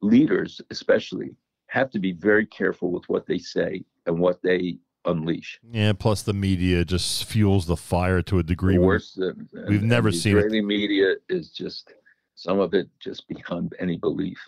[0.00, 5.58] leaders especially have to be very careful with what they say and what they unleash.
[5.70, 8.78] Yeah, plus the media just fuels the fire to a degree.
[8.78, 10.46] Worse than We've never seen it.
[10.46, 11.94] Israeli media is just
[12.34, 14.38] some of it just beyond any belief.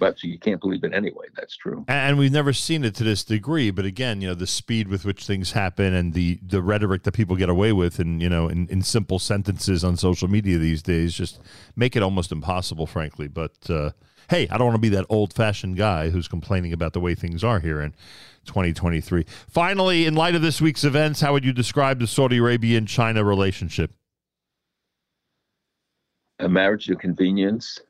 [0.00, 1.26] But so you can't believe it anyway.
[1.36, 1.84] That's true.
[1.86, 3.70] And we've never seen it to this degree.
[3.70, 7.12] But again, you know, the speed with which things happen and the, the rhetoric that
[7.12, 10.82] people get away with and, you know, in, in simple sentences on social media these
[10.82, 11.38] days just
[11.76, 13.28] make it almost impossible, frankly.
[13.28, 13.90] But uh,
[14.30, 17.14] hey, I don't want to be that old fashioned guy who's complaining about the way
[17.14, 17.92] things are here in
[18.46, 19.26] 2023.
[19.48, 22.88] Finally, in light of this week's events, how would you describe the Saudi Arabia and
[22.88, 23.92] China relationship?
[26.40, 27.80] a marriage to convenience.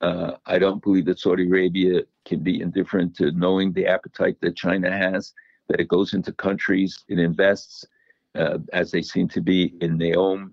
[0.00, 4.56] Uh, I don't believe that Saudi Arabia can be indifferent to knowing the appetite that
[4.56, 5.32] China has,
[5.68, 7.84] that it goes into countries, it invests,
[8.36, 10.52] uh, as they seem to be in Neom.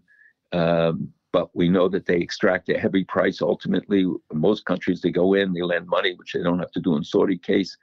[0.51, 4.05] Um, but we know that they extract a heavy price ultimately.
[4.33, 7.03] Most countries, they go in, they lend money, which they don't have to do in
[7.03, 7.77] Saudi case,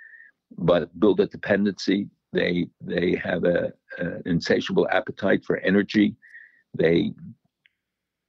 [0.56, 2.08] but build a dependency.
[2.32, 6.16] They they have a, an insatiable appetite for energy.
[6.74, 7.12] They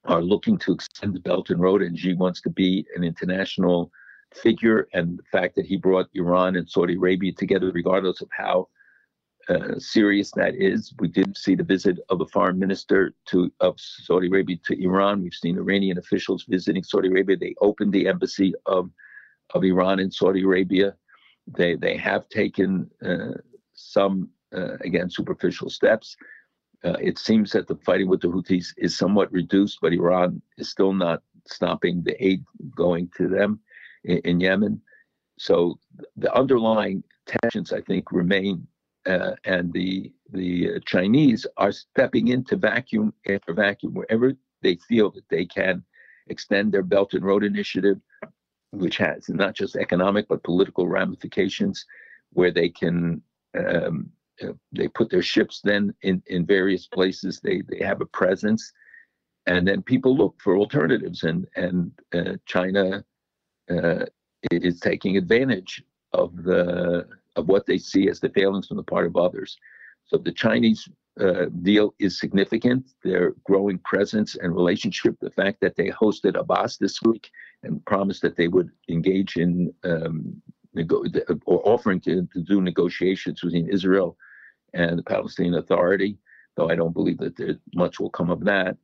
[0.06, 3.92] are looking to extend the Belt and Road, and Xi wants to be an international
[4.34, 4.88] figure.
[4.94, 8.68] And the fact that he brought Iran and Saudi Arabia together, regardless of how
[9.50, 13.76] uh, serious that is, we did see the visit of a foreign minister to of
[13.78, 15.22] Saudi Arabia to Iran.
[15.22, 17.38] We've seen Iranian officials visiting Saudi Arabia.
[17.38, 18.90] They opened the embassy of
[19.54, 20.96] of Iran in Saudi Arabia.
[21.48, 23.34] They they have taken uh,
[23.74, 26.16] some uh, again superficial steps.
[26.84, 30.70] Uh, it seems that the fighting with the Houthis is somewhat reduced, but Iran is
[30.70, 32.44] still not stopping the aid
[32.76, 33.60] going to them
[34.04, 34.82] in, in Yemen.
[35.38, 35.80] So
[36.18, 38.68] the underlying tensions, I think, remain,
[39.06, 45.12] uh, and the the uh, Chinese are stepping into vacuum after vacuum wherever they feel
[45.12, 45.84] that they can
[46.28, 48.00] extend their Belt and Road Initiative,
[48.72, 51.86] which has not just economic but political ramifications,
[52.32, 53.22] where they can
[53.58, 54.10] um,
[54.42, 57.40] uh, they put their ships then in, in various places.
[57.40, 58.72] They they have a presence,
[59.46, 61.24] and then people look for alternatives.
[61.24, 63.04] And and uh, China
[63.70, 64.06] uh,
[64.52, 69.08] is taking advantage of the of what they see as the failings on the part
[69.08, 69.58] of others.
[70.06, 70.88] So the Chinese
[71.20, 72.90] uh, deal is significant.
[73.04, 77.30] Their growing presence and relationship, the fact that they hosted Abbas this week
[77.64, 80.42] and promised that they would engage in um,
[81.46, 84.18] or offering to, to do negotiations between Israel
[84.74, 86.18] and the Palestinian Authority,
[86.56, 88.78] though I don't believe that there, much will come of that.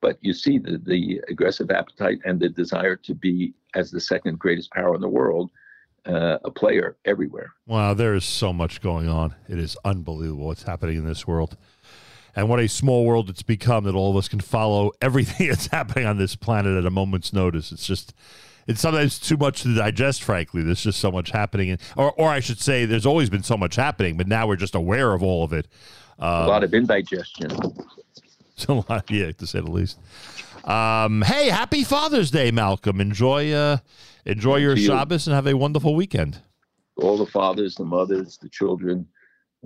[0.00, 4.38] But you see the, the aggressive appetite and the desire to be, as the second
[4.38, 5.50] greatest power in the world,
[6.06, 7.54] uh, a player everywhere.
[7.66, 9.34] Wow, there is so much going on.
[9.48, 11.56] It is unbelievable what's happening in this world.
[12.36, 15.68] And what a small world it's become that all of us can follow everything that's
[15.68, 17.72] happening on this planet at a moment's notice.
[17.72, 18.12] It's just,
[18.66, 20.62] it's sometimes too much to digest, frankly.
[20.62, 21.70] There's just so much happening.
[21.70, 24.56] And, or, or I should say, there's always been so much happening, but now we're
[24.56, 25.68] just aware of all of it.
[26.18, 27.50] Um, a lot of indigestion.
[28.56, 29.98] So, yeah, to say the least.
[30.64, 33.00] Um, hey, happy Father's Day, Malcolm.
[33.00, 33.78] Enjoy, uh,
[34.24, 34.86] enjoy your To you.
[34.86, 36.40] Shabbos and have a wonderful weekend.
[36.98, 39.08] All the fathers, the mothers, the children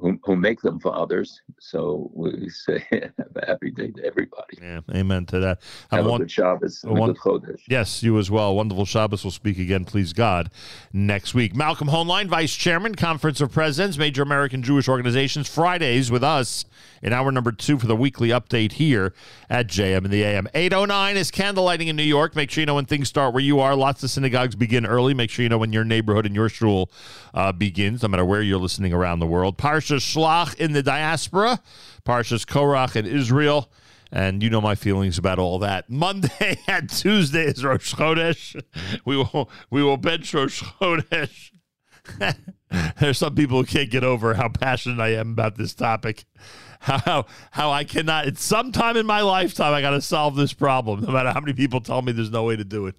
[0.00, 1.42] who, who make them fathers.
[1.60, 4.58] So we say have a happy day to everybody.
[4.60, 5.60] Yeah, amen to that.
[5.90, 7.60] Have a good Shabbos and a one- good Chodesh.
[7.68, 8.54] Yes, you as well.
[8.54, 9.24] Wonderful Shabbos.
[9.24, 10.50] We'll speak again, please God,
[10.92, 11.54] next week.
[11.54, 16.64] Malcolm Hoenlein, Vice Chairman, Conference of Presidents, Major American Jewish Organizations, Fridays with us
[17.02, 19.12] in hour number two for the weekly update here
[19.48, 20.48] at JM in the AM.
[20.54, 22.34] 809 is candlelighting in New York.
[22.34, 23.74] Make sure you know when things start where you are.
[23.76, 25.14] Lots of synagogues begin early.
[25.14, 26.90] Make sure you know when your neighborhood and your shul
[27.34, 29.58] uh, begins, no matter where you're listening around the world.
[29.88, 31.60] Parsha Shlach in the diaspora,
[32.04, 33.70] Parshas Korach in Israel.
[34.10, 35.88] And you know my feelings about all that.
[35.90, 38.60] Monday and Tuesday is Rosh Chodesh.
[39.04, 41.50] We will we will bench Rosh Chodesh.
[43.00, 46.24] There's some people who can't get over how passionate I am about this topic.
[46.80, 48.26] How how I cannot.
[48.26, 51.02] It's sometime in my lifetime I got to solve this problem.
[51.02, 52.94] No matter how many people tell me there's no way to do it.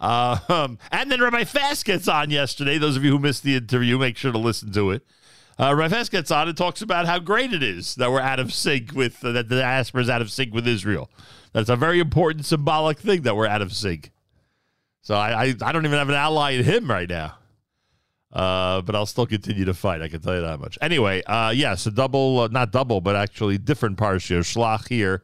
[0.00, 2.78] Um, and then Rabbi Fass gets on yesterday.
[2.78, 5.04] Those of you who missed the interview, make sure to listen to it.
[5.58, 8.52] Uh, Fass gets on and talks about how great it is that we're out of
[8.52, 11.10] sync with uh, that the diaspora is out of sync with Israel.
[11.52, 14.10] That's a very important symbolic thing that we're out of sync.
[15.02, 17.34] So I I, I don't even have an ally in him right now.
[18.32, 20.02] Uh, but I'll still continue to fight.
[20.02, 20.76] I can tell you that much.
[20.82, 24.40] Anyway, uh, yes, a double, uh, not double, but actually different parsha.
[24.40, 25.22] Shlach here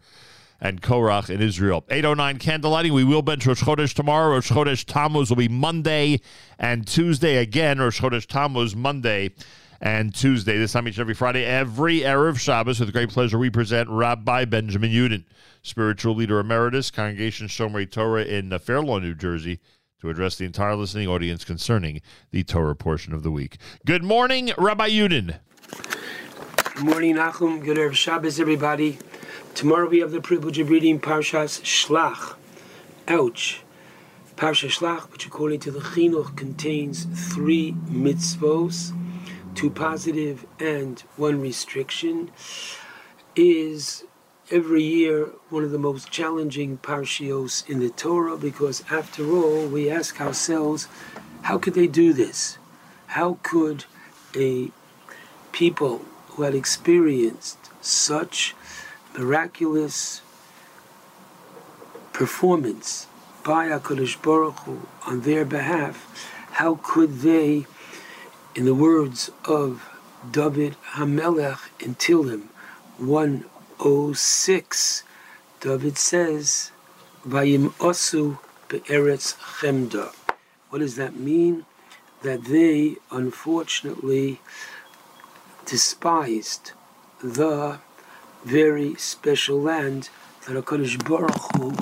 [0.61, 1.85] and Korach in Israel.
[1.91, 2.93] 809 candlelighting.
[2.93, 4.35] We will bench Rosh Chodesh tomorrow.
[4.35, 6.21] Rosh Chodesh Tammuz will be Monday
[6.57, 7.81] and Tuesday again.
[7.81, 9.31] Rosh Chodesh Tammuz Monday
[9.81, 10.59] and Tuesday.
[10.59, 12.81] This time each and every Friday, every Erev Shabbos.
[12.81, 15.25] With great pleasure, we present Rabbi Benjamin Yudin,
[15.63, 19.61] spiritual leader emeritus, Congregation Shomrei Torah in Fair Lawn, New Jersey,
[20.01, 22.01] to address the entire listening audience concerning
[22.31, 23.59] the Torah portion of the week.
[23.87, 25.39] Good morning, Rabbi Yudin.
[26.75, 27.63] Good morning, Nachum.
[27.65, 28.99] Good Erev Shabbos, everybody.
[29.55, 32.37] Tomorrow we have the privilege of reading Parshas Shlach.
[33.09, 33.63] Ouch.
[34.37, 38.95] Parsha Shlach, which according to the Chinuch contains three mitzvos,
[39.55, 42.31] two positive and one restriction,
[43.37, 44.05] is
[44.51, 49.91] every year one of the most challenging parshios in the Torah because after all, we
[49.91, 50.89] ask ourselves,
[51.43, 52.59] how could they do this?
[53.09, 53.85] How could
[54.37, 54.71] a
[55.53, 58.55] people who had experienced such
[59.17, 60.23] miraculous
[62.13, 63.07] performance
[63.43, 67.67] by HaKadosh Baruch Hu on their behalf, how could they,
[68.61, 69.89] in the words of
[70.31, 72.49] David Hamelech in Tehillim
[72.99, 75.03] 106,
[75.63, 76.71] David says,
[77.27, 80.13] Vayim osu be'eretz chemda.
[80.69, 81.65] What does that mean?
[82.21, 84.43] That they, unfortunately,
[85.65, 86.73] despised
[87.25, 87.79] the
[88.45, 90.11] very special land
[90.47, 91.73] that HaKadosh Baruch Hu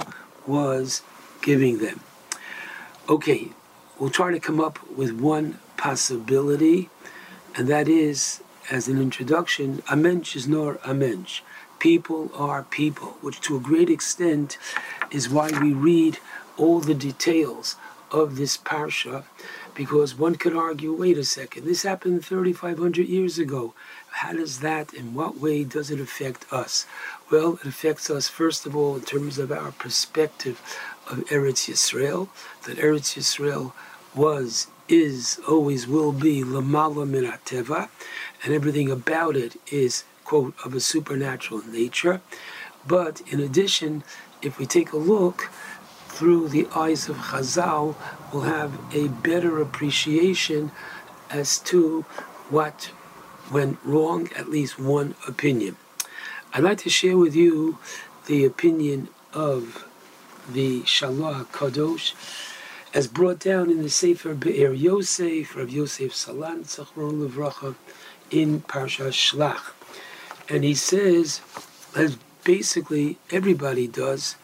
[0.47, 1.03] was
[1.43, 1.99] giving them.
[3.09, 3.49] Okay,
[3.99, 6.91] we'll try to come up with one possibility,
[7.57, 11.41] and that is, as an introduction, a mensch is nor a mensch.
[11.79, 14.59] People are people, which to a great extent
[15.11, 16.19] is why we read
[16.59, 17.77] all the details
[18.11, 19.25] of this parsha,
[19.75, 23.75] because one could argue, wait a second, this happened 3,500 years ago.
[24.11, 26.87] How does that, in what way does it affect us?
[27.31, 30.61] Well, it affects us, first of all, in terms of our perspective
[31.09, 32.29] of Eretz Yisrael,
[32.65, 33.73] that Eretz Yisrael
[34.15, 37.89] was, is, always will be Lamala min Teva,
[38.43, 42.21] and everything about it is, quote, of a supernatural nature.
[42.87, 44.05] But in addition,
[44.43, 45.51] if we take a look
[46.09, 47.95] through the eyes of Chazal,
[48.33, 50.73] we'll have a better appreciation
[51.31, 52.03] as to
[52.51, 52.91] what
[53.51, 55.77] went wrong, at least one opinion.
[56.53, 57.79] I'd like to share with you
[58.27, 59.85] the opinion of
[60.49, 62.15] the Shalah Kadosh,
[62.99, 67.77] as brought down in the Sefer Be'er Yosef, Rav Yosef Salant, Zachron Levracha,
[68.29, 69.71] in Parsha Shlach.
[70.49, 71.41] And he says,
[71.95, 74.35] as basically everybody does,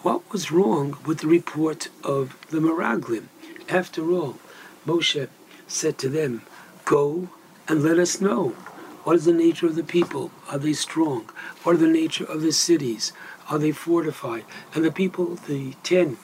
[0.00, 3.24] what was wrong with the report of the Meraglim?
[3.68, 4.38] After all,
[4.86, 5.28] Moshe
[5.68, 6.40] said to them,
[6.86, 7.28] Go
[7.68, 8.54] and let us know.
[9.04, 10.30] What is the nature of the people?
[10.48, 11.28] Are they strong?
[11.62, 13.12] What are the nature of the cities?
[13.50, 14.46] Are they fortified?
[14.74, 16.16] And the people, the ten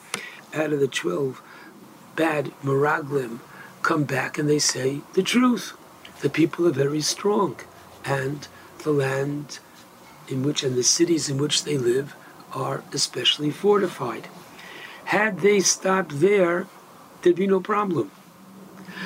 [0.51, 1.43] out of the twelve
[2.19, 3.39] bad Meraglim,
[3.81, 5.71] come back and they say the truth.
[6.19, 7.55] The people are very strong,
[8.03, 8.45] and
[8.79, 9.59] the land
[10.27, 12.17] in which and the cities in which they live
[12.51, 14.27] are especially fortified.
[15.05, 16.67] Had they stopped there,
[17.21, 18.11] there'd be no problem.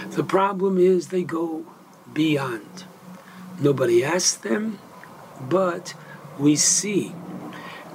[0.09, 1.67] The problem is they go
[2.13, 2.85] beyond.
[3.59, 4.79] Nobody asked them,
[5.39, 5.93] but
[6.39, 7.13] we see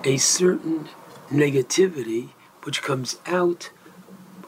[0.04, 0.88] a certain
[1.28, 2.28] negativity
[2.62, 3.70] which comes out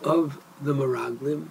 [0.04, 1.48] of the Meraglim,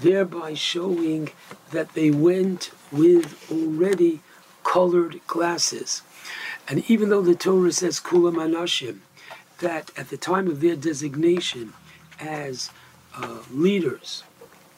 [0.00, 1.30] thereby showing
[1.70, 4.20] that they went with already
[4.64, 6.02] colored glasses.
[6.68, 8.98] And even though the Torah says Kulam Anashim,
[9.58, 11.72] that at the time of their designation
[12.20, 12.70] as
[13.16, 14.24] uh, leaders,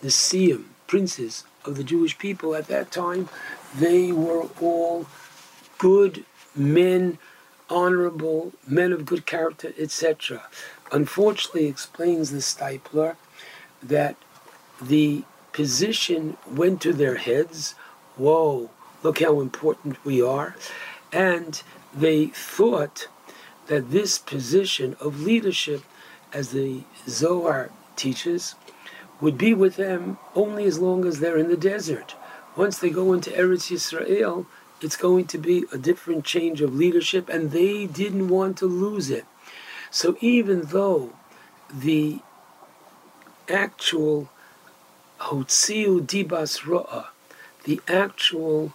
[0.01, 3.29] the Siyam, princes of the Jewish people at that time,
[3.75, 5.07] they were all
[5.79, 7.19] good men,
[7.71, 10.45] honorable men of good character, etc.
[10.93, 13.17] Unfortunately, explains the Steipler
[13.85, 14.17] that
[14.81, 17.75] the position went to their heads.
[18.17, 18.71] Whoa,
[19.03, 20.57] look how important we are.
[21.13, 21.63] And
[21.95, 23.09] they thought
[23.67, 25.83] that this position of leadership,
[26.33, 28.57] as the Zohar teaches,
[29.21, 32.15] would be with them only as long as they're in the desert.
[32.57, 34.47] Once they go into Eretz Yisrael,
[34.81, 39.09] it's going to be a different change of leadership, and they didn't want to lose
[39.09, 39.25] it.
[39.91, 41.13] So even though
[41.73, 42.21] the
[43.49, 44.29] actual
[45.21, 47.09] Hotziu Dibas Ro'a,
[47.65, 48.73] the actual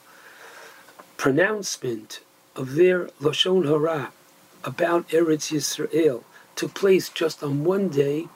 [1.17, 2.21] pronouncement
[2.55, 4.11] of their Lashon Hara
[4.63, 6.23] about Eretz Yisrael
[6.55, 8.27] took place just on one day,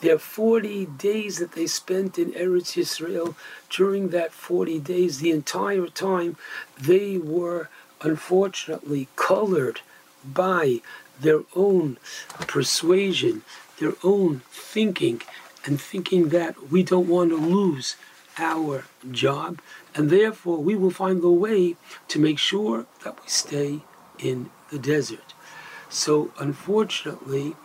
[0.00, 3.34] their 40 days that they spent in Eretz Yisrael,
[3.68, 6.36] during that 40 days, the entire time,
[6.78, 7.68] they were
[8.02, 9.80] unfortunately colored
[10.24, 10.80] by
[11.20, 11.98] their own
[12.46, 13.42] persuasion,
[13.78, 15.22] their own thinking,
[15.66, 17.96] and thinking that we don't want to lose
[18.38, 19.60] our job,
[19.94, 21.76] and therefore we will find a way
[22.08, 23.80] to make sure that we stay
[24.18, 25.34] in the desert.
[25.88, 27.56] So, unfortunately,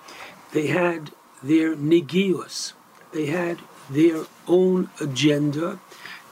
[0.53, 1.11] they had
[1.43, 2.73] their negios,
[3.13, 5.79] they had their own agenda,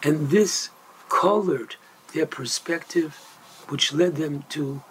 [0.03, 0.69] and this
[1.09, 1.75] colored
[2.13, 3.15] their perspective,
[3.67, 4.81] which led them to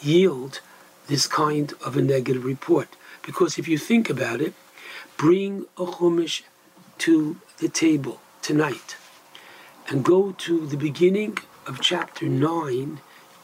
[0.00, 0.60] yield
[1.06, 2.88] this kind of a negative report.
[3.22, 4.54] Because if you think about it,
[5.16, 6.42] bring a chumash
[6.98, 8.96] to the table tonight
[9.88, 13.00] and go to the beginning of chapter 9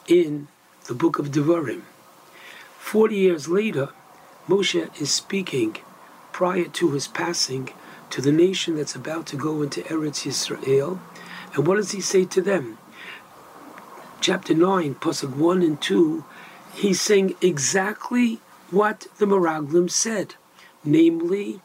[0.08, 0.48] in
[0.86, 1.82] the book of Devarim.
[2.78, 3.90] Forty years later,
[4.48, 5.76] Moshe is speaking
[6.32, 7.70] prior to his passing
[8.10, 10.98] to the nation that's about to go into Eretz Yisrael.
[11.54, 12.78] And what does he say to them?
[14.20, 16.24] Chapter 9, Pasuk 1 and 2,
[16.74, 18.40] he's saying exactly
[18.70, 20.34] what the Meraglim said.
[20.84, 21.60] Namely,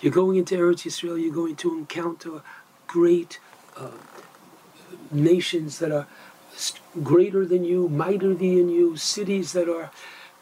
[0.00, 2.42] you're going into Eretz Yisrael, you're going to encounter
[2.86, 3.40] great
[3.76, 3.90] uh,
[5.10, 6.06] nations that are
[7.02, 9.90] greater than you, mightier than you, cities that are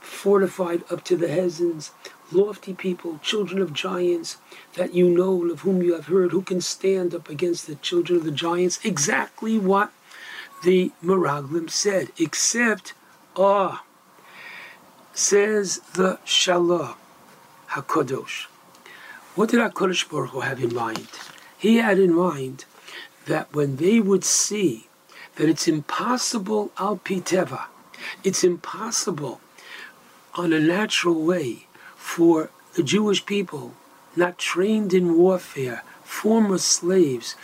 [0.00, 1.90] fortified up to the heavens,
[2.30, 4.36] lofty people, children of giants
[4.74, 7.76] that you know and of whom you have heard, who can stand up against the
[7.76, 8.78] children of the giants.
[8.84, 9.90] Exactly what
[10.64, 12.92] the Meraglim said, except,
[13.36, 13.84] ah,
[15.14, 16.96] says the Shalah
[17.70, 18.46] HaKadosh.
[19.34, 21.08] What did HaKadosh Baruch Hu have in mind?
[21.56, 22.64] He had in mind
[23.26, 24.88] that when they would see
[25.36, 27.64] that it's impossible al piteva,
[28.24, 29.40] it's impossible
[30.34, 31.66] on a natural way
[31.96, 33.74] for the Jewish people,
[34.16, 37.34] not trained in warfare, former slaves,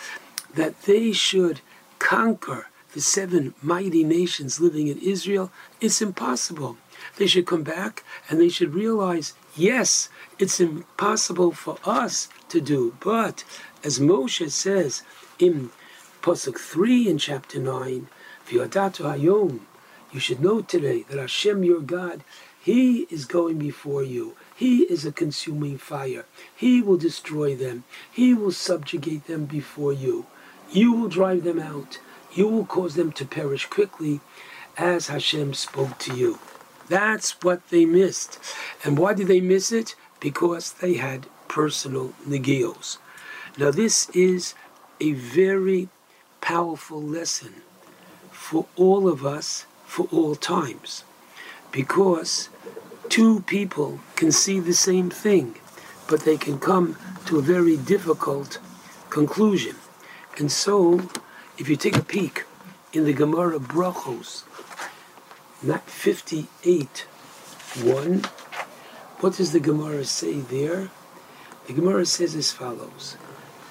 [0.54, 1.60] that they should
[1.98, 6.76] conquer the seven mighty nations living in Israel, it's impossible.
[7.16, 12.94] They should come back and they should realize, yes, it's impossible for us to do,
[13.00, 13.44] but
[13.82, 15.02] as Moshe says
[15.38, 15.70] in
[16.22, 18.08] Pasuk 3 in chapter 9,
[18.48, 19.60] V'yodatu hayom,
[20.12, 22.22] you should know today that Hashem, your God,
[22.62, 24.36] He is going before you.
[24.54, 26.24] He is a consuming fire.
[26.54, 27.84] He will destroy them.
[28.10, 30.26] He will subjugate them before you.
[30.70, 31.98] You will drive them out.
[32.32, 34.20] You will cause them to perish quickly
[34.76, 36.38] as Hashem spoke to you.
[36.88, 38.38] That's what they missed.
[38.84, 39.94] And why did they miss it?
[40.24, 42.96] Because they had personal negios.
[43.58, 44.54] Now, this is
[44.98, 45.82] a very
[46.40, 47.54] powerful lesson
[48.32, 51.04] for all of us for all times
[51.70, 52.48] because
[53.08, 55.56] two people can see the same thing,
[56.08, 56.96] but they can come
[57.26, 58.58] to a very difficult
[59.10, 59.76] conclusion.
[60.38, 61.08] And so,
[61.58, 62.44] if you take a peek
[62.92, 64.44] in the Gemara Brachos,
[65.62, 67.06] not 58
[67.82, 68.22] 1,
[69.20, 70.90] what does the Gemara say there?
[71.66, 73.16] The Gemara says as follows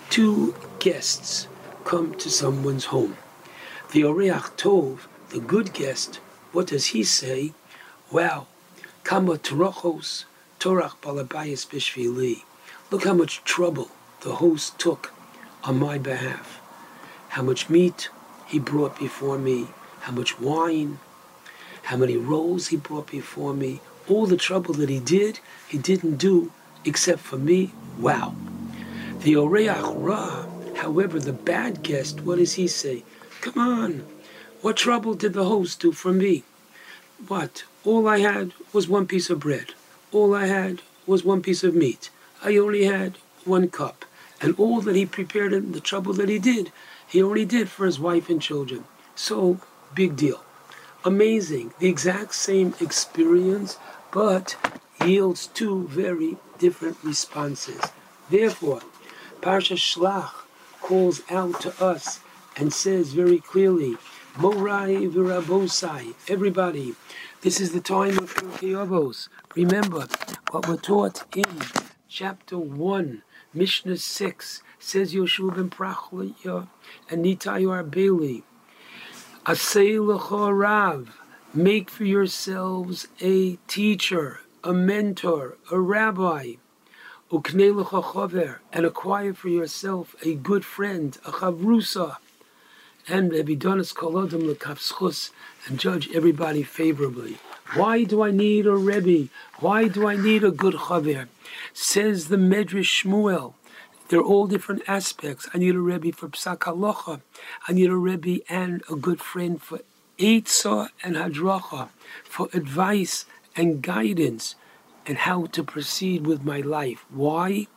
[0.09, 1.47] Two guests
[1.85, 3.17] come to someone's home.
[3.91, 4.99] The Oreach Tov,
[5.29, 6.15] the good guest,
[6.51, 7.53] what does he say?
[8.11, 8.47] Wow,
[9.03, 10.25] kama torachos,
[10.59, 12.43] torach balabayas bishvili.
[12.91, 13.89] Look how much trouble
[14.21, 15.11] the host took
[15.63, 16.61] on my behalf.
[17.29, 18.09] How much meat
[18.47, 19.67] he brought before me,
[20.01, 20.99] how much wine,
[21.83, 23.81] how many rolls he brought before me.
[24.07, 26.51] All the trouble that he did, he didn't do
[26.85, 27.71] except for me.
[27.97, 28.35] Wow.
[29.19, 33.03] The Oreach Ra, however, the bad guest, what does he say?
[33.41, 34.05] Come on,
[34.61, 36.43] what trouble did the host do for me?
[37.27, 37.63] What?
[37.85, 39.73] All I had was one piece of bread.
[40.11, 42.09] All I had was one piece of meat.
[42.41, 44.05] I only had one cup.
[44.41, 46.71] And all that he prepared and the trouble that he did,
[47.07, 48.83] he only did for his wife and children.
[49.15, 49.59] So,
[49.95, 50.42] big deal.
[51.05, 51.73] Amazing.
[51.79, 53.77] The exact same experience,
[54.11, 54.55] but
[55.05, 57.81] yields two very different responses.
[58.29, 58.81] Therefore,
[59.41, 60.31] Parsha Shlach
[60.81, 62.21] calls out to us
[62.55, 63.97] and says very clearly,
[64.37, 66.95] Morai virabosai, everybody,
[67.41, 70.07] this is the time of Pirkei Remember
[70.51, 71.63] what we're taught in
[72.07, 73.23] chapter 1,
[73.53, 76.69] Mishnah 6, says Yoshua ben Prachlia
[77.09, 78.43] and Nitai Arbeli.
[79.45, 79.99] Asay
[80.57, 81.19] rav,
[81.53, 86.53] make for yourselves a teacher, a mentor, a rabbi.
[87.29, 92.17] And acquire for yourself a good friend, a chavrusa.
[93.09, 95.31] And Ebidonis kolodim lekavschus,
[95.67, 97.37] and judge everybody favorably.
[97.73, 99.27] Why do I need a rebbe?
[99.59, 101.27] Why do I need a good chaver?
[101.73, 103.55] Says the Medrash Shmuel.
[104.09, 105.47] They're all different aspects.
[105.53, 107.21] I need a rebbe for psak halacha.
[107.67, 109.79] I need a rebbe and a good friend for
[110.19, 111.89] eitzah and hadracha,
[112.23, 113.25] for advice
[113.55, 114.55] and guidance,
[115.05, 117.05] and how to proceed with my life.
[117.09, 117.67] Why?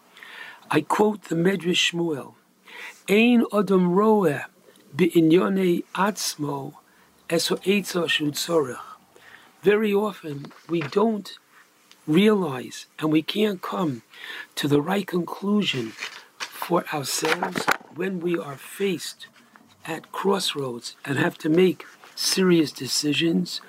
[0.70, 2.34] I quote the Medrash Shmuel.
[3.08, 4.44] Ein odom roeh
[4.94, 6.74] b'inyonei atzmo
[7.30, 8.80] eso eitzah shu tzorech.
[9.62, 11.38] Very often we don't
[12.06, 14.02] realize and we can't come
[14.54, 15.92] to the right conclusion
[16.38, 19.26] for ourselves when we are faced
[19.86, 23.60] at crossroads and have to make serious decisions.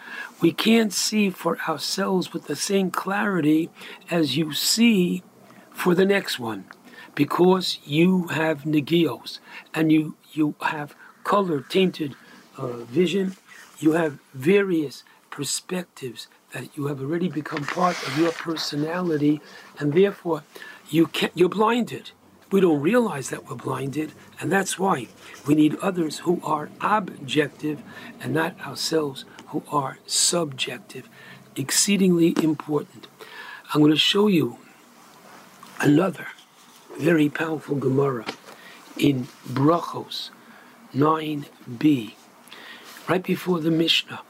[0.41, 3.69] We can't see for ourselves with the same clarity
[4.09, 5.23] as you see
[5.71, 6.65] for the next one
[7.13, 9.39] because you have negios
[9.73, 12.15] and you, you have color tainted
[12.57, 13.35] uh, vision.
[13.79, 19.41] You have various perspectives that you have already become part of your personality,
[19.79, 20.43] and therefore
[20.89, 22.11] you can you're blinded.
[22.49, 25.07] We don't realize that we're blinded, and that's why
[25.45, 27.83] we need others who are objective
[28.21, 31.09] and not ourselves who are subjective.
[31.57, 33.07] Exceedingly important.
[33.73, 34.57] I'm going to show you
[35.81, 36.27] another
[36.97, 38.25] very powerful Gemara
[38.97, 40.29] in Brachos
[40.95, 42.13] 9b,
[43.09, 44.21] right before the Mishnah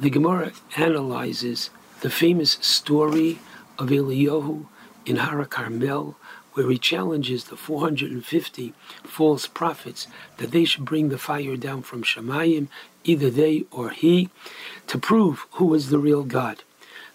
[0.00, 1.68] the Gemara analyzes
[2.00, 3.38] the famous story
[3.78, 4.64] of Eliyahu
[5.04, 6.16] in Hara Carmel,
[6.54, 8.72] where he challenges the 450
[9.04, 10.06] false prophets
[10.38, 12.68] that they should bring the fire down from Shemayim,
[13.04, 14.30] either they or he,
[14.86, 16.62] to prove who is the real God.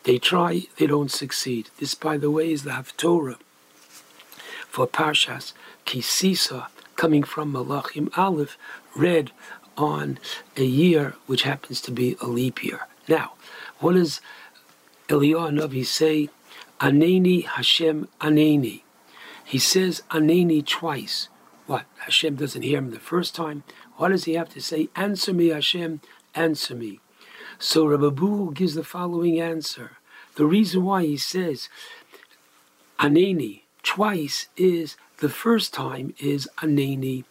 [0.03, 1.72] They try, they don't succeed.
[1.80, 3.38] This, by the way, is the Haftorah
[4.75, 5.53] for Parshas
[5.85, 8.57] Kisisa, coming from Malachim Aleph,
[8.95, 9.31] read
[9.77, 10.19] on
[10.57, 12.87] a year which happens to be a leap year.
[13.07, 13.33] Now,
[13.79, 14.21] what does
[15.09, 16.29] Eliyahu Navi say?
[16.79, 18.81] Aneni Hashem Aneni.
[19.43, 21.29] He says Aneni twice.
[21.67, 21.85] What?
[21.99, 23.63] Hashem doesn't hear him the first time.
[23.97, 24.89] What does he have to say?
[24.95, 26.01] Answer me, Hashem,
[26.33, 26.99] answer me.
[27.59, 29.91] So Rabbi Buhu gives the following answer.
[30.35, 31.69] The reason why he says
[32.99, 37.23] Aneni twice is the first time is Aneni.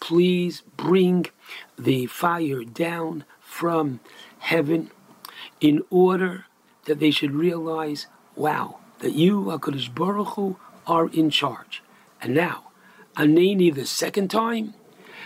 [0.00, 1.26] Please bring
[1.78, 4.00] the fire down from
[4.38, 4.90] heaven
[5.60, 6.46] in order
[6.84, 11.82] that they should realize, wow, that you, HaKadosh Baruch Hu, are in charge.
[12.20, 12.64] And now,
[13.16, 14.74] Aneni the second time,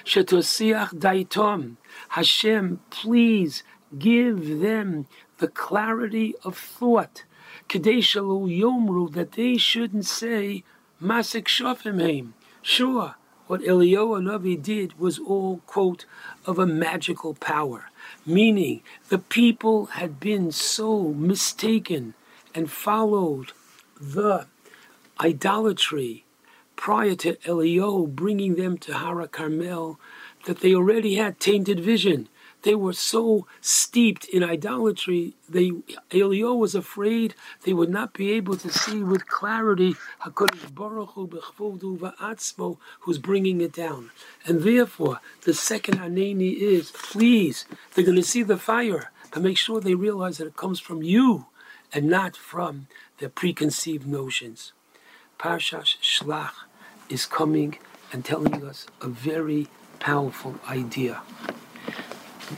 [0.05, 1.76] Shetosiach Daitom,
[2.10, 3.62] Hashem, please
[3.99, 5.07] give them
[5.39, 7.24] the clarity of thought
[7.68, 10.65] Kadesh Yomru, that they shouldn't say
[11.02, 12.34] Masik Shofim Haim.
[12.62, 13.16] Sure,
[13.50, 16.04] what Eliyahu Navi did was all, quote,
[16.46, 17.90] of a magical power,
[18.24, 22.14] meaning the people had been so mistaken
[22.54, 23.50] and followed
[24.00, 24.46] the
[25.18, 26.24] idolatry
[26.76, 29.98] prior to Eliyahu bringing them to Hara Carmel
[30.44, 32.28] that they already had tainted vision.
[32.62, 35.70] They were so steeped in idolatry, they
[36.10, 41.26] Eliyahu was afraid they would not be able to see with clarity Hakadosh Baruch Hu
[41.26, 44.10] va'atzmo, who's bringing it down.
[44.47, 47.64] And therefore, the second Haneni is, please,
[47.94, 51.02] they're going to see the fire, but make sure they realize that it comes from
[51.02, 51.47] you
[51.92, 54.72] and not from their preconceived notions.
[55.39, 56.52] Parshash Shlach
[57.08, 57.78] is coming
[58.12, 61.22] and telling us a very powerful idea.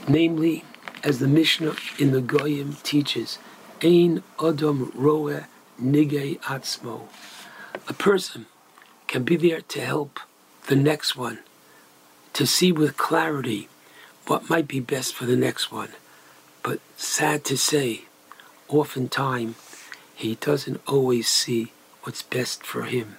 [0.07, 0.63] Namely,
[1.03, 3.37] as the Mishnah in the Goyim teaches,
[3.83, 5.43] Ein Odom Roe
[5.81, 7.07] Nigei Atzmo.
[7.87, 8.45] A person
[9.07, 10.19] can be there to help
[10.67, 11.39] the next one,
[12.33, 13.67] to see with clarity
[14.25, 15.89] what might be best for the next one.
[16.63, 18.05] But sad to say,
[18.69, 19.55] oftentimes
[20.15, 21.71] he doesn't always see
[22.03, 23.17] what's best for him.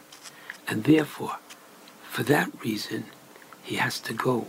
[0.67, 1.37] And therefore,
[2.11, 3.05] for that reason,
[3.63, 4.47] he has to go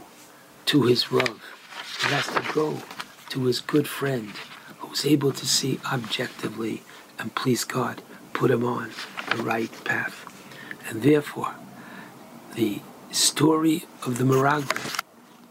[0.67, 1.54] to his Rav.
[2.01, 2.81] He has to go
[3.29, 4.29] to his good friend
[4.79, 6.83] who's able to see objectively
[7.17, 8.01] and please God,
[8.33, 8.91] put him on
[9.31, 10.25] the right path.
[10.87, 11.55] And therefore,
[12.55, 15.01] the story of the Miraglim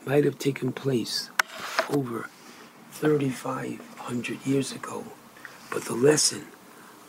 [0.06, 1.30] might have taken place
[1.90, 2.28] over
[2.92, 5.04] 3,500 years ago,
[5.70, 6.46] but the lesson,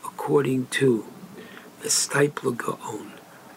[0.04, 1.06] according to
[1.82, 3.12] the Steipler Gaon,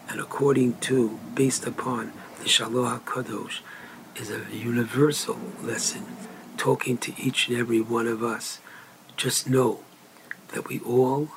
[0.08, 3.60] and according to, based upon the Shalah HaKadosh,
[4.16, 6.04] is a universal lesson
[6.56, 8.60] talking to each and every one of us.
[9.16, 9.80] Just know
[10.48, 11.30] that we all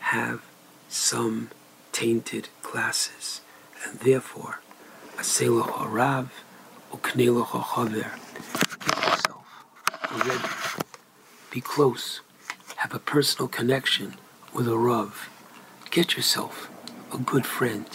[0.00, 0.42] have
[0.88, 1.50] some
[1.92, 3.40] tainted classes,
[3.84, 4.60] and therefore,
[5.16, 6.28] Aseloch Harav,
[6.92, 8.10] Ukneloch Hachaver.
[8.84, 9.46] Get yourself
[10.26, 10.48] ready.
[11.50, 12.20] Be close.
[12.76, 14.14] Have a personal connection
[14.52, 15.30] with a Rav.
[15.90, 16.70] Get yourself
[17.12, 17.86] a good friend,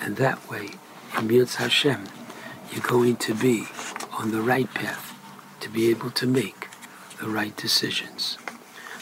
[0.00, 0.72] and that way,
[1.10, 2.04] from Yitz Hashem,
[2.72, 3.66] you're going to be
[4.18, 5.14] on the right path
[5.60, 6.68] to be able to make
[7.20, 8.38] the right decisions.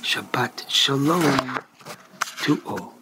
[0.02, 1.58] Shabbat Shalom
[2.42, 2.95] to all.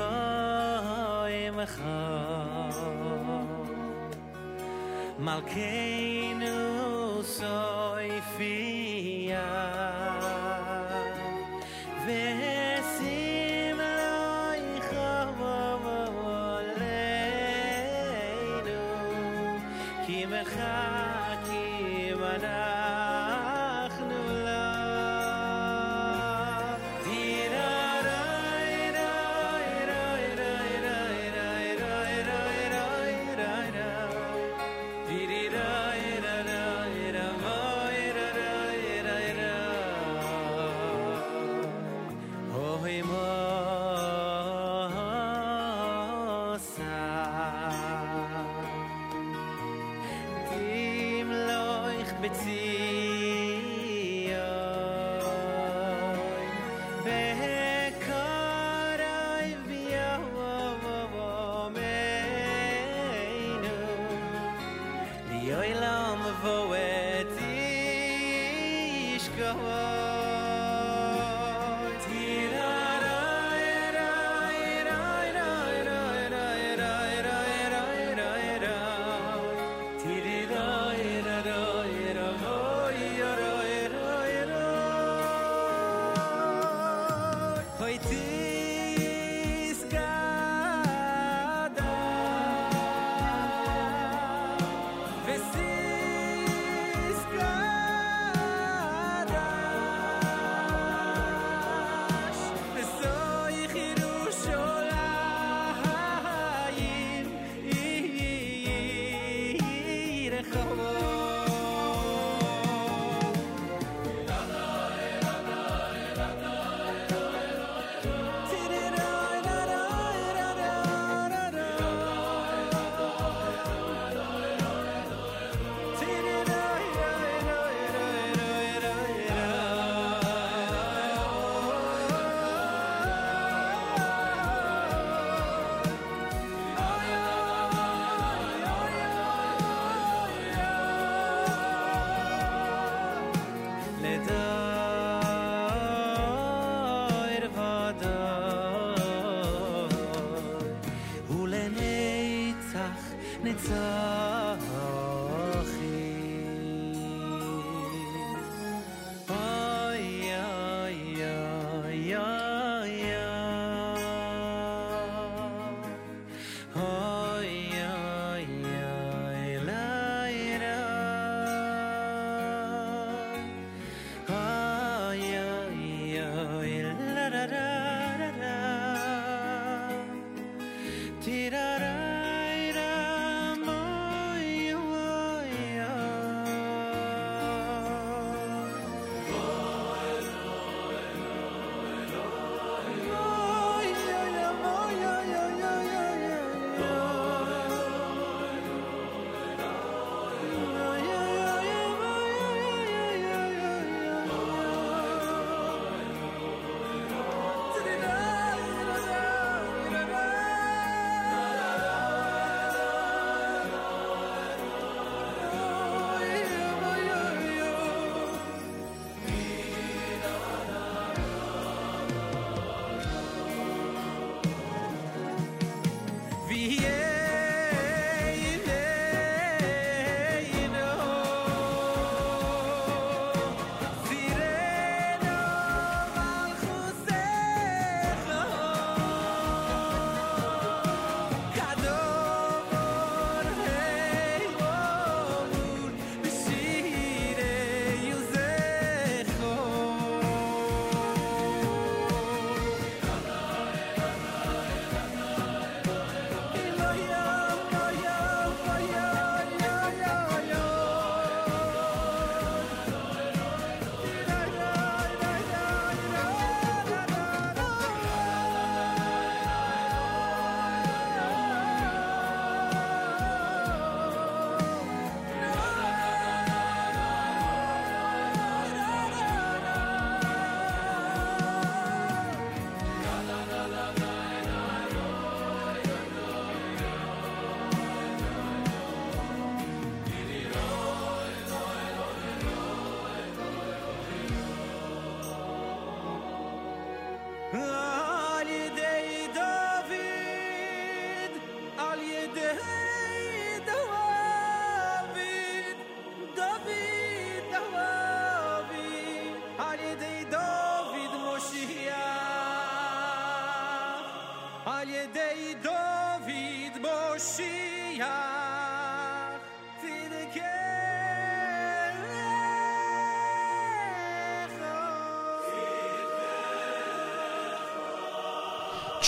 [0.00, 1.98] koi imcha
[5.26, 5.89] malkei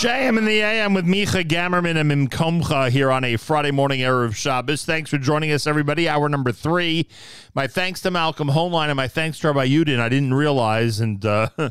[0.03, 4.25] JM in the AM with Micha Gammerman and Mimkomcha here on a Friday morning air
[4.25, 4.83] of Shabbos.
[4.83, 6.09] Thanks for joining us, everybody.
[6.09, 7.07] Hour number three.
[7.53, 10.01] My thanks to Malcolm Hoenlein and my thanks to Rabbi Yudin.
[10.01, 11.47] I didn't realize, and uh,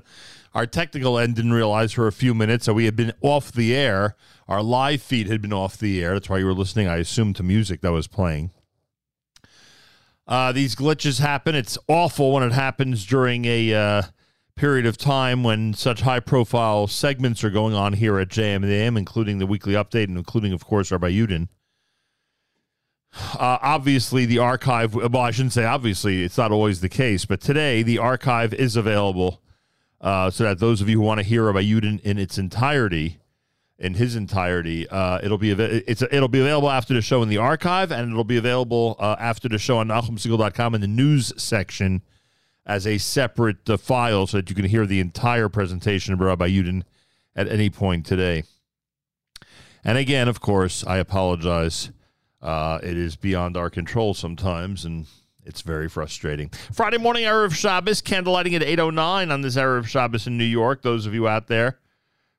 [0.55, 3.77] our technical end didn't realize for a few minutes, so we had been off the
[3.77, 4.17] air.
[4.49, 6.15] Our live feed had been off the air.
[6.15, 8.51] That's why you were listening, I assume, to music that was playing.
[10.27, 11.55] Uh, these glitches happen.
[11.55, 14.03] It's awful when it happens during a uh,
[14.57, 18.65] period of time when such high profile segments are going on here at JM and
[18.65, 21.49] the AM, including the weekly update and including, of course, Rabbi Yudin.
[23.15, 27.41] Uh, obviously, the archive, well, I shouldn't say obviously, it's not always the case, but
[27.41, 29.43] today the archive is available
[30.01, 33.19] uh, so that those of you who want to hear Rabbi Yudin in its entirety,
[33.79, 37.37] in his entirety, uh, it'll be it's it'll be available after the show in the
[37.37, 42.03] archive, and it'll be available uh, after the show on NachumSegal.com in the news section
[42.65, 46.49] as a separate uh, file, so that you can hear the entire presentation of Rabbi
[46.49, 46.83] Yudin
[47.35, 48.45] at any point today.
[49.85, 51.91] And again, of course, I apologize.
[52.41, 55.07] Uh, it is beyond our control sometimes, and
[55.45, 56.51] it's very frustrating.
[56.73, 60.83] Friday morning, Erev Shabbos, candlelighting at 8.09 on this Erev Shabbos in New York.
[60.83, 61.79] Those of you out there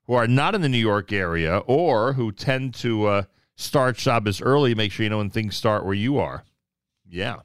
[0.06, 3.24] who are not in the New York area or who tend to uh,
[3.56, 6.44] start Shabbos early, make sure you know when things start where you are.
[7.08, 7.38] Yeah.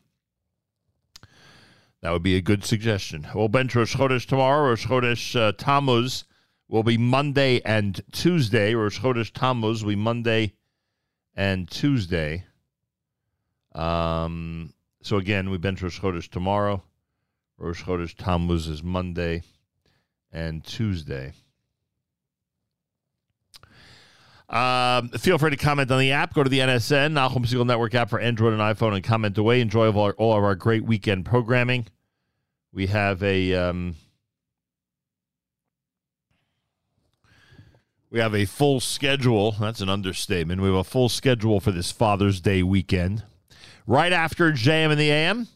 [2.00, 3.26] That would be a good suggestion.
[3.34, 4.68] We'll bench Rosh Chodesh tomorrow.
[4.68, 6.24] Rosh Chodesh uh, Tammuz
[6.68, 8.74] will be Monday and Tuesday.
[8.74, 10.54] Rosh Chodesh Tammuz will be Monday
[11.34, 12.44] and Tuesday.
[13.74, 16.82] Um, so again, we bench Rosh Chodesh tomorrow.
[17.58, 19.42] Rosh Chodesh Tammuz is Monday
[20.32, 21.32] and Tuesday.
[24.48, 26.32] Um, feel free to comment on the app.
[26.32, 29.60] Go to the NSN, Nachum Segal Network app for Android and iPhone and comment away.
[29.60, 31.86] Enjoy all, all of our great weekend programming.
[32.72, 33.96] We have a um,
[38.10, 39.52] we have a full schedule.
[39.52, 40.62] That's an understatement.
[40.62, 43.24] We have a full schedule for this Father's Day weekend.
[43.86, 45.48] Right after JM and the AM,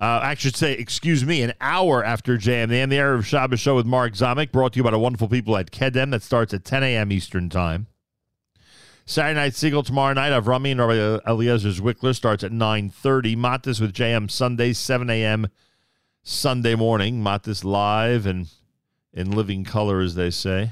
[0.00, 3.60] uh, I should say, excuse me, an hour after JM the AM, the Erev Shabbos
[3.60, 6.10] show with Mark Zamek, brought to you by the wonderful people at Kedem.
[6.12, 7.12] That starts at 10 a.m.
[7.12, 7.86] Eastern Time.
[9.10, 10.30] Saturday Night Segal tomorrow night.
[10.30, 13.36] Avrami and Rabbi Zwickler starts at 9.30.
[13.36, 15.48] Matis with JM Sunday, 7 a.m.
[16.22, 17.20] Sunday morning.
[17.20, 18.46] Matis live and
[19.12, 20.70] in living color, as they say.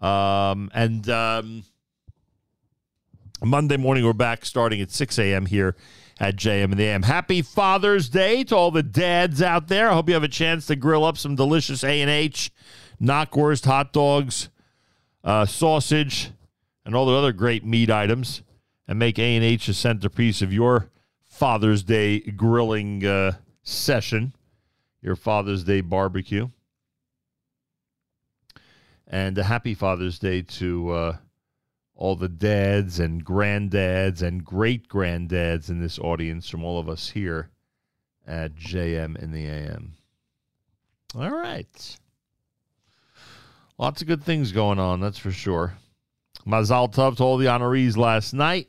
[0.00, 1.64] Um, and um,
[3.42, 5.46] Monday morning, we're back starting at 6 a.m.
[5.46, 5.74] here
[6.20, 7.02] at JM and the AM.
[7.02, 9.90] Happy Father's Day to all the dads out there.
[9.90, 12.52] I hope you have a chance to grill up some delicious A&H,
[13.02, 14.48] knockwurst, hot dogs,
[15.24, 16.30] uh, sausage,
[16.86, 18.42] and all the other great meat items
[18.86, 20.88] and make A&H a centerpiece of your
[21.24, 23.32] Father's Day grilling uh,
[23.64, 24.32] session,
[25.02, 26.48] your Father's Day barbecue.
[29.08, 31.16] And a happy Father's Day to uh,
[31.96, 37.10] all the dads and granddads and great granddads in this audience from all of us
[37.10, 37.50] here
[38.28, 39.94] at JM in the AM.
[41.16, 41.98] All right.
[43.76, 45.74] Lots of good things going on, that's for sure.
[46.46, 48.68] Mazal Tov to all the honorees last night.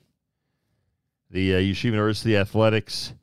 [1.30, 3.14] The uh, Yeshiva University Athletics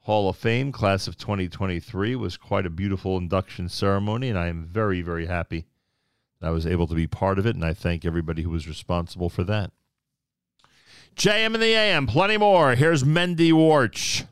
[0.00, 4.64] Hall of Fame class of 2023 was quite a beautiful induction ceremony, and I am
[4.64, 5.66] very, very happy
[6.40, 8.66] that I was able to be part of it, and I thank everybody who was
[8.66, 9.70] responsible for that.
[11.16, 12.74] JM and the AM, plenty more.
[12.74, 14.26] Here's Mendy Warch.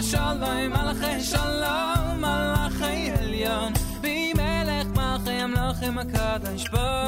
[0.00, 6.99] Boachem Shalom, Malachei Shalom, Malachei Elyon, Bimelech Malchei Amlochem HaKadosh Baruch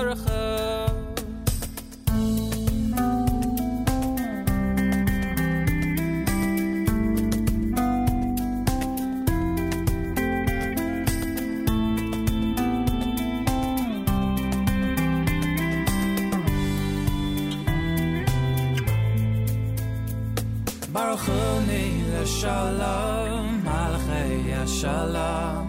[22.42, 25.68] Shalom, Malachei Shalom,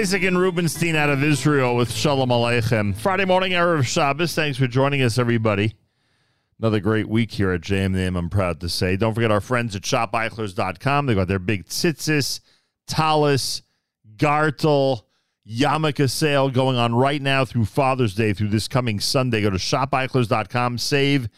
[0.00, 2.96] Isaac and Rubenstein out of Israel with Shalom Aleichem.
[2.96, 4.34] Friday morning, Erev Shabbos.
[4.34, 5.74] Thanks for joining us, everybody.
[6.58, 8.96] Another great week here at JM in I'm proud to say.
[8.96, 11.04] Don't forget our friends at shopeichlers.com.
[11.04, 12.40] They got their big tzitzis,
[12.86, 13.60] talis,
[14.16, 15.02] gartel,
[15.46, 19.42] yarmulke sale going on right now through Father's Day through this coming Sunday.
[19.42, 20.78] Go to shopeichlers.com.
[20.78, 21.28] Save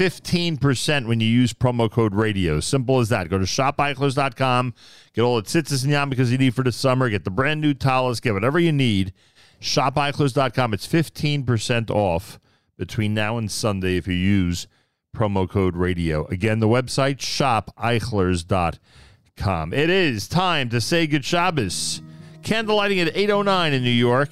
[0.00, 2.58] 15% when you use promo code radio.
[2.58, 3.28] Simple as that.
[3.28, 4.72] Go to shopeichlers.com.
[5.12, 7.10] Get all the tzitzis and yarmulkes you need for the summer.
[7.10, 9.12] Get the brand new towels, Get whatever you need.
[9.60, 10.72] Shopeichlers.com.
[10.72, 12.40] It's 15% off
[12.78, 14.66] between now and Sunday if you use
[15.14, 16.24] promo code radio.
[16.28, 19.74] Again, the website shopeichlers.com.
[19.74, 22.00] It is time to say good Shabbos.
[22.40, 24.30] Candlelighting at 8.09 in New York.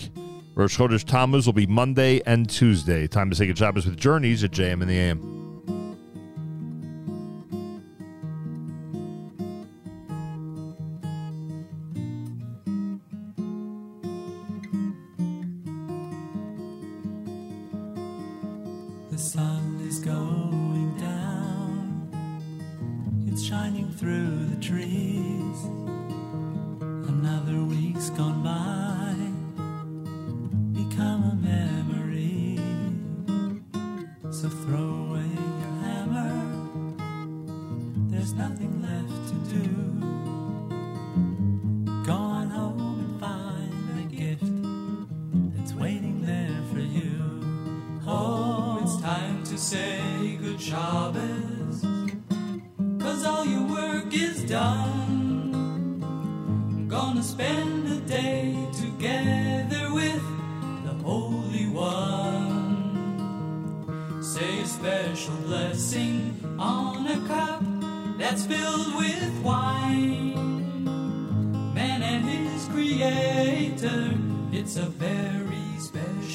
[0.55, 3.07] Rosh Chodesh Tammuz will be Monday and Tuesday.
[3.07, 5.38] Time to say good Shabbos with Journeys at JM in the AM.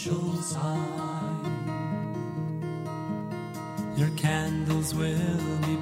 [0.05, 0.15] Your
[4.17, 5.77] candles will be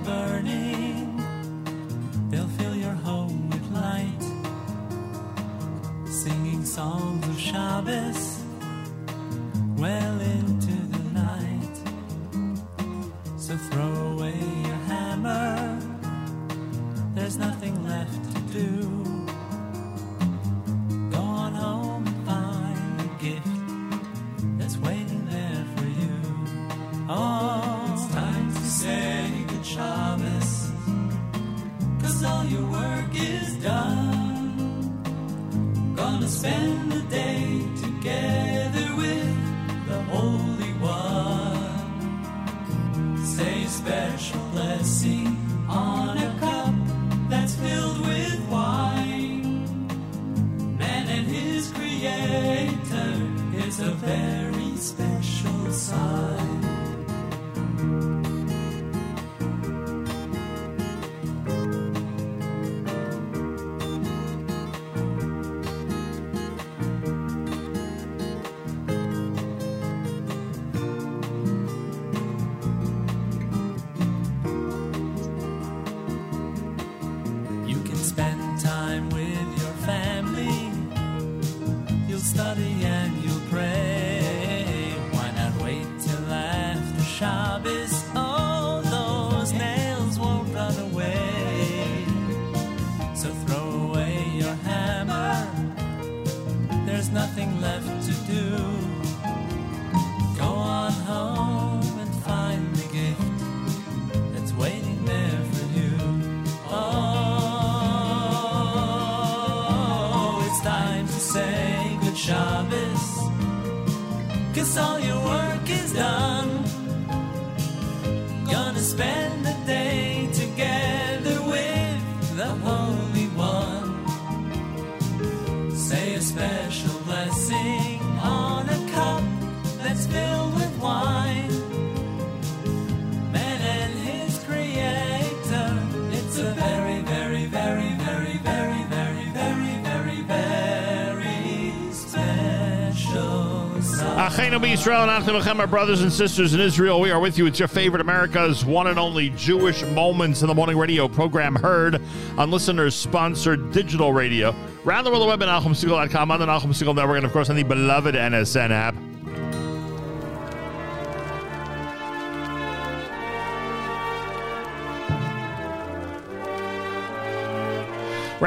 [144.82, 147.00] Israel and Achim our brothers and sisters in Israel.
[147.00, 147.46] We are with you.
[147.46, 152.02] It's your favorite America's one and only Jewish Moments in the Morning radio program heard
[152.36, 154.56] on listeners sponsored digital radio.
[154.84, 157.58] Around the world, the web at NachumSegal.com, on the Segal Network, and of course on
[157.58, 158.96] the beloved NSN app.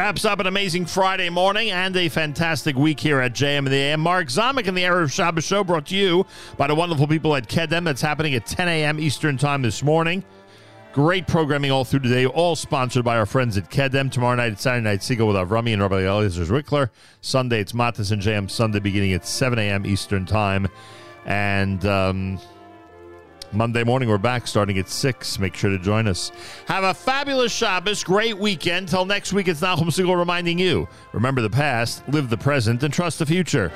[0.04, 3.76] Wraps up an amazing Friday morning and a fantastic week here at JM and the
[3.76, 4.00] AM.
[4.00, 6.26] Mark Zamek and the Erev Shabbos Show brought to you
[6.58, 7.84] by the wonderful people at Kedem.
[7.84, 9.00] That's happening at 10 a.m.
[9.00, 10.22] Eastern Time this morning.
[10.92, 14.12] Great programming all through today, all sponsored by our friends at Kedem.
[14.12, 16.90] Tomorrow night, it's Saturday Night Segal with Avrami and Rabbi Eliezer Zwickler.
[17.22, 19.86] Sunday, it's Matas and JM Sunday beginning at 7 a.m.
[19.86, 20.68] Eastern Time.
[21.24, 22.38] And um,
[23.54, 25.38] Monday morning, we're back starting at 6.
[25.38, 26.32] Make sure to join us.
[26.66, 28.88] Have a fabulous Shabbos, great weekend.
[28.88, 32.92] Till next week, it's Nachum Segal reminding you remember the past, live the present, and
[32.92, 33.70] trust the future.